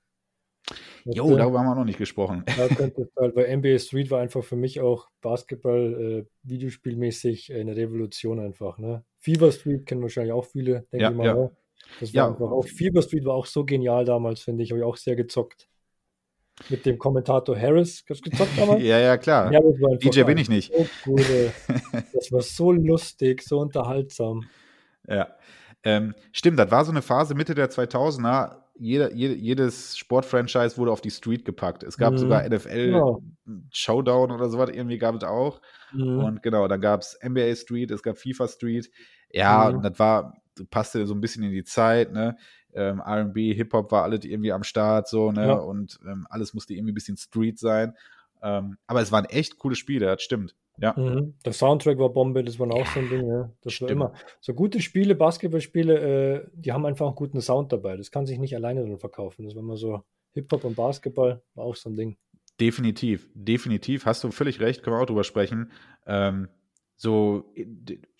[1.05, 2.43] Jo, darüber haben wir noch nicht gesprochen.
[2.57, 7.75] Ja, könnte halt, weil NBA Street war einfach für mich auch Basketball, äh, Videospielmäßig eine
[7.75, 8.77] Revolution einfach.
[8.77, 9.03] Ne?
[9.19, 11.25] Fever Street kennen wahrscheinlich auch viele, denke ja, ich mal.
[11.25, 11.33] Ja.
[11.35, 11.51] Ne?
[11.99, 12.27] Das war ja.
[12.27, 14.71] einfach auch, Fever Street war auch so genial damals, finde ich.
[14.71, 15.67] Habe ich auch sehr gezockt.
[16.67, 18.03] Mit dem Kommentator Harris.
[18.09, 18.83] Hast du gezockt damals?
[18.83, 19.51] ja, ja, klar.
[19.51, 19.61] Ja,
[19.95, 20.73] DJ bin ich nicht.
[20.73, 21.23] So cool,
[22.13, 24.43] das war so lustig, so unterhaltsam.
[25.07, 25.29] Ja.
[25.83, 30.91] Ähm, stimmt, das war so eine Phase Mitte der 2000er jeder, jede, jedes Sportfranchise wurde
[30.91, 31.83] auf die Street gepackt.
[31.83, 32.17] Es gab mhm.
[32.17, 33.21] sogar NFL genau.
[33.71, 35.61] Showdown oder sowas, irgendwie gab es auch.
[35.91, 36.19] Mhm.
[36.19, 38.89] Und genau, dann gab es NBA Street, es gab FIFA Street.
[39.31, 39.81] Ja, mhm.
[39.81, 40.33] das war,
[40.69, 42.37] passte so ein bisschen in die Zeit, ne?
[42.73, 45.47] Ähm, RB, Hip-Hop war alles irgendwie am Start, so, ne?
[45.47, 45.53] Ja.
[45.53, 47.95] Und ähm, alles musste irgendwie ein bisschen Street sein.
[48.41, 50.55] Ähm, aber es waren echt coole Spiele, das stimmt.
[50.81, 50.93] Ja.
[50.97, 51.35] Mhm.
[51.45, 53.51] Der Soundtrack war Bombe, das war auch so ein Ding, ja.
[53.61, 53.89] Das Stimmt.
[53.89, 54.13] war immer.
[54.39, 57.97] So gute Spiele, Basketballspiele, äh, die haben einfach einen guten Sound dabei.
[57.97, 59.45] Das kann sich nicht alleine dann verkaufen.
[59.45, 60.03] Das war immer so
[60.33, 62.17] Hip-Hop und Basketball, war auch so ein Ding.
[62.59, 64.05] Definitiv, definitiv.
[64.05, 65.71] Hast du völlig recht, können wir auch drüber sprechen.
[66.05, 66.49] Ähm,
[66.95, 67.53] so,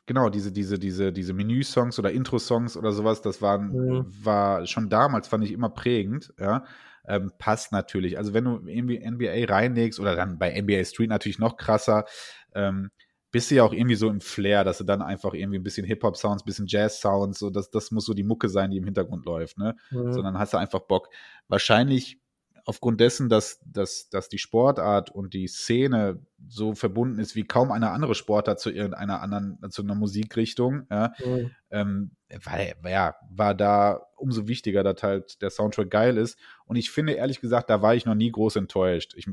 [0.06, 4.06] genau, diese, diese, diese, diese Menü-Songs oder Intro-Songs oder sowas, das waren, mhm.
[4.24, 6.64] war schon damals, fand ich immer prägend, ja
[7.10, 8.18] ähm, passt natürlich.
[8.18, 12.06] Also wenn du irgendwie NBA reinlegst oder dann bei NBA Street natürlich noch krasser,
[12.54, 12.92] ähm,
[13.32, 15.86] bist du ja auch irgendwie so im Flair, dass du dann einfach irgendwie ein bisschen
[15.86, 19.26] Hip-Hop-Sounds, ein bisschen Jazz-Sounds, so das, das muss so die Mucke sein, die im Hintergrund
[19.26, 19.76] läuft, ne?
[19.92, 20.14] Mhm.
[20.14, 21.10] Sondern hast du einfach Bock.
[21.48, 22.20] Wahrscheinlich
[22.66, 27.72] aufgrund dessen, dass, dass, dass die Sportart und die Szene so verbunden ist wie kaum
[27.72, 31.52] eine andere Sportart zu irgendeiner anderen, zu einer Musikrichtung, ja, mhm.
[31.72, 32.12] ähm,
[32.44, 36.38] war, ja, war da umso wichtiger, dass halt der Soundtrack geil ist.
[36.66, 39.14] Und ich finde, ehrlich gesagt, da war ich noch nie groß enttäuscht.
[39.16, 39.28] Ich,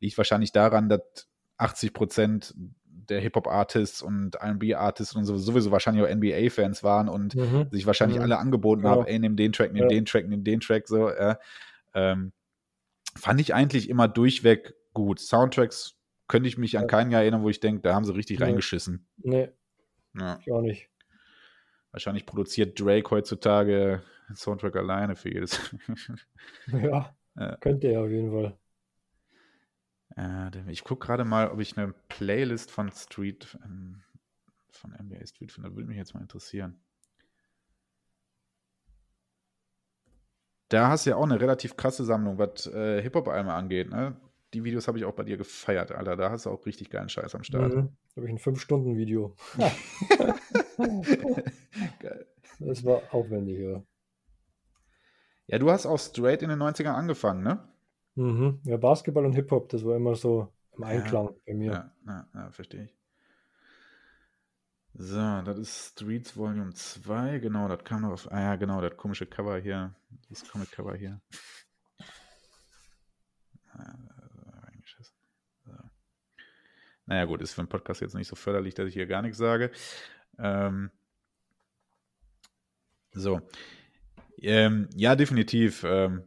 [0.00, 1.00] liegt wahrscheinlich daran, dass
[1.58, 2.54] 80 Prozent
[3.08, 7.68] der Hip-Hop-Artists und R&B-Artists und sowieso wahrscheinlich auch NBA-Fans waren und mhm.
[7.70, 8.24] sich wahrscheinlich mhm.
[8.24, 8.90] alle angeboten ja.
[8.90, 9.88] haben, ey, nimm den Track, nimm ja.
[9.88, 11.38] den Track, nimm den Track, so, ja.
[11.94, 12.32] Ähm,
[13.16, 15.20] fand ich eigentlich immer durchweg gut.
[15.20, 15.96] Soundtracks
[16.28, 18.46] könnte ich mich an keinen Jahr erinnern, wo ich denke, da haben sie richtig nee.
[18.46, 19.06] reingeschissen.
[19.18, 19.50] Nee.
[20.18, 20.38] Ja.
[20.40, 20.88] Ich auch nicht.
[21.90, 25.60] Wahrscheinlich produziert Drake heutzutage einen Soundtrack alleine für jedes.
[26.68, 28.58] ja, ja, könnte er auf jeden Fall.
[30.16, 34.02] Äh, ich gucke gerade mal, ob ich eine Playlist von Street, ähm,
[34.70, 35.74] von NBA Street finde.
[35.74, 36.78] Würde mich jetzt mal interessieren.
[40.68, 44.16] Da hast du ja auch eine relativ krasse Sammlung, was äh, Hip-Hop-Alben angeht, ne?
[44.54, 46.16] Die Videos habe ich auch bei dir gefeiert, Alter.
[46.16, 47.74] Da hast du auch richtig geilen Scheiß am Start.
[47.74, 47.88] Mhm.
[48.14, 49.34] Da habe ich ein 5-Stunden-Video.
[52.00, 52.26] Geil.
[52.58, 53.82] Das war aufwendig, ja.
[55.46, 57.66] Ja, du hast auch straight in den 90ern angefangen, ne?
[58.14, 58.60] Mhm.
[58.64, 61.72] Ja, Basketball und Hip-Hop, das war immer so im Einklang ja, bei mir.
[61.72, 62.96] Ja, ja, ja verstehe ich.
[64.94, 68.94] So, das ist Streets Volume 2, genau, das kam noch auf, ah ja, genau, das
[68.96, 69.94] komische Cover hier,
[70.28, 71.20] das Comic-Cover hier.
[73.72, 73.94] Ah,
[75.64, 75.72] so.
[77.06, 79.38] Naja, gut, ist für einen Podcast jetzt nicht so förderlich, dass ich hier gar nichts
[79.38, 79.70] sage.
[80.38, 80.90] Ähm,
[83.12, 83.40] so.
[84.38, 85.84] Ähm, ja, definitiv.
[85.84, 86.24] Ähm,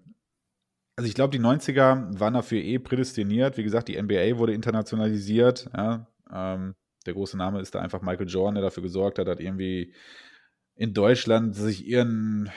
[0.96, 3.58] also ich glaube, die 90er waren dafür eh prädestiniert.
[3.58, 5.70] Wie gesagt, die NBA wurde internationalisiert.
[5.76, 6.76] Ja, ähm,
[7.06, 9.94] der große Name ist da einfach Michael Jordan, der dafür gesorgt hat, dass irgendwie
[10.76, 12.52] in Deutschland sich irgendein,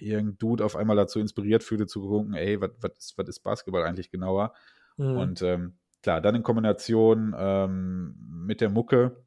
[0.00, 4.10] irgendein Dude auf einmal dazu inspiriert fühlte, zu gucken, ey, was ist, ist Basketball eigentlich
[4.10, 4.54] genauer?
[4.96, 5.16] Mhm.
[5.16, 8.14] Und ähm, klar, dann in Kombination ähm,
[8.46, 9.24] mit der Mucke,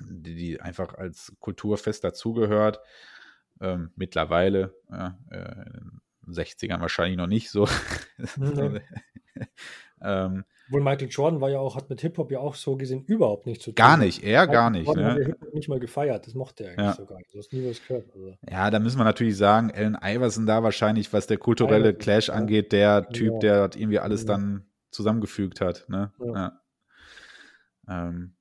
[0.00, 2.80] die, die, einfach als Kulturfest dazugehört,
[3.60, 6.00] ähm, mittlerweile, ja, äh, in
[6.32, 7.68] 60ern wahrscheinlich noch nicht so.
[8.36, 8.80] Mhm.
[10.02, 13.46] ähm, Obwohl Michael Jordan war ja auch, hat mit Hip-Hop ja auch so gesehen überhaupt
[13.46, 13.74] nichts zu tun.
[13.76, 14.86] Gar nicht, er gar nicht.
[14.86, 15.24] Jordan hat Ne?
[15.26, 16.92] Hip-Hop nicht mal gefeiert, das mochte er eigentlich Ja.
[16.94, 17.34] so gar nicht.
[17.34, 18.10] Du hast nie was gehört.
[18.14, 18.36] Also.
[18.50, 22.28] Ja, da müssen wir natürlich sagen, Allen Iverson da wahrscheinlich, was der kulturelle Iverson, Clash
[22.28, 22.34] ja.
[22.34, 23.38] angeht, der Typ, Ja.
[23.40, 24.28] der das irgendwie alles Ja.
[24.28, 25.86] dann zusammengefügt hat.
[25.88, 26.12] Ne?
[26.20, 26.34] Ja.
[26.34, 26.60] Ja.
[28.08, 28.34] Ähm,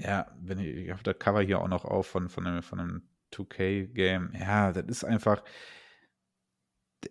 [0.00, 2.80] ja, wenn ich, ich habe das Cover hier auch noch auf von, von einem, von
[2.80, 3.02] einem
[3.32, 4.32] 2K-Game.
[4.38, 5.42] Ja, das ist einfach.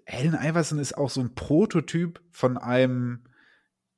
[0.08, 3.24] Allen Iverson ist auch so ein Prototyp von einem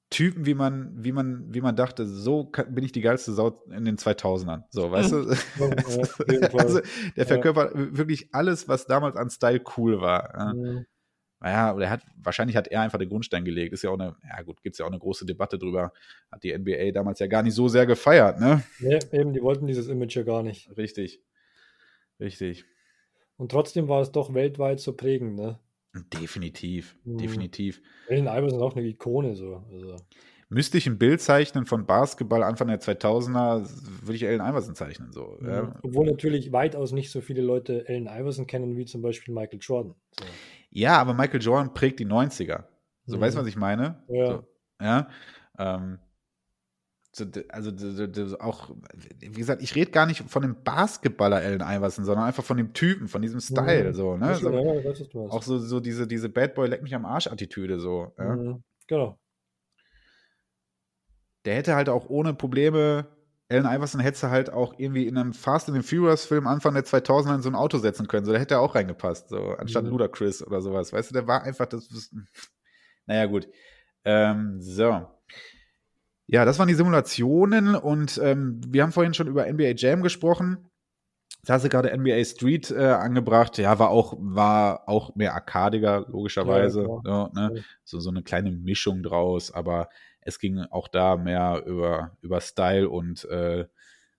[0.10, 3.62] Typen, wie man, wie man, wie man dachte, so kann, bin ich die geilste Sau
[3.70, 4.64] in den 2000ern.
[4.70, 5.36] So, weißt du?
[6.30, 7.26] Ja, also, der Ja.
[7.26, 10.34] verkörpert wirklich alles, was damals an Style cool war.
[10.34, 10.84] Ja.
[11.40, 13.74] Naja, oder er hat, wahrscheinlich hat er einfach den Grundstein gelegt.
[13.74, 15.92] Ist ja auch eine, ja gut, gibt es ja auch eine große Debatte drüber.
[16.32, 18.64] Hat die NBA damals ja gar nicht so sehr gefeiert, ne?
[18.80, 20.76] Nee, eben, die wollten dieses Image ja gar nicht.
[20.78, 21.22] Richtig.
[22.20, 22.66] Richtig.
[23.36, 25.60] Und trotzdem war es doch weltweit so prägend, ne?
[26.14, 27.18] Definitiv, Mhm.
[27.18, 27.82] definitiv.
[28.10, 29.64] Allen Iverson ist auch eine Ikone so.
[29.72, 29.96] Also,
[30.50, 33.68] Müsste ich ein Bild zeichnen von Basketball Anfang der 2000er,
[34.02, 35.12] würde ich Allen Iverson zeichnen.
[35.12, 35.38] So.
[35.42, 35.48] mhm.
[35.50, 35.76] Ja.
[35.84, 39.96] Obwohl natürlich weitaus nicht so viele Leute Allen Iverson kennen wie zum Beispiel Michael Jordan.
[40.18, 40.26] So.
[40.70, 42.64] ja, aber Michael Jordan prägt die 90er.
[43.06, 43.22] So, Mhm.
[43.22, 44.04] weißt du, was ich meine?
[44.08, 44.26] Ja.
[44.28, 44.44] So,
[44.82, 45.10] ja.
[45.60, 46.00] Ähm,
[47.50, 47.72] also
[48.40, 48.76] auch,
[49.20, 52.74] wie gesagt, ich rede gar nicht von dem Basketballer Allen Iverson, sondern einfach von dem
[52.74, 53.90] Typen, von diesem Style.
[53.90, 53.94] Mhm.
[53.94, 54.36] So, ne?
[54.36, 57.80] so, ja, weiß, auch so, so diese, diese Bad Boy leck mich am Arsch-Attitüde.
[57.80, 58.36] So, ja?
[58.36, 58.64] Mhm.
[58.88, 59.20] Genau.
[61.46, 63.08] Der hätte halt auch ohne Probleme,
[63.50, 66.84] Allen Iverson hätte halt auch irgendwie in einem Fast and the Furious Film Anfang der
[66.84, 68.26] 2000er in so ein Auto setzen können.
[68.26, 69.92] So, da hätte er auch reingepasst, so, anstatt Mhm.
[69.92, 70.92] Ludacris oder sowas.
[70.92, 71.88] Weißt du, der war einfach das.
[71.88, 72.14] das
[73.06, 73.48] naja, gut.
[74.04, 75.08] Ähm, so.
[76.28, 80.70] Ja, das waren die Simulationen und ähm, wir haben vorhin schon über NBA Jam gesprochen.
[81.44, 83.58] Da hast du gerade NBA Street äh, angebracht.
[83.58, 86.82] Ja, war auch, war auch mehr arkadiger, logischerweise.
[86.82, 87.02] Ja, so,
[87.34, 87.52] ne?
[87.56, 87.62] Ja.
[87.86, 89.88] so, so eine kleine Mischung draus, aber
[90.20, 93.66] es ging auch da mehr über, über Style und, äh,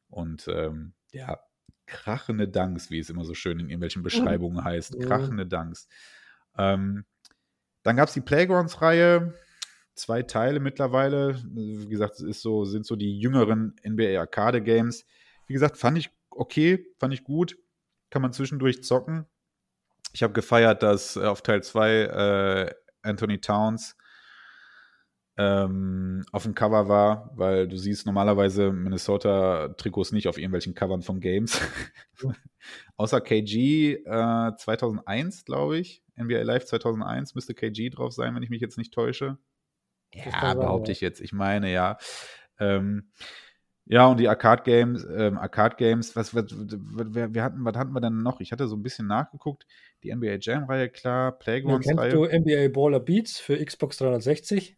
[0.09, 1.39] und ähm, ja,
[1.85, 4.99] krachende Dunks, wie es immer so schön in irgendwelchen Beschreibungen heißt.
[5.01, 5.89] Krachende Dunks.
[6.57, 7.05] Ähm,
[7.83, 9.35] dann gab es die Playgrounds-Reihe,
[9.99, 11.41] zwei Teile mittlerweile.
[11.45, 15.05] Wie gesagt, es ist so, sind so die jüngeren NBA Arcade Games.
[15.47, 17.59] Wie gesagt, fand ich okay, fand ich gut.
[18.11, 19.27] Kann man zwischendurch zocken.
[20.13, 23.97] Ich habe gefeiert, dass äh, auf Teil 2 äh, Anthony Towns
[25.37, 31.21] ähm, auf dem Cover war, weil du siehst normalerweise Minnesota-Trikots nicht auf irgendwelchen Covern von
[31.21, 31.61] Games.
[32.97, 36.03] Außer KG äh, 2001, glaube ich.
[36.17, 39.39] NBA Live 2001 müsste KG drauf sein, wenn ich mich jetzt nicht täusche.
[40.15, 40.93] Ja, behaupte ja.
[40.93, 41.21] ich jetzt.
[41.21, 41.99] Ich meine, ja.
[42.59, 43.11] Ähm,
[43.91, 47.93] ja, und die Arcade Games, ähm, Arcade Games, was, was, was, wir hatten, was hatten
[47.93, 48.41] wir denn noch?
[48.41, 49.67] Ich hatte so ein bisschen nachgeguckt.
[50.03, 52.11] Die NBA Jam-Reihe, klar, Ja, Playgrounds-Reihe.
[52.11, 54.77] kennst du NBA Baller Beats für Xbox 360?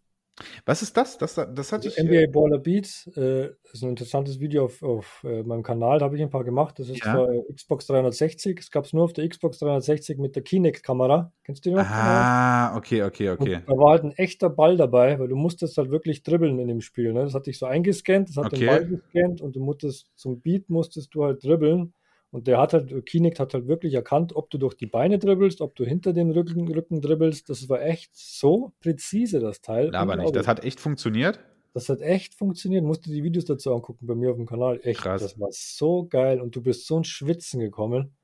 [0.66, 1.18] Was ist das?
[1.18, 1.97] Das, das hatte Also ich.
[1.99, 6.07] äh, NBA Baller Beats äh, ist ein interessantes Video auf, auf äh, meinem Kanal, da
[6.07, 6.78] habe ich ein paar gemacht.
[6.78, 7.24] Das ist Ja.
[7.24, 11.32] äh, Xbox 360, es gab es nur auf der Xbox 360 mit der Kinect-Kamera.
[11.45, 11.84] Kennst du die noch?
[11.84, 13.55] Ah, okay, okay, okay.
[13.57, 16.68] Und da war halt ein echter Ball dabei, weil du musstest halt wirklich dribbeln in
[16.68, 17.12] dem Spiel.
[17.12, 17.22] Ne?
[17.24, 18.59] Das hat dich so eingescannt, das hat Okay.
[18.59, 21.95] den Ball gescannt und du musstest zum Beat musstest du halt dribbeln.
[22.33, 25.61] Und der hat halt, Kinect hat halt wirklich erkannt, ob du durch die Beine dribbelst,
[25.61, 27.49] ob du hinter den Rücken, Rücken dribbelst.
[27.51, 29.95] Das war echt so präzise, das Teil.
[29.95, 30.35] Aber nicht.
[30.37, 31.41] Das hat echt funktioniert.
[31.74, 32.85] Das hat echt funktioniert.
[32.85, 34.81] Musst du die Videos dazu angucken bei mir auf dem Kanal.
[34.83, 35.22] Echt, Krass.
[35.22, 38.16] das war so geil und du bist so ein Schwitzen gekommen.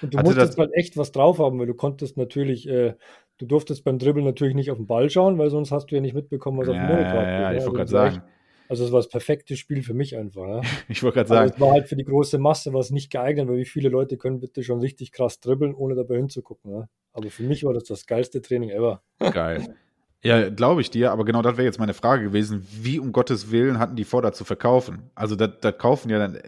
[0.00, 2.94] Und du Hatte musstest halt echt was drauf haben, weil du konntest natürlich, äh,
[3.38, 6.00] du durftest beim Dribbeln natürlich nicht auf den Ball schauen, weil sonst hast du ja
[6.00, 7.56] nicht mitbekommen, was Ja, auf dem Monitor ja, abgeht, ja, ne?
[7.58, 8.22] ich Also wollte das gerade sagen.
[8.74, 10.48] Also es war das perfekte Spiel für mich einfach.
[10.48, 10.60] Ja?
[10.88, 11.52] Ich wollte gerade Aber sagen.
[11.54, 14.40] es war halt für die große Masse was nicht geeignet, weil wie viele Leute können
[14.40, 16.72] bitte schon richtig krass dribbeln, ohne dabei hinzugucken.
[16.72, 16.88] Ja?
[17.12, 19.00] Aber für mich war das das geilste Training ever.
[19.20, 19.76] Geil.
[20.24, 22.66] Ja, glaube ich dir, aber genau das wäre jetzt meine Frage gewesen.
[22.68, 25.10] Wie um Gottes Willen hatten die vor, das zu verkaufen?
[25.14, 26.40] Also, das, das kaufen ja dann,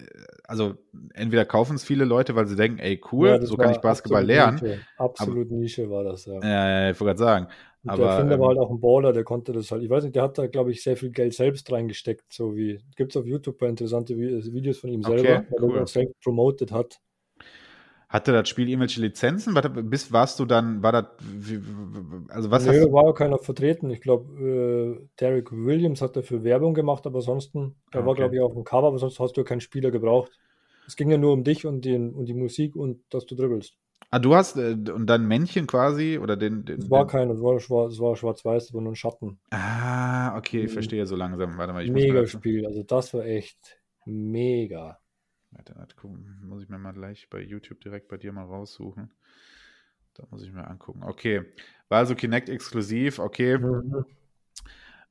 [0.44, 0.78] also
[1.12, 4.24] entweder kaufen es viele Leute, weil sie denken, ey, cool, Ja, so kann ich Basketball
[4.24, 4.58] lernen.
[4.62, 4.80] Nische.
[4.96, 6.40] Absolut Nische war das, ja.
[6.42, 7.48] Ja, ich wollte gerade sagen.
[7.86, 9.82] Und Aber, der Erfinder ähm, war halt auch ein Baller, der konnte das halt.
[9.82, 12.32] Ich weiß nicht, der hat da, glaube ich, sehr viel Geld selbst reingesteckt.
[12.32, 15.46] So wie, gibt es auf YouTube ein paar interessante Vi- Videos von ihm Okay, selber,
[15.48, 15.76] weil cool.
[15.76, 17.00] er das selbst promoted hat.
[18.08, 19.54] Hatte das Spiel irgendwelche Lizenzen?
[19.90, 21.04] Bis warst du dann, war das,
[22.28, 23.90] also was du, war ja keiner vertreten.
[23.90, 28.14] Ich glaube, äh, Derek Williams hat dafür Werbung gemacht, aber ansonsten, der Ah, war, okay.
[28.14, 30.32] glaube ich, auf dem Cover, aber sonst hast du ja keinen Spieler gebraucht.
[30.86, 33.76] Es ging ja nur um dich und, den, und die Musik und dass du dribbelst.
[34.10, 37.28] Ah, du hast, äh, und dein Männchen quasi, oder den, den, Es war den kein,
[37.28, 39.38] es war, schwar- es war schwarz-weiß, war nur ein Schatten.
[39.50, 40.72] ah, okay, ich Mhm.
[40.72, 41.56] verstehe so langsam.
[41.58, 45.00] Warte mal, ich muss Mega das, Spiel, also das war echt mega.
[45.50, 49.10] warte, warte, gucken, muss ich mir mal gleich bei YouTube direkt bei dir mal raussuchen.
[50.14, 51.02] Da muss ich mir angucken.
[51.04, 51.42] Okay,
[51.88, 53.58] war also Kinect exklusiv, okay.
[53.58, 54.06] Mhm.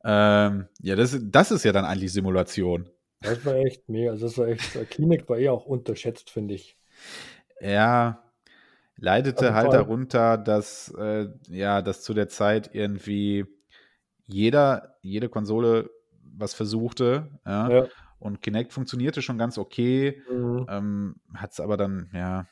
[0.04, 2.90] Ähm, ja, das, das ist ja dann eigentlich Simulation.
[3.20, 4.12] Das war echt mega.
[4.12, 6.78] Also das war echt, äh, Kinect war eh auch unterschätzt, finde ich.
[7.62, 8.22] Ja,
[8.98, 13.46] leidete Also halt allem- darunter, dass, äh, ja, dass zu der Zeit irgendwie
[14.28, 15.90] jeder, jede Konsole
[16.38, 17.88] was versuchte, ja, Ja.
[18.20, 20.66] und Kinect funktionierte schon ganz okay, Mhm.
[20.70, 22.48] ähm, hat es aber dann, ja,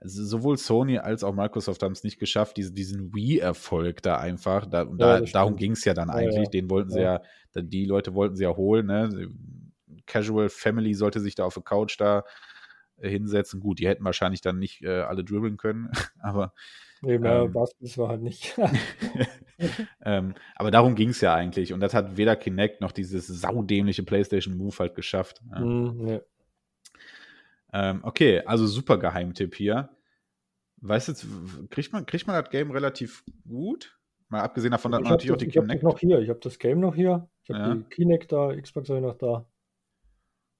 [0.00, 4.66] also sowohl Sony als auch Microsoft haben es nicht geschafft, diese, diesen Wii-Erfolg da einfach,
[4.66, 6.50] da, und Ja, da, darum ging es ja dann Ja, eigentlich, ja.
[6.50, 7.20] den wollten sie Ja.
[7.54, 9.28] ja, die Leute wollten sie ja holen, ne?
[10.06, 12.24] Casual Family sollte sich da auf der Couch da
[13.00, 13.60] hinsetzen.
[13.60, 15.90] Gut, die hätten wahrscheinlich dann nicht äh, alle dribbeln können,
[16.20, 16.52] aber,
[17.04, 17.52] Eben, ja, Ähm.
[17.52, 18.58] Basketball war halt nicht.
[20.04, 21.72] ähm, aber darum ging es ja eigentlich.
[21.72, 25.40] Und das hat weder Kinect noch dieses saudämliche PlayStation Move halt geschafft.
[25.52, 25.60] Ja.
[25.60, 26.24] Mhm, ne.
[27.72, 29.90] Ähm, okay, also super Geheimtipp hier.
[30.80, 33.96] Weißt du, kriegt man, kriegt man das Game relativ gut?
[34.28, 35.82] Mal abgesehen davon, dass Ich man habe natürlich auch das, die ich hab das Kinect.
[35.84, 36.18] noch hier.
[36.20, 37.28] Ich habe das Game noch hier.
[37.44, 37.74] Ich habe Ja.
[37.74, 39.46] die Kinect da, Xbox habe ich noch da.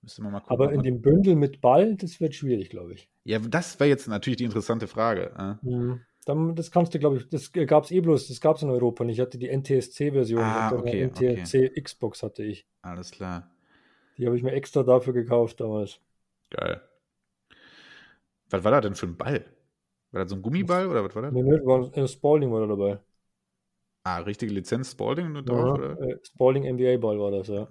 [0.02, 0.54] Müsste man mal gucken.
[0.54, 3.08] Aber in dem Bündel mit Ball, das wird schwierig, glaube ich.
[3.24, 5.32] ja, das wäre jetzt natürlich die interessante Frage.
[5.38, 5.66] äh.
[5.66, 6.00] Mhm.
[6.24, 8.68] Dann, das kannst du, glaube ich, das gab es eh bloß, das gab es in
[8.68, 9.16] Europa nicht.
[9.16, 10.42] Ich hatte die NTSC-Version.
[10.42, 12.66] Ah, okay, NTSC Xbox hatte ich.
[12.82, 13.50] Alles klar.
[14.18, 16.00] Die habe ich mir extra dafür gekauft damals.
[16.50, 16.82] Geil.
[18.50, 19.44] Was war da denn für ein Ball?
[20.10, 21.32] War das so ein Gummiball oder was war das?
[21.32, 22.98] Nee, nee, war, äh, Spalding war da dabei.
[24.04, 26.00] Ah, richtige Lizenz Spalding nur drauf, Ja, oder?
[26.00, 27.68] äh, Spalding NBA-Ball war das, ja.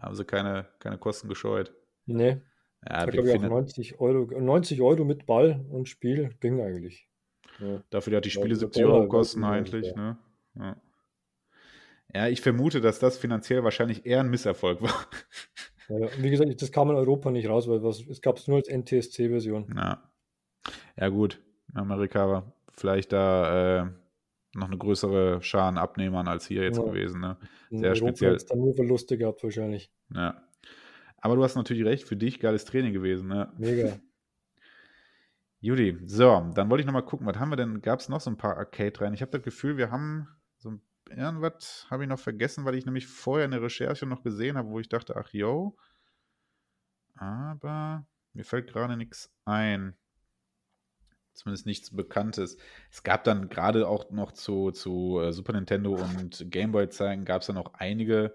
[0.00, 1.72] Haben sie keine, keine Kosten gescheut.
[2.06, 2.40] Nee,
[2.88, 7.08] Ja, glaube ich finden- 90 Euro, 90 Euro mit Ball und Spiel ging eigentlich.
[7.58, 7.82] Ja.
[7.90, 9.82] Dafür, dass die Ja, Spiele diese 70 Euro kosten eigentlich.
[9.82, 10.16] nicht, Ne?
[10.56, 10.76] Ja.
[12.14, 15.06] ja, ich vermute, dass das finanziell wahrscheinlich eher ein Misserfolg war.
[15.88, 16.08] Ja, ja.
[16.18, 18.68] Wie gesagt, das kam in Europa nicht raus, weil was, es gab es nur als
[18.68, 19.72] NTSC-Version.
[19.76, 20.10] Ja,
[20.96, 21.40] ja gut.
[21.74, 23.90] Amerika war vielleicht da äh,
[24.54, 26.84] noch eine größere Schar an Abnehmern als hier jetzt Ja.
[26.84, 27.20] gewesen.
[27.20, 27.36] Ne?
[27.70, 28.32] In Sehr Europa speziell.
[28.32, 29.92] hat's dann nur Verluste gehabt wahrscheinlich.
[30.14, 30.42] Ja.
[31.18, 33.28] Aber du hast natürlich recht, für dich geiles Training gewesen.
[33.28, 33.52] Ne?
[33.58, 33.98] Mega.
[35.60, 37.82] Judy, so, dann wollte ich nochmal gucken, was haben wir denn?
[37.82, 39.12] Gab es noch so ein paar Arcade rein?
[39.12, 40.26] Ich habe das Gefühl, wir haben
[40.56, 40.80] so ein,
[41.10, 44.70] irgendwas habe ich noch vergessen, weil ich nämlich vorher in der Recherche noch gesehen habe,
[44.70, 45.76] wo ich dachte, ach yo.
[47.16, 49.94] Aber mir fällt gerade nichts ein.
[51.40, 52.58] Zumindest nichts Bekanntes.
[52.90, 57.46] Es gab dann gerade auch noch zu, zu äh, Super Nintendo und Gameboy-Zeiten gab es
[57.46, 58.34] dann noch einige,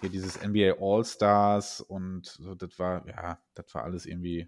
[0.00, 4.46] hier dieses NBA All-Stars und so, das war, ja, das war alles irgendwie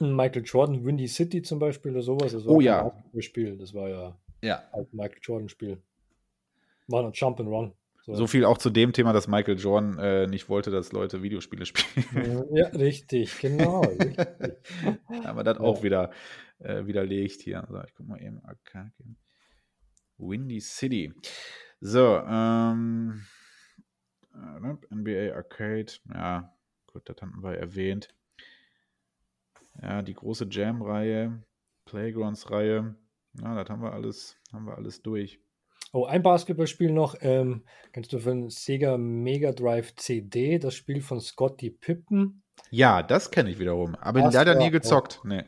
[0.00, 2.32] Michael Jordan, Windy City zum Beispiel oder sowas.
[2.32, 2.82] Das war Oh ja.
[2.82, 5.82] Basketballspiel, das war ja Ja, halt ein Michael Jordan-Spiel.
[6.88, 7.72] War ein Jump and Run.
[8.02, 8.14] So.
[8.14, 11.66] So viel auch zu dem Thema, dass Michael Jordan äh, nicht wollte, dass Leute Videospiele
[11.66, 12.46] spielen.
[12.54, 13.80] Ja, richtig, genau.
[13.84, 14.16] richtig.
[14.18, 15.64] Haben wir das Ja.
[15.64, 16.10] auch wieder
[16.60, 17.66] äh, widerlegt hier.
[17.68, 18.40] So, ich guck mal eben.
[18.72, 19.16] Game.
[20.18, 21.12] Windy City.
[21.80, 23.22] So, ähm,
[24.34, 25.92] äh, ne, NBA Arcade.
[26.12, 26.52] Ja,
[26.86, 28.08] gut, das hatten wir erwähnt.
[29.80, 31.42] Ja, die große Jam-Reihe,
[31.86, 32.94] Playgrounds-Reihe.
[33.40, 35.38] Ja, das haben wir alles, haben wir alles durch.
[35.92, 37.16] Oh, ein Basketballspiel noch.
[37.20, 42.42] Ähm, kennst du von Sega Mega Drive CD, das Spiel von Scotty Pippen?
[42.70, 45.20] Ja, das kenne ich wiederum, aber Das leider war nie gezockt.
[45.24, 45.42] Nee.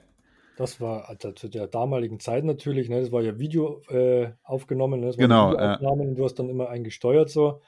[0.57, 3.01] Das war also zu der damaligen Zeit natürlich, ne?
[3.01, 5.13] Das war ja Video äh, aufgenommen, ne?
[5.17, 7.63] Genau, Videoaufnahmen und du hast dann immer einen gesteuert so.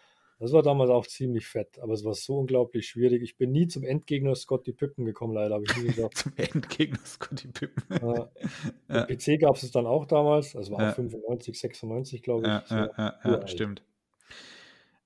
[0.45, 3.23] Das war damals auch ziemlich fett, aber es war so unglaublich schwierig.
[3.23, 6.19] Ich bin nie zum Endgegner Scotty Pippen gekommen, leider, habe ich nie gesagt.
[6.19, 7.83] Zum Endgegner Scotty Pippen.
[7.91, 8.31] Ja.
[8.89, 9.05] Ja.
[9.05, 10.91] Im PC gab es es dann auch damals, das war Ja.
[10.91, 12.49] auch 95, 96, glaube ich.
[12.49, 13.83] Ja, so ja, ja, ja, stimmt.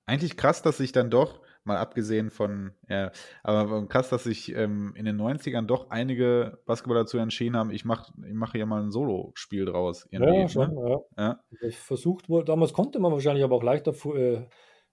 [0.05, 3.11] Eigentlich krass, dass sich dann doch, mal abgesehen von, ja,
[3.41, 7.85] aber krass, dass sich ähm, in den 90ern doch einige Basketballer dazu entschieden haben, ich
[7.85, 10.07] mache ich mach hier mal ein Solo-Spiel draus.
[10.11, 11.01] Ja, schon, ne?
[11.17, 11.23] ja.
[11.23, 11.39] ja.
[11.61, 14.45] Das versucht wohl, damals konnte man wahrscheinlich aber auch leichter äh,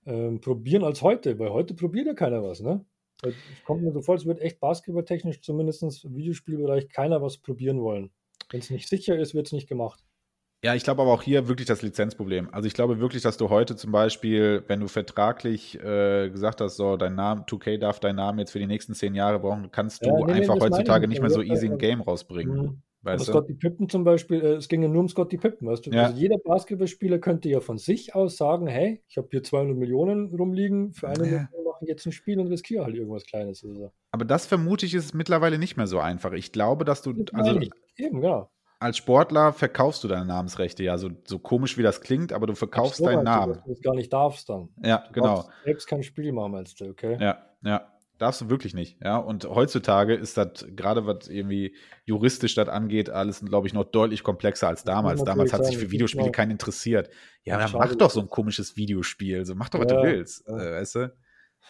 [0.06, 2.84] ähm, probieren als heute, weil heute probiert ja keiner was, ne?
[3.22, 3.34] Es
[3.64, 8.10] kommt mir so vor, es wird echt basketballtechnisch, zumindest im Videospielbereich, keiner was probieren wollen.
[8.50, 10.04] Wenn es nicht sicher ist, wird es nicht gemacht.
[10.64, 12.48] Ja, ich glaube aber auch hier wirklich das Lizenzproblem.
[12.52, 16.76] Also ich glaube wirklich, dass du heute zum Beispiel, wenn du vertraglich äh, gesagt hast,
[16.76, 20.04] so dein Name, 2K darf deinen Namen jetzt für die nächsten zehn Jahre brauchen, kannst
[20.04, 21.20] du Ja, nee, nee, einfach ich heutzutage nicht.
[21.20, 22.82] nicht mehr so Also, easy ein äh, Game rausbringen.
[23.06, 23.12] Mhm.
[23.12, 23.32] Aber Weißt du?
[23.32, 25.90] Scotty Pippen zum Beispiel, äh, es ging ja nur um Scotty Pippen, weißt du?
[25.90, 26.06] Ja.
[26.06, 30.34] Also jeder Basketballspieler könnte ja von sich aus sagen, hey, ich habe hier 200 Millionen
[30.34, 31.48] rumliegen, für eine Ja.
[31.50, 33.64] Million mache ich jetzt ein Spiel und riskiere halt irgendwas Kleines.
[33.64, 36.32] Also, Aber das vermute ich ist mittlerweile nicht mehr so einfach.
[36.32, 37.60] Ich glaube, dass du, das also.
[37.98, 38.50] Eben, genau.
[38.78, 42.54] als Sportler verkaufst du deine Namensrechte, ja, so, so komisch wie das klingt, aber du
[42.54, 43.54] verkaufst deinen du, Namen.
[43.54, 44.68] Dass du es gar nicht darfst dann.
[44.82, 45.26] Ja, Du genau.
[45.36, 47.16] darfst selbst kein Spiel machen, meinst du, okay?
[47.20, 47.92] Ja, ja.
[48.18, 49.18] Darfst du wirklich nicht, ja.
[49.18, 51.74] Und heutzutage ist das, gerade was irgendwie
[52.04, 55.22] juristisch das angeht, alles, glaube ich, noch deutlich komplexer als damals.
[55.22, 57.10] Damals hat sich für Videospiele keinen interessiert.
[57.44, 59.44] Ja, dann mach doch so ein komisches Videospiel.
[59.44, 60.56] So, mach doch, was ja, du willst, ja.
[60.56, 61.12] äh, weißt du?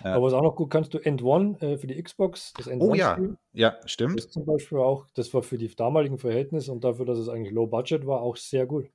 [0.05, 0.15] Ja.
[0.15, 2.83] Aber was auch noch gut kannst du End One äh, für die Xbox, das End
[2.83, 2.93] One.
[2.93, 3.19] Oh ja,
[3.53, 4.19] ja, stimmt.
[4.19, 7.53] Das zum Beispiel auch, das war für die damaligen Verhältnisse und dafür, dass es eigentlich
[7.53, 8.89] Low Budget war, auch sehr gut.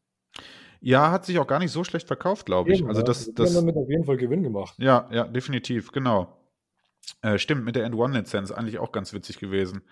[0.79, 2.79] Ja, hat sich auch gar nicht so schlecht verkauft, glaube ich.
[2.79, 4.75] Eben, also das, das, haben damit auf jeden Fall Gewinn gemacht.
[4.77, 6.27] Ja, ja, definitiv, genau.
[7.21, 9.83] Äh, stimmt, mit der End One-Lizenz eigentlich auch ganz witzig gewesen.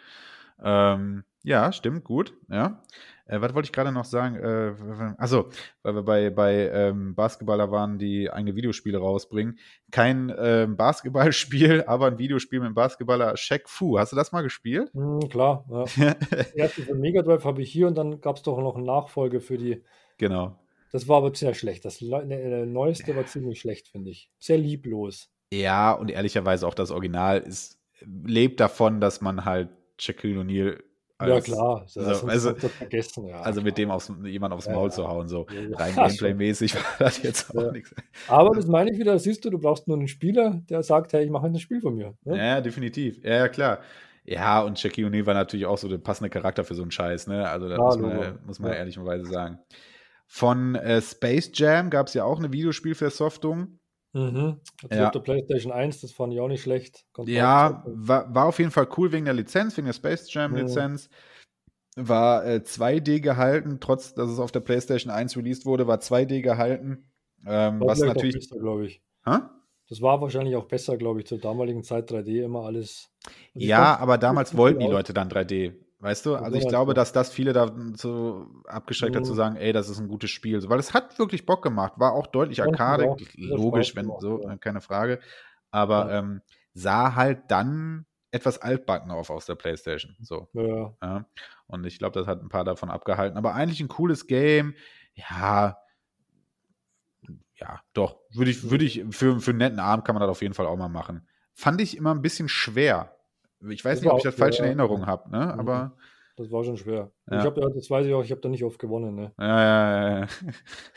[0.62, 2.34] Ähm, ja, stimmt, gut.
[2.50, 2.84] Ja.
[3.26, 4.36] Äh, was wollte ich gerade noch sagen?
[4.36, 5.50] Äh, also,
[5.84, 9.60] weil wir bei, bei ähm, Basketballer waren, die eigene Videospiele rausbringen.
[9.92, 14.00] Kein ähm, Basketballspiel, aber ein Videospiel mit dem Basketballer Shaq Fu.
[14.00, 14.90] Hast du das mal gespielt?
[14.94, 16.16] Mm, klar, ja.
[16.56, 19.40] Erste von Mega Drive habe ich hier und dann gab es doch noch eine Nachfolge
[19.40, 19.84] für die.
[20.18, 20.60] Genau.
[20.92, 21.86] Das war aber sehr schlecht.
[21.86, 24.32] Das ne, neueste war ziemlich schlecht, finde ich.
[24.40, 25.32] Sehr lieblos.
[25.52, 30.80] Ja, und ehrlicherweise auch das Original ist, lebt davon, dass man halt Shaquille O'Neal
[31.28, 31.84] ja, klar.
[31.88, 33.42] So, also, vergessen, ja.
[33.42, 37.22] also mit dem aufs, jemand aufs Maul ja, zu hauen, so rein Gameplay-mäßig war das
[37.22, 37.94] jetzt auch nichts.
[38.30, 41.26] Aber das meine ich wieder, siehst du, du brauchst nur einen Spieler, der sagt, hey,
[41.26, 42.14] ich mache ein Spiel von mir.
[42.24, 42.38] Ne?
[42.38, 43.22] Ja, definitiv.
[43.22, 43.80] Ja, ja, klar.
[44.24, 47.28] Ja, und Shaquille O'Neal war natürlich auch so der passende Charakter für so einen Scheiß,
[47.28, 47.50] ne?
[47.50, 49.60] Also, das muss man, muss man ehrlicherweise sagen.
[50.26, 53.79] Von äh, Space Jam gab es ja auch eine Videospielversoftung.
[54.14, 54.60] Mhm.
[54.84, 55.06] Also ja.
[55.08, 57.06] auf der PlayStation 1, das fand ich auch nicht schlecht.
[57.14, 60.56] Ganz ja, war, war auf jeden Fall cool wegen der Lizenz, wegen der Space Jam
[60.56, 61.10] Lizenz.
[61.96, 62.08] Mhm.
[62.08, 66.42] War äh, 2D gehalten, trotz dass es auf der PlayStation 1 released wurde, war 2D
[66.42, 67.10] gehalten.
[67.46, 68.50] Ähm, was natürlich.
[68.50, 69.02] glaube ich.
[69.26, 69.52] Ha?
[69.90, 73.10] Das war wahrscheinlich auch besser, glaube ich, zur damaligen Zeit 3D immer alles.
[73.56, 75.74] Also ja, aber damals wollten die Leute dann 3D.
[76.02, 76.36] Weißt du?
[76.36, 79.38] Also ich glaube, dass das viele da so abgeschreckt hat zu mhm.
[79.38, 80.62] sagen, ey, das ist ein gutes Spiel.
[80.70, 85.20] Weil es hat wirklich Bock gemacht, war auch deutlich arcade, logisch, wenn so, keine Frage.
[85.72, 86.42] Aber ähm,
[86.74, 90.16] sah halt dann etwas altbacken auf aus der Playstation.
[90.22, 90.48] So.
[90.54, 90.94] Ja.
[91.02, 91.26] ja.
[91.68, 93.38] Und ich glaube, das hat ein paar davon abgehalten.
[93.38, 94.76] Aber eigentlich ein cooles Game.
[95.14, 95.78] Ja,
[97.56, 98.20] ja, doch.
[98.32, 100.66] Würde ich, würde ich, für, für einen netten Abend kann man das auf jeden Fall
[100.66, 101.28] auch mal machen.
[101.54, 103.19] Fand ich immer ein bisschen schwer.
[103.70, 105.46] Ich weiß das nicht, ob ich das falsch in Erinnerung habe, ne?
[105.54, 105.60] Mhm.
[105.60, 105.98] Aber.
[106.38, 107.12] Das war schon schwer.
[107.30, 107.40] Ja.
[107.40, 109.34] Ich habe ja, das weiß ich auch, ich habe da nicht oft gewonnen, ne?
[109.38, 110.28] Ja, ja, ja.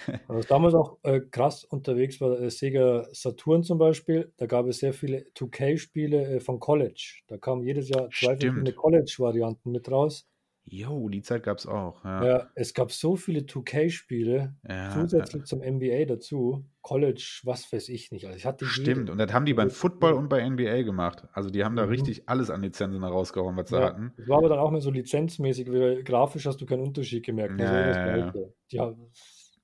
[0.06, 0.20] ja.
[0.28, 4.78] Was damals auch äh, krass unterwegs war, äh, Sega Saturn zum Beispiel, da gab es
[4.78, 7.22] sehr viele 2K-Spiele äh, von College.
[7.26, 10.28] Da kamen jedes Jahr zwei verschiedene College-Varianten mit raus.
[10.64, 12.04] Jo, die Zeit gab es auch.
[12.04, 12.24] Ja.
[12.24, 12.50] ja.
[12.54, 15.44] es gab so viele 2K-Spiele, ja, zusätzlich ja.
[15.44, 16.64] zum NBA dazu.
[16.82, 18.26] College, was weiß ich nicht.
[18.26, 21.28] Also ich hatte Stimmt, und das haben die beim Football und bei NBA gemacht.
[21.32, 21.90] Also die haben da mhm.
[21.90, 24.12] richtig alles an Lizenzen rausgehauen, was sie hatten.
[24.16, 27.60] Das war aber dann auch mehr so lizenzmäßig, weil grafisch hast du keinen Unterschied gemerkt.
[27.60, 28.32] Also ja, ja,
[28.68, 28.94] ja.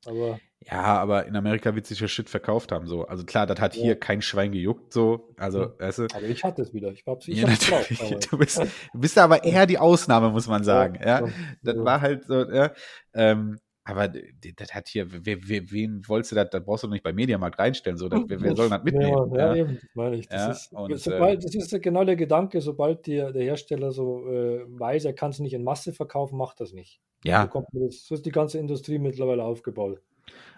[0.06, 2.86] Aber ja, aber in Amerika wird sich der Shit verkauft haben.
[2.86, 3.06] So.
[3.06, 3.82] Also klar, das hat ja.
[3.82, 4.92] hier kein Schwein gejuckt.
[4.92, 5.32] So.
[5.36, 5.78] Also, ja.
[5.78, 6.02] weißt du?
[6.12, 6.90] Aber ich hatte es wieder.
[6.90, 7.98] Ich, glaub, ich ja, natürlich.
[7.98, 10.98] Drauf, du, bist, du bist aber eher die Ausnahme, muss man sagen.
[11.02, 11.26] Ja,
[11.62, 12.72] Das war halt so, ja.
[13.14, 17.02] Ähm, aber das hat hier, wer, wer, wen wolltest du das, da brauchst du nicht
[17.02, 19.32] bei Mediamarkt reinstellen, so, das, wer, wer soll das mitnehmen?
[19.32, 20.28] Ja, ja, eben, das meine ich.
[20.28, 24.66] Das, ist, und, sobald, das ist genau der Gedanke, sobald die, der Hersteller so äh,
[24.68, 27.00] weiß, er kann es nicht in Masse verkaufen, macht das nicht.
[27.24, 27.50] Ja.
[27.72, 30.02] Das, so ist die ganze Industrie mittlerweile aufgebaut.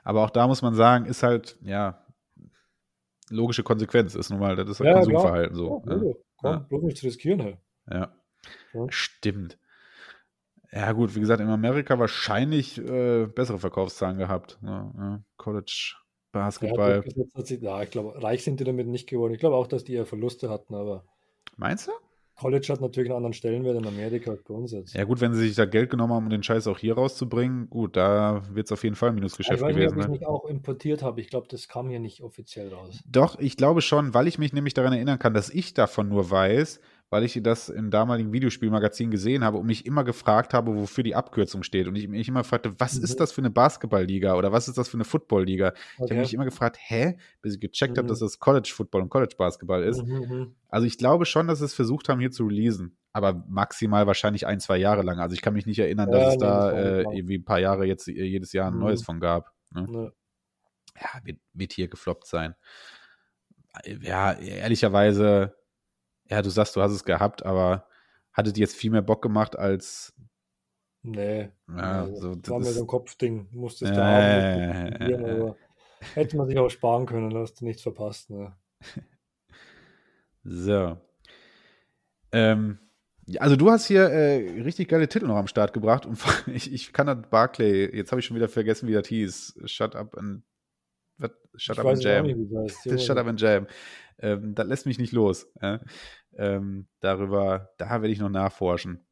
[0.04, 2.04] Aber auch da muss man sagen, ist halt, ja,
[3.28, 5.82] logische Konsequenz ist nun mal, das ist halt ja, Konsumverhalten so.
[5.86, 6.12] Ja, ja.
[6.36, 6.58] Komm, ja.
[6.58, 7.58] bloß nichts riskieren halt.
[7.90, 8.12] Ja.
[8.74, 8.86] ja.
[8.90, 9.58] Stimmt.
[10.72, 14.58] Ja, gut, wie gesagt, in Amerika wahrscheinlich äh, bessere Verkaufszahlen gehabt.
[14.62, 15.24] Ne?
[15.36, 15.96] College
[16.32, 17.02] Basketball.
[17.60, 19.34] Ja, ich glaube, reich sind die damit nicht geworden.
[19.34, 21.04] Ich glaube auch, dass die eher Verluste hatten, aber.
[21.56, 21.92] Meinst du?
[22.40, 24.34] College hat natürlich einen anderen Stellenwert in Amerika
[24.66, 24.94] jetzt.
[24.94, 27.68] Ja, gut, wenn sie sich da Geld genommen haben, um den Scheiß auch hier rauszubringen,
[27.68, 29.98] gut, da wird es auf jeden Fall ein Minusgeschäft ich weiß gewesen.
[29.98, 30.28] Nicht, ob ich ne?
[30.28, 31.20] auch importiert habe.
[31.20, 32.98] Ich glaube, das kam hier nicht offiziell raus.
[33.06, 36.30] Doch, ich glaube schon, weil ich mich nämlich daran erinnern kann, dass ich davon nur
[36.30, 36.80] weiß,
[37.10, 41.16] weil ich das im damaligen Videospielmagazin gesehen habe und mich immer gefragt habe, wofür die
[41.16, 41.88] Abkürzung steht.
[41.88, 43.04] Und ich mich immer fragte, was mhm.
[43.04, 45.68] ist das für eine Basketballliga oder was ist das für eine Footballliga?
[45.68, 46.04] Okay.
[46.04, 47.18] Ich habe mich immer gefragt, hä?
[47.42, 47.98] Bis ich gecheckt mhm.
[47.98, 50.04] habe, dass das College Football und College Basketball ist.
[50.04, 50.54] Mhm, mhm.
[50.68, 52.96] Also ich glaube schon, dass sie es versucht haben, hier zu releasen.
[53.12, 55.18] Aber maximal wahrscheinlich ein, zwei Jahre lang.
[55.18, 57.58] Also ich kann mich nicht erinnern, dass ja, es nee, da äh, irgendwie ein paar
[57.58, 58.80] Jahre jetzt äh, jedes Jahr ein mhm.
[58.80, 59.52] neues von gab.
[59.74, 59.86] Ne?
[59.88, 60.10] Nee.
[61.00, 62.54] Ja, wird, wird hier gefloppt sein.
[64.00, 65.54] Ja, ehrlicherweise
[66.30, 67.86] ja, du sagst, du hast es gehabt, aber
[68.32, 70.14] hattet jetzt viel mehr Bock gemacht als.
[71.02, 71.50] Nee.
[71.68, 73.48] Ja, nee, so, das war mir so ein Kopfding.
[73.50, 74.92] Musstest du haben.
[74.92, 75.56] Äh, aber
[76.14, 78.30] hätte man sich auch sparen können, da hast du nichts verpasst.
[78.30, 78.54] Ne?
[80.44, 80.96] so.
[82.32, 82.78] Ähm,
[83.38, 86.92] also du hast hier äh, richtig geile Titel noch am Start gebracht und ich, ich
[86.92, 89.62] kann das Barclay, jetzt habe ich schon wieder vergessen, wie das hieß.
[89.64, 90.42] Shut up and
[91.56, 92.26] Shut Up and Jam.
[92.26, 93.06] Nicht, das heißt.
[93.06, 93.66] Shut Up and Jam.
[94.18, 95.50] Das lässt mich nicht los.
[95.62, 95.78] Äh?
[96.36, 99.04] Ähm, darüber, da werde ich noch nachforschen.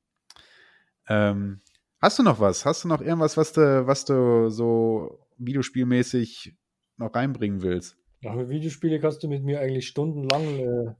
[1.08, 1.60] Ähm,
[2.00, 2.64] hast du noch was?
[2.64, 6.54] Hast du noch irgendwas, was du, was du so videospielmäßig
[6.96, 7.96] noch reinbringen willst?
[8.20, 10.94] Ja, mit Videospiele kannst du mit mir eigentlich stundenlang äh,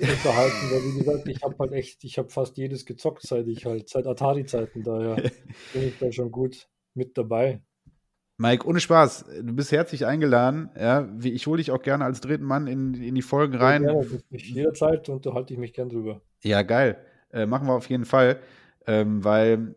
[0.00, 3.66] unterhalten, weil wie gesagt, ich habe halt echt, ich habe fast jedes gezockt, seit ich
[3.66, 5.16] halt, seit Atari-Zeiten, daher
[5.74, 7.62] bin ich da schon gut mit dabei.
[8.40, 10.70] Mike, ohne Spaß, du bist herzlich eingeladen.
[10.78, 13.82] Ja, ich hole dich auch gerne als dritten Mann in, in die Folgen rein.
[13.82, 14.00] Ja,
[14.30, 16.22] jederzeit unterhalte ich mich gern drüber.
[16.44, 16.98] Ja, geil.
[17.32, 18.38] Äh, machen wir auf jeden Fall,
[18.86, 19.74] ähm, weil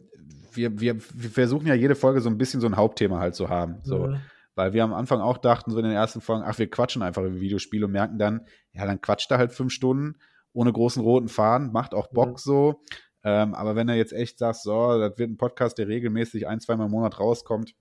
[0.53, 3.49] wir, wir, wir versuchen ja jede Folge so ein bisschen so ein Hauptthema halt zu
[3.49, 3.79] haben.
[3.81, 4.07] So.
[4.07, 4.19] Mhm.
[4.53, 7.23] Weil wir am Anfang auch dachten, so in den ersten Folgen, ach, wir quatschen einfach
[7.23, 10.17] über Videospiele und merken dann, ja, dann quatscht er halt fünf Stunden
[10.53, 12.37] ohne großen roten Faden, macht auch Bock mhm.
[12.37, 12.81] so.
[13.23, 16.59] Ähm, aber wenn er jetzt echt sagt, so, das wird ein Podcast, der regelmäßig ein,
[16.59, 17.73] zweimal im Monat rauskommt,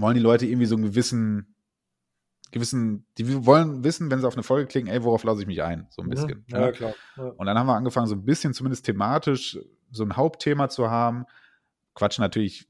[0.00, 1.54] wollen die Leute irgendwie so einen gewissen,
[2.52, 5.62] gewissen, die wollen wissen, wenn sie auf eine Folge klicken, ey, worauf lasse ich mich
[5.62, 5.86] ein?
[5.90, 6.44] So ein bisschen.
[6.48, 6.72] Ja, ja.
[6.72, 6.94] klar.
[7.16, 7.24] Ja.
[7.24, 9.58] Und dann haben wir angefangen, so ein bisschen zumindest thematisch
[9.90, 11.24] so ein Hauptthema zu haben.
[11.94, 12.68] Quatschen natürlich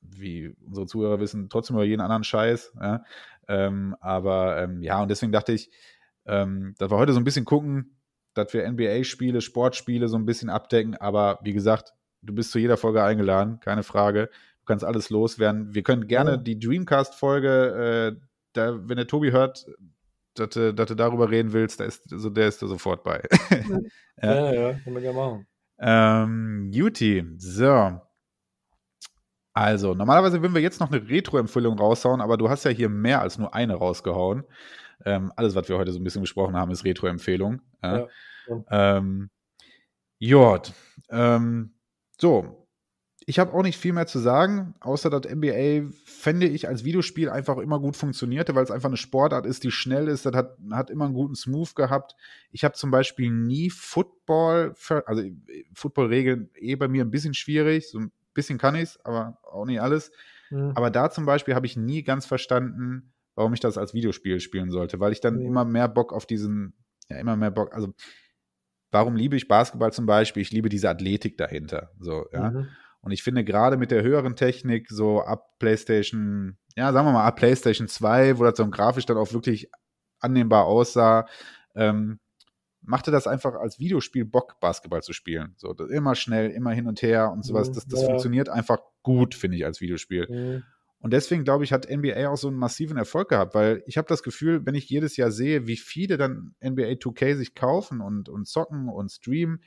[0.00, 2.72] wie unsere Zuhörer wissen, trotzdem über jeden anderen Scheiß.
[2.80, 3.04] Ja?
[3.48, 5.70] Ähm, aber ähm, ja, und deswegen dachte ich,
[6.26, 7.96] ähm, dass wir heute so ein bisschen gucken,
[8.34, 10.96] dass wir NBA-Spiele, Sportspiele so ein bisschen abdecken.
[10.96, 14.30] Aber wie gesagt, du bist zu jeder Folge eingeladen, keine Frage.
[14.66, 15.74] Kannst alles loswerden.
[15.74, 16.36] Wir können gerne ja.
[16.36, 19.66] die Dreamcast-Folge, äh, da, wenn der Tobi hört,
[20.34, 23.22] dass du, dass du darüber reden willst, da ist, also der ist da sofort bei.
[24.22, 25.46] ja, ja, ja, können wir gerne machen.
[25.78, 28.00] Ähm, Juti, so.
[29.52, 33.22] Also, normalerweise würden wir jetzt noch eine Retro-Empfehlung raushauen, aber du hast ja hier mehr
[33.22, 34.44] als nur eine rausgehauen.
[35.04, 37.62] Ähm, alles, was wir heute so ein bisschen besprochen haben, ist Retro-Empfehlung.
[37.82, 38.06] Ja.
[38.48, 38.96] Ja.
[38.98, 39.30] Ähm,
[40.18, 40.72] Jord.
[41.10, 41.74] Ähm,
[42.18, 42.65] so.
[43.28, 47.28] Ich habe auch nicht viel mehr zu sagen, außer dass NBA, fände ich, als Videospiel
[47.28, 50.26] einfach immer gut funktionierte, weil es einfach eine Sportart ist, die schnell ist.
[50.26, 52.14] Das hat, hat immer einen guten Smooth gehabt.
[52.52, 54.76] Ich habe zum Beispiel nie Football,
[55.06, 55.24] also
[55.74, 59.64] Football-Regeln eh bei mir ein bisschen schwierig, so ein bisschen kann ich es, aber auch
[59.64, 60.12] nicht alles.
[60.50, 60.72] Mhm.
[60.76, 64.70] Aber da zum Beispiel habe ich nie ganz verstanden, warum ich das als Videospiel spielen
[64.70, 65.46] sollte, weil ich dann mhm.
[65.46, 66.74] immer mehr Bock auf diesen,
[67.08, 67.92] ja, immer mehr Bock, also
[68.92, 70.42] warum liebe ich Basketball zum Beispiel?
[70.42, 71.90] Ich liebe diese Athletik dahinter.
[71.98, 72.50] So, ja.
[72.50, 72.68] Mhm.
[73.00, 77.24] Und ich finde gerade mit der höheren Technik, so ab PlayStation, ja, sagen wir mal
[77.24, 79.70] ab PlayStation 2, wo das so grafisch dann auch wirklich
[80.20, 81.26] annehmbar aussah,
[81.74, 82.18] ähm,
[82.82, 85.54] machte das einfach als Videospiel Bock, Basketball zu spielen.
[85.56, 87.68] So, immer schnell, immer hin und her und sowas.
[87.68, 88.06] Mhm, das, das ja.
[88.06, 90.26] funktioniert einfach gut, finde ich, als Videospiel.
[90.28, 90.62] Mhm.
[90.98, 94.08] Und deswegen, glaube ich, hat NBA auch so einen massiven Erfolg gehabt, weil ich habe
[94.08, 98.28] das Gefühl, wenn ich jedes Jahr sehe, wie viele dann NBA 2K sich kaufen und,
[98.28, 99.62] und zocken und streamen,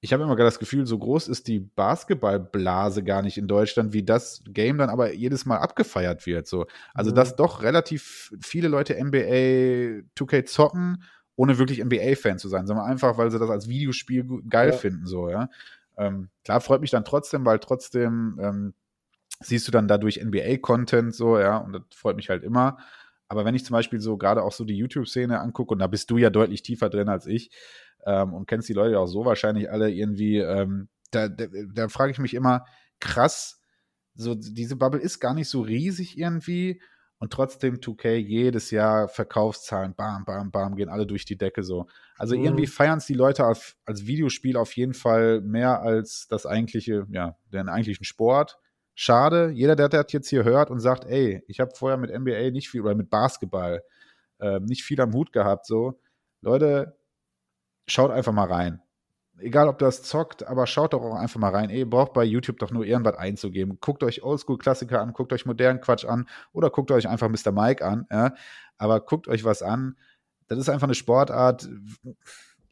[0.00, 3.92] ich habe immer gar das Gefühl, so groß ist die Basketballblase gar nicht in Deutschland,
[3.92, 6.46] wie das Game dann aber jedes Mal abgefeiert wird.
[6.46, 6.66] So.
[6.94, 7.16] Also, mhm.
[7.16, 11.02] dass doch relativ viele Leute NBA 2K zocken
[11.38, 14.76] ohne wirklich NBA-Fan zu sein, sondern einfach, weil sie das als Videospiel geil ja.
[14.76, 15.48] finden, so, ja.
[15.96, 18.74] Ähm, klar, freut mich dann trotzdem, weil trotzdem ähm,
[19.40, 22.78] siehst du dann dadurch NBA-Content, so, ja, und das freut mich halt immer.
[23.28, 26.10] Aber wenn ich zum Beispiel so gerade auch so die YouTube-Szene angucke, und da bist
[26.10, 27.50] du ja deutlich tiefer drin als ich
[28.06, 32.12] ähm, und kennst die Leute auch so wahrscheinlich alle irgendwie, ähm, da, da, da frage
[32.12, 32.64] ich mich immer,
[33.00, 33.60] krass,
[34.14, 36.80] so diese Bubble ist gar nicht so riesig irgendwie
[37.18, 41.86] und trotzdem 2K jedes Jahr Verkaufszahlen, bam, bam, bam, gehen alle durch die Decke so.
[42.16, 42.44] Also mhm.
[42.44, 47.06] irgendwie feiern es die Leute auf, als Videospiel auf jeden Fall mehr als das eigentliche,
[47.10, 48.58] ja, den eigentlichen Sport.
[49.00, 52.50] Schade, jeder, der das jetzt hier hört und sagt, ey, ich habe vorher mit NBA
[52.50, 53.82] nicht viel oder mit Basketball
[54.40, 56.00] äh, nicht viel am Hut gehabt, so.
[56.40, 56.96] Leute,
[57.86, 58.82] schaut einfach mal rein
[59.40, 61.70] egal ob das zockt, aber schaut doch auch einfach mal rein.
[61.70, 63.78] Ihr braucht bei YouTube doch nur irgendwas einzugeben.
[63.80, 67.52] Guckt euch Oldschool-Klassiker an, guckt euch modernen Quatsch an oder guckt euch einfach Mr.
[67.52, 68.06] Mike an.
[68.10, 68.34] Ja?
[68.76, 69.96] Aber guckt euch was an.
[70.48, 71.68] Das ist einfach eine Sportart.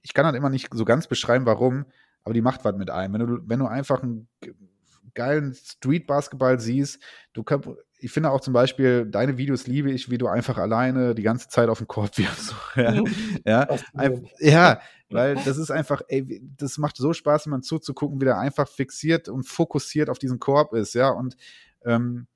[0.02, 1.86] Ich kann halt immer nicht so ganz beschreiben, warum,
[2.24, 3.14] aber die macht was mit einem.
[3.14, 4.28] Wenn du, wenn du einfach einen
[5.16, 7.02] geilen Street-Basketball siehst,
[7.32, 7.68] du kannst,
[7.98, 11.48] ich finde auch zum Beispiel, deine Videos liebe ich, wie du einfach alleine die ganze
[11.48, 12.54] Zeit auf den Korb wirfst.
[12.76, 13.02] ja,
[13.44, 13.68] ja,
[14.38, 14.80] ja,
[15.10, 19.28] weil das ist einfach, ey, das macht so Spaß, man zuzugucken, wie der einfach fixiert
[19.28, 21.36] und fokussiert auf diesen Korb ist, ja, und
[21.84, 22.28] ähm,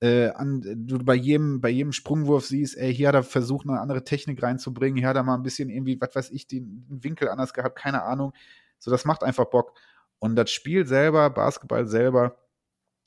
[0.00, 3.80] äh, an, du bei jedem, bei jedem Sprungwurf siehst, ey, hier hat er versucht, eine
[3.80, 7.28] andere Technik reinzubringen, hier hat er mal ein bisschen irgendwie, was weiß ich, den Winkel
[7.28, 8.32] anders gehabt, keine Ahnung.
[8.78, 9.72] So, das macht einfach Bock.
[10.24, 12.38] Und das Spiel selber, Basketball selber,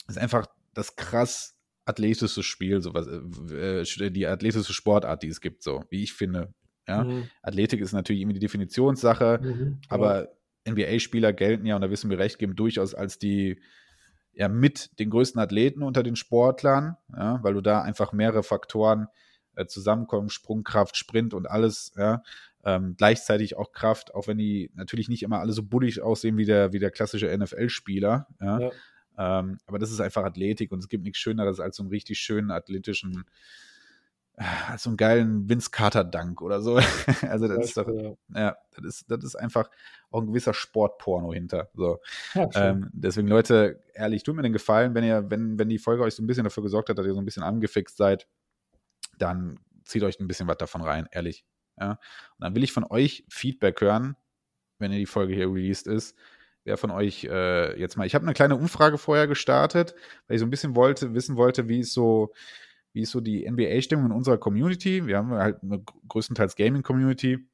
[0.07, 0.45] ist einfach
[0.75, 5.83] das krass athletische Spiel, so was, äh, äh die athletische Sportart, die es gibt, so,
[5.89, 6.53] wie ich finde.
[6.87, 7.05] Ja?
[7.05, 7.27] Mhm.
[7.41, 10.27] Athletik ist natürlich irgendwie die Definitionssache, mhm, aber
[10.69, 13.63] NBA-Spieler gelten ja, und da wissen wir recht geben, durchaus als die
[14.33, 19.07] ja mit den größten Athleten unter den Sportlern, ja, weil du da einfach mehrere Faktoren
[19.55, 22.21] äh, zusammenkommen, Sprungkraft, Sprint und alles, ja.
[22.67, 26.43] Ähm, gleichzeitig auch Kraft, auch wenn die natürlich nicht immer alle so bullig aussehen wie
[26.43, 28.27] der, wie der klassische NFL-Spieler.
[28.41, 28.59] Ja?
[28.59, 28.71] ja.
[29.17, 32.19] Ähm, aber das ist einfach Athletik und es gibt nichts Schöneres als so einen richtig
[32.19, 33.23] schönen athletischen,
[34.33, 34.43] äh,
[34.77, 36.75] so einen geilen Vince Carter-Dank oder so.
[37.29, 37.87] also das ist doch,
[38.35, 39.69] ja, das ist, das ist einfach
[40.11, 41.69] auch ein gewisser Sportporno hinter.
[41.73, 41.99] So.
[42.33, 46.03] Ja, ähm, deswegen, Leute, ehrlich, tut mir den Gefallen, wenn ihr, wenn, wenn die Folge
[46.03, 48.27] euch so ein bisschen dafür gesorgt hat, dass ihr so ein bisschen angefixt seid,
[49.17, 51.45] dann zieht euch ein bisschen was davon rein, ehrlich.
[51.79, 51.91] Ja?
[51.91, 51.99] Und
[52.39, 54.15] dann will ich von euch Feedback hören,
[54.79, 56.15] wenn ihr die Folge hier released ist.
[56.63, 59.95] Wer von euch äh, jetzt mal, ich habe eine kleine Umfrage vorher gestartet,
[60.27, 62.33] weil ich so ein bisschen wollte, wissen wollte, wie es so,
[62.91, 65.05] wie ist so die NBA-Stimmung in unserer Community.
[65.07, 67.47] Wir haben halt eine größtenteils Gaming-Community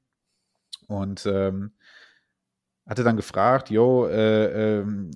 [0.88, 1.74] und ähm,
[2.88, 5.12] hatte dann gefragt, yo, äh, ähm,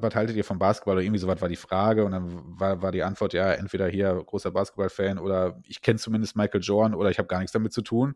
[0.00, 2.92] was haltet ihr vom Basketball oder irgendwie sowas war die Frage und dann war, war
[2.92, 7.18] die Antwort, ja, entweder hier großer Basketball-Fan oder ich kenne zumindest Michael Jordan oder ich
[7.18, 8.14] habe gar nichts damit zu tun.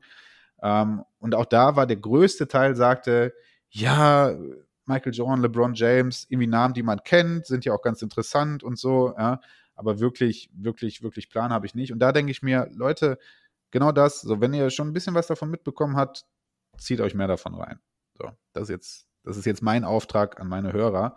[0.62, 3.34] Ähm, und auch da war der größte Teil, sagte,
[3.70, 4.34] ja,
[4.86, 8.78] Michael Jordan, LeBron James, irgendwie Namen, die man kennt, sind ja auch ganz interessant und
[8.78, 9.40] so, ja,
[9.74, 11.92] aber wirklich, wirklich, wirklich Plan habe ich nicht.
[11.92, 13.18] Und da denke ich mir, Leute,
[13.70, 16.24] genau das, so wenn ihr schon ein bisschen was davon mitbekommen habt,
[16.78, 17.80] zieht euch mehr davon rein.
[18.18, 21.16] So, das ist jetzt, das ist jetzt mein Auftrag an meine Hörer.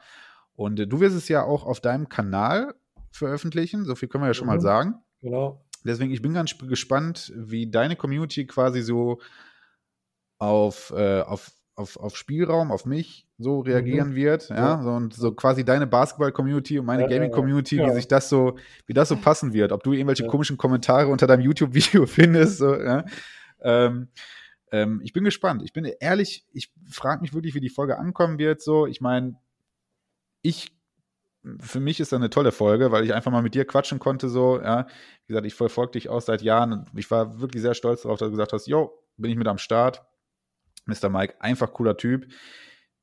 [0.59, 2.75] Und äh, du wirst es ja auch auf deinem Kanal
[3.11, 4.55] veröffentlichen, so viel können wir ja schon mhm.
[4.55, 4.95] mal sagen.
[5.21, 5.65] Genau.
[5.85, 9.21] Deswegen, ich bin ganz gespannt, wie deine Community quasi so
[10.37, 14.15] auf, äh, auf, auf, auf Spielraum, auf mich so reagieren mhm.
[14.15, 14.49] wird.
[14.49, 14.55] Ja?
[14.55, 14.83] ja?
[14.83, 17.87] So, und so quasi deine Basketball-Community und meine ja, Gaming-Community, ja.
[17.87, 19.71] wie sich das so, wie das so passen wird.
[19.71, 22.57] Ob du irgendwelche komischen Kommentare unter deinem YouTube-Video findest.
[22.57, 22.75] So,
[23.61, 24.09] ähm,
[24.73, 25.61] ähm, ich bin gespannt.
[25.63, 28.61] Ich bin ehrlich, ich frage mich wirklich, wie die Folge ankommen wird.
[28.61, 29.37] So, ich meine,
[30.41, 30.71] ich,
[31.59, 34.29] für mich ist das eine tolle Folge, weil ich einfach mal mit dir quatschen konnte,
[34.29, 34.87] so, ja.
[35.25, 38.19] Wie gesagt, ich verfolge dich auch seit Jahren und ich war wirklich sehr stolz darauf,
[38.19, 40.03] dass du gesagt hast, yo, bin ich mit am Start.
[40.85, 41.09] Mr.
[41.09, 42.27] Mike, einfach cooler Typ.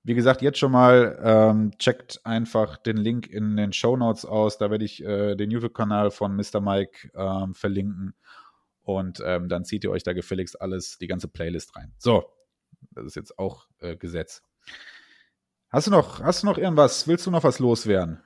[0.03, 4.59] Wie gesagt, jetzt schon mal ähm, checkt einfach den Link in den Show Notes aus.
[4.59, 6.61] Da werde ich äh, den YouTube-Kanal von Mr.
[6.61, 8.15] Mike ähm, verlinken.
[8.83, 11.93] Und ähm, dann zieht ihr euch da gefälligst alles, die ganze Playlist rein.
[11.99, 12.33] So,
[12.93, 14.43] das ist jetzt auch äh, Gesetz.
[15.71, 17.09] Hast du noch, hast du noch irgendwas?
[17.09, 18.21] Willst du noch was loswerden?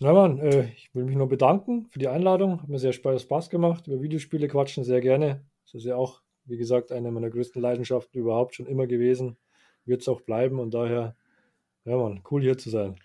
[0.00, 2.60] Na Mann, äh, ich will mich nur bedanken für die Einladung.
[2.62, 3.86] Hat mir sehr Spaß gemacht.
[3.86, 5.44] Über Videospiele quatschen sehr gerne.
[5.64, 9.36] Das ist ja auch, wie gesagt, eine meiner größten Leidenschaften überhaupt schon immer gewesen.
[9.86, 11.16] Wird es auch bleiben und daher,
[11.84, 12.96] ja Mann, cool hier zu sein.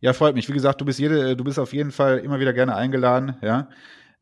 [0.00, 0.48] Ja, freut mich.
[0.48, 3.36] Wie gesagt, du bist jede, du bist auf jeden Fall immer wieder gerne eingeladen.
[3.42, 3.68] Ja.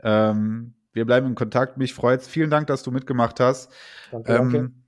[0.03, 1.77] Ähm, wir bleiben in Kontakt.
[1.77, 2.29] Mich freut's.
[2.29, 3.73] Vielen Dank, dass du mitgemacht hast.
[4.13, 4.84] Danke, ähm, danke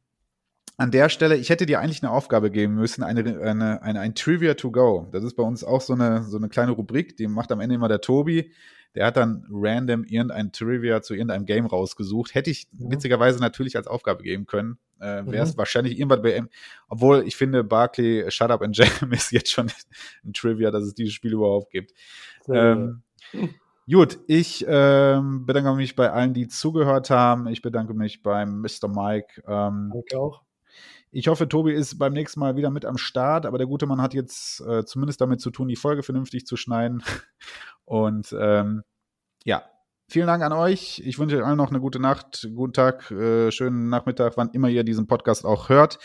[0.79, 4.15] an der Stelle, ich hätte dir eigentlich eine Aufgabe geben müssen, eine, eine, eine, ein
[4.15, 5.09] Trivia to go.
[5.11, 7.75] Das ist bei uns auch so eine, so eine kleine Rubrik, die macht am Ende
[7.75, 8.53] immer der Tobi.
[8.95, 12.35] Der hat dann random irgendein Trivia zu irgendeinem Game rausgesucht.
[12.35, 12.93] Hätte ich mhm.
[12.93, 14.79] witzigerweise natürlich als Aufgabe geben können.
[15.01, 15.59] Äh, Wäre es mhm.
[15.59, 16.49] wahrscheinlich irgendwann bei M.
[16.89, 19.71] Obwohl ich finde, Barkley Shut Up and Jam ist jetzt schon
[20.25, 21.93] ein Trivia, dass es dieses Spiel überhaupt gibt.
[22.51, 23.03] Ähm,
[23.89, 27.47] Gut, ich ähm, bedanke mich bei allen, die zugehört haben.
[27.47, 28.89] Ich bedanke mich beim Mr.
[28.89, 29.43] Mike.
[29.47, 30.46] Ähm, Danke auch.
[31.13, 34.03] Ich hoffe, Tobi ist beim nächsten Mal wieder mit am Start, aber der gute Mann
[34.03, 37.03] hat jetzt äh, zumindest damit zu tun, die Folge vernünftig zu schneiden.
[37.85, 38.83] Und ähm,
[39.45, 39.63] ja,
[40.09, 41.01] vielen Dank an euch.
[41.05, 44.69] Ich wünsche euch allen noch eine gute Nacht, guten Tag, äh, schönen Nachmittag, wann immer
[44.69, 45.99] ihr diesen Podcast auch hört.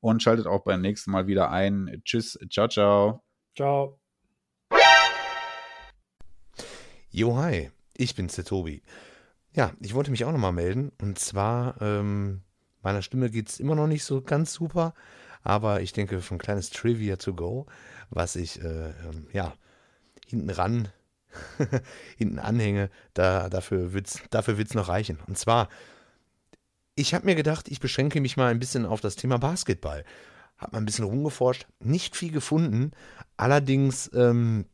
[0.00, 2.02] Und schaltet auch beim nächsten Mal wieder ein.
[2.04, 3.24] Tschüss, ciao, ciao.
[3.56, 4.00] Ciao.
[7.10, 8.82] Jo, hi, ich bin's, der Tobi.
[9.54, 10.92] Ja, ich wollte mich auch nochmal melden.
[11.00, 12.42] Und zwar ähm,
[12.82, 14.94] Meiner Stimme geht es immer noch nicht so ganz super,
[15.42, 17.66] aber ich denke, von kleines Trivia to go,
[18.10, 19.52] was ich äh, ähm, ja
[20.26, 20.88] hinten ran,
[22.16, 25.18] hinten anhänge, da, dafür wird es dafür wird's noch reichen.
[25.26, 25.68] Und zwar,
[26.94, 30.04] ich habe mir gedacht, ich beschränke mich mal ein bisschen auf das Thema Basketball.
[30.58, 32.92] Habe mal ein bisschen rumgeforscht, nicht viel gefunden,
[33.36, 34.66] allerdings ähm,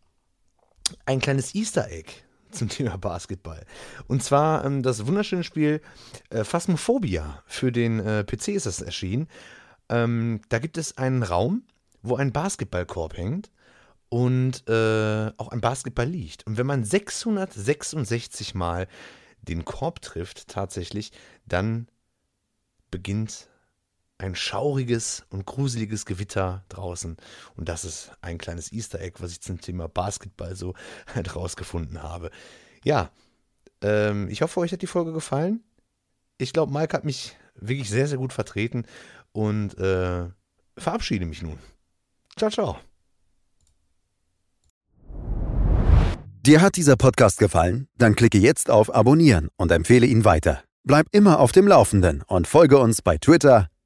[1.06, 2.12] ein kleines Easter Egg
[2.53, 3.65] zum Thema Basketball.
[4.07, 5.81] Und zwar ähm, das wunderschöne Spiel
[6.31, 7.43] äh, Phasmophobia.
[7.47, 9.29] Für den äh, PC ist das erschienen.
[9.89, 11.62] Ähm, da gibt es einen Raum,
[12.03, 13.51] wo ein Basketballkorb hängt
[14.09, 16.47] und äh, auch ein Basketball liegt.
[16.47, 18.89] Und wenn man 666 Mal
[19.43, 21.12] den Korb trifft, tatsächlich,
[21.47, 21.89] dann
[22.91, 23.49] beginnt
[24.19, 27.16] ein schauriges und gruseliges Gewitter draußen.
[27.57, 30.74] Und das ist ein kleines Easter Egg, was ich zum Thema Basketball so
[31.15, 32.31] halt rausgefunden habe.
[32.85, 33.11] Ja,
[33.81, 35.62] ähm, ich hoffe, euch hat die Folge gefallen.
[36.36, 38.85] Ich glaube, Mike hat mich wirklich sehr, sehr gut vertreten
[39.32, 40.28] und äh,
[40.77, 41.59] verabschiede mich nun.
[42.36, 42.78] Ciao, ciao.
[46.49, 47.89] Dir hat dieser Podcast gefallen?
[47.99, 50.62] Dann klicke jetzt auf Abonnieren und empfehle ihn weiter.
[50.85, 53.69] Bleib immer auf dem Laufenden und folge uns bei Twitter,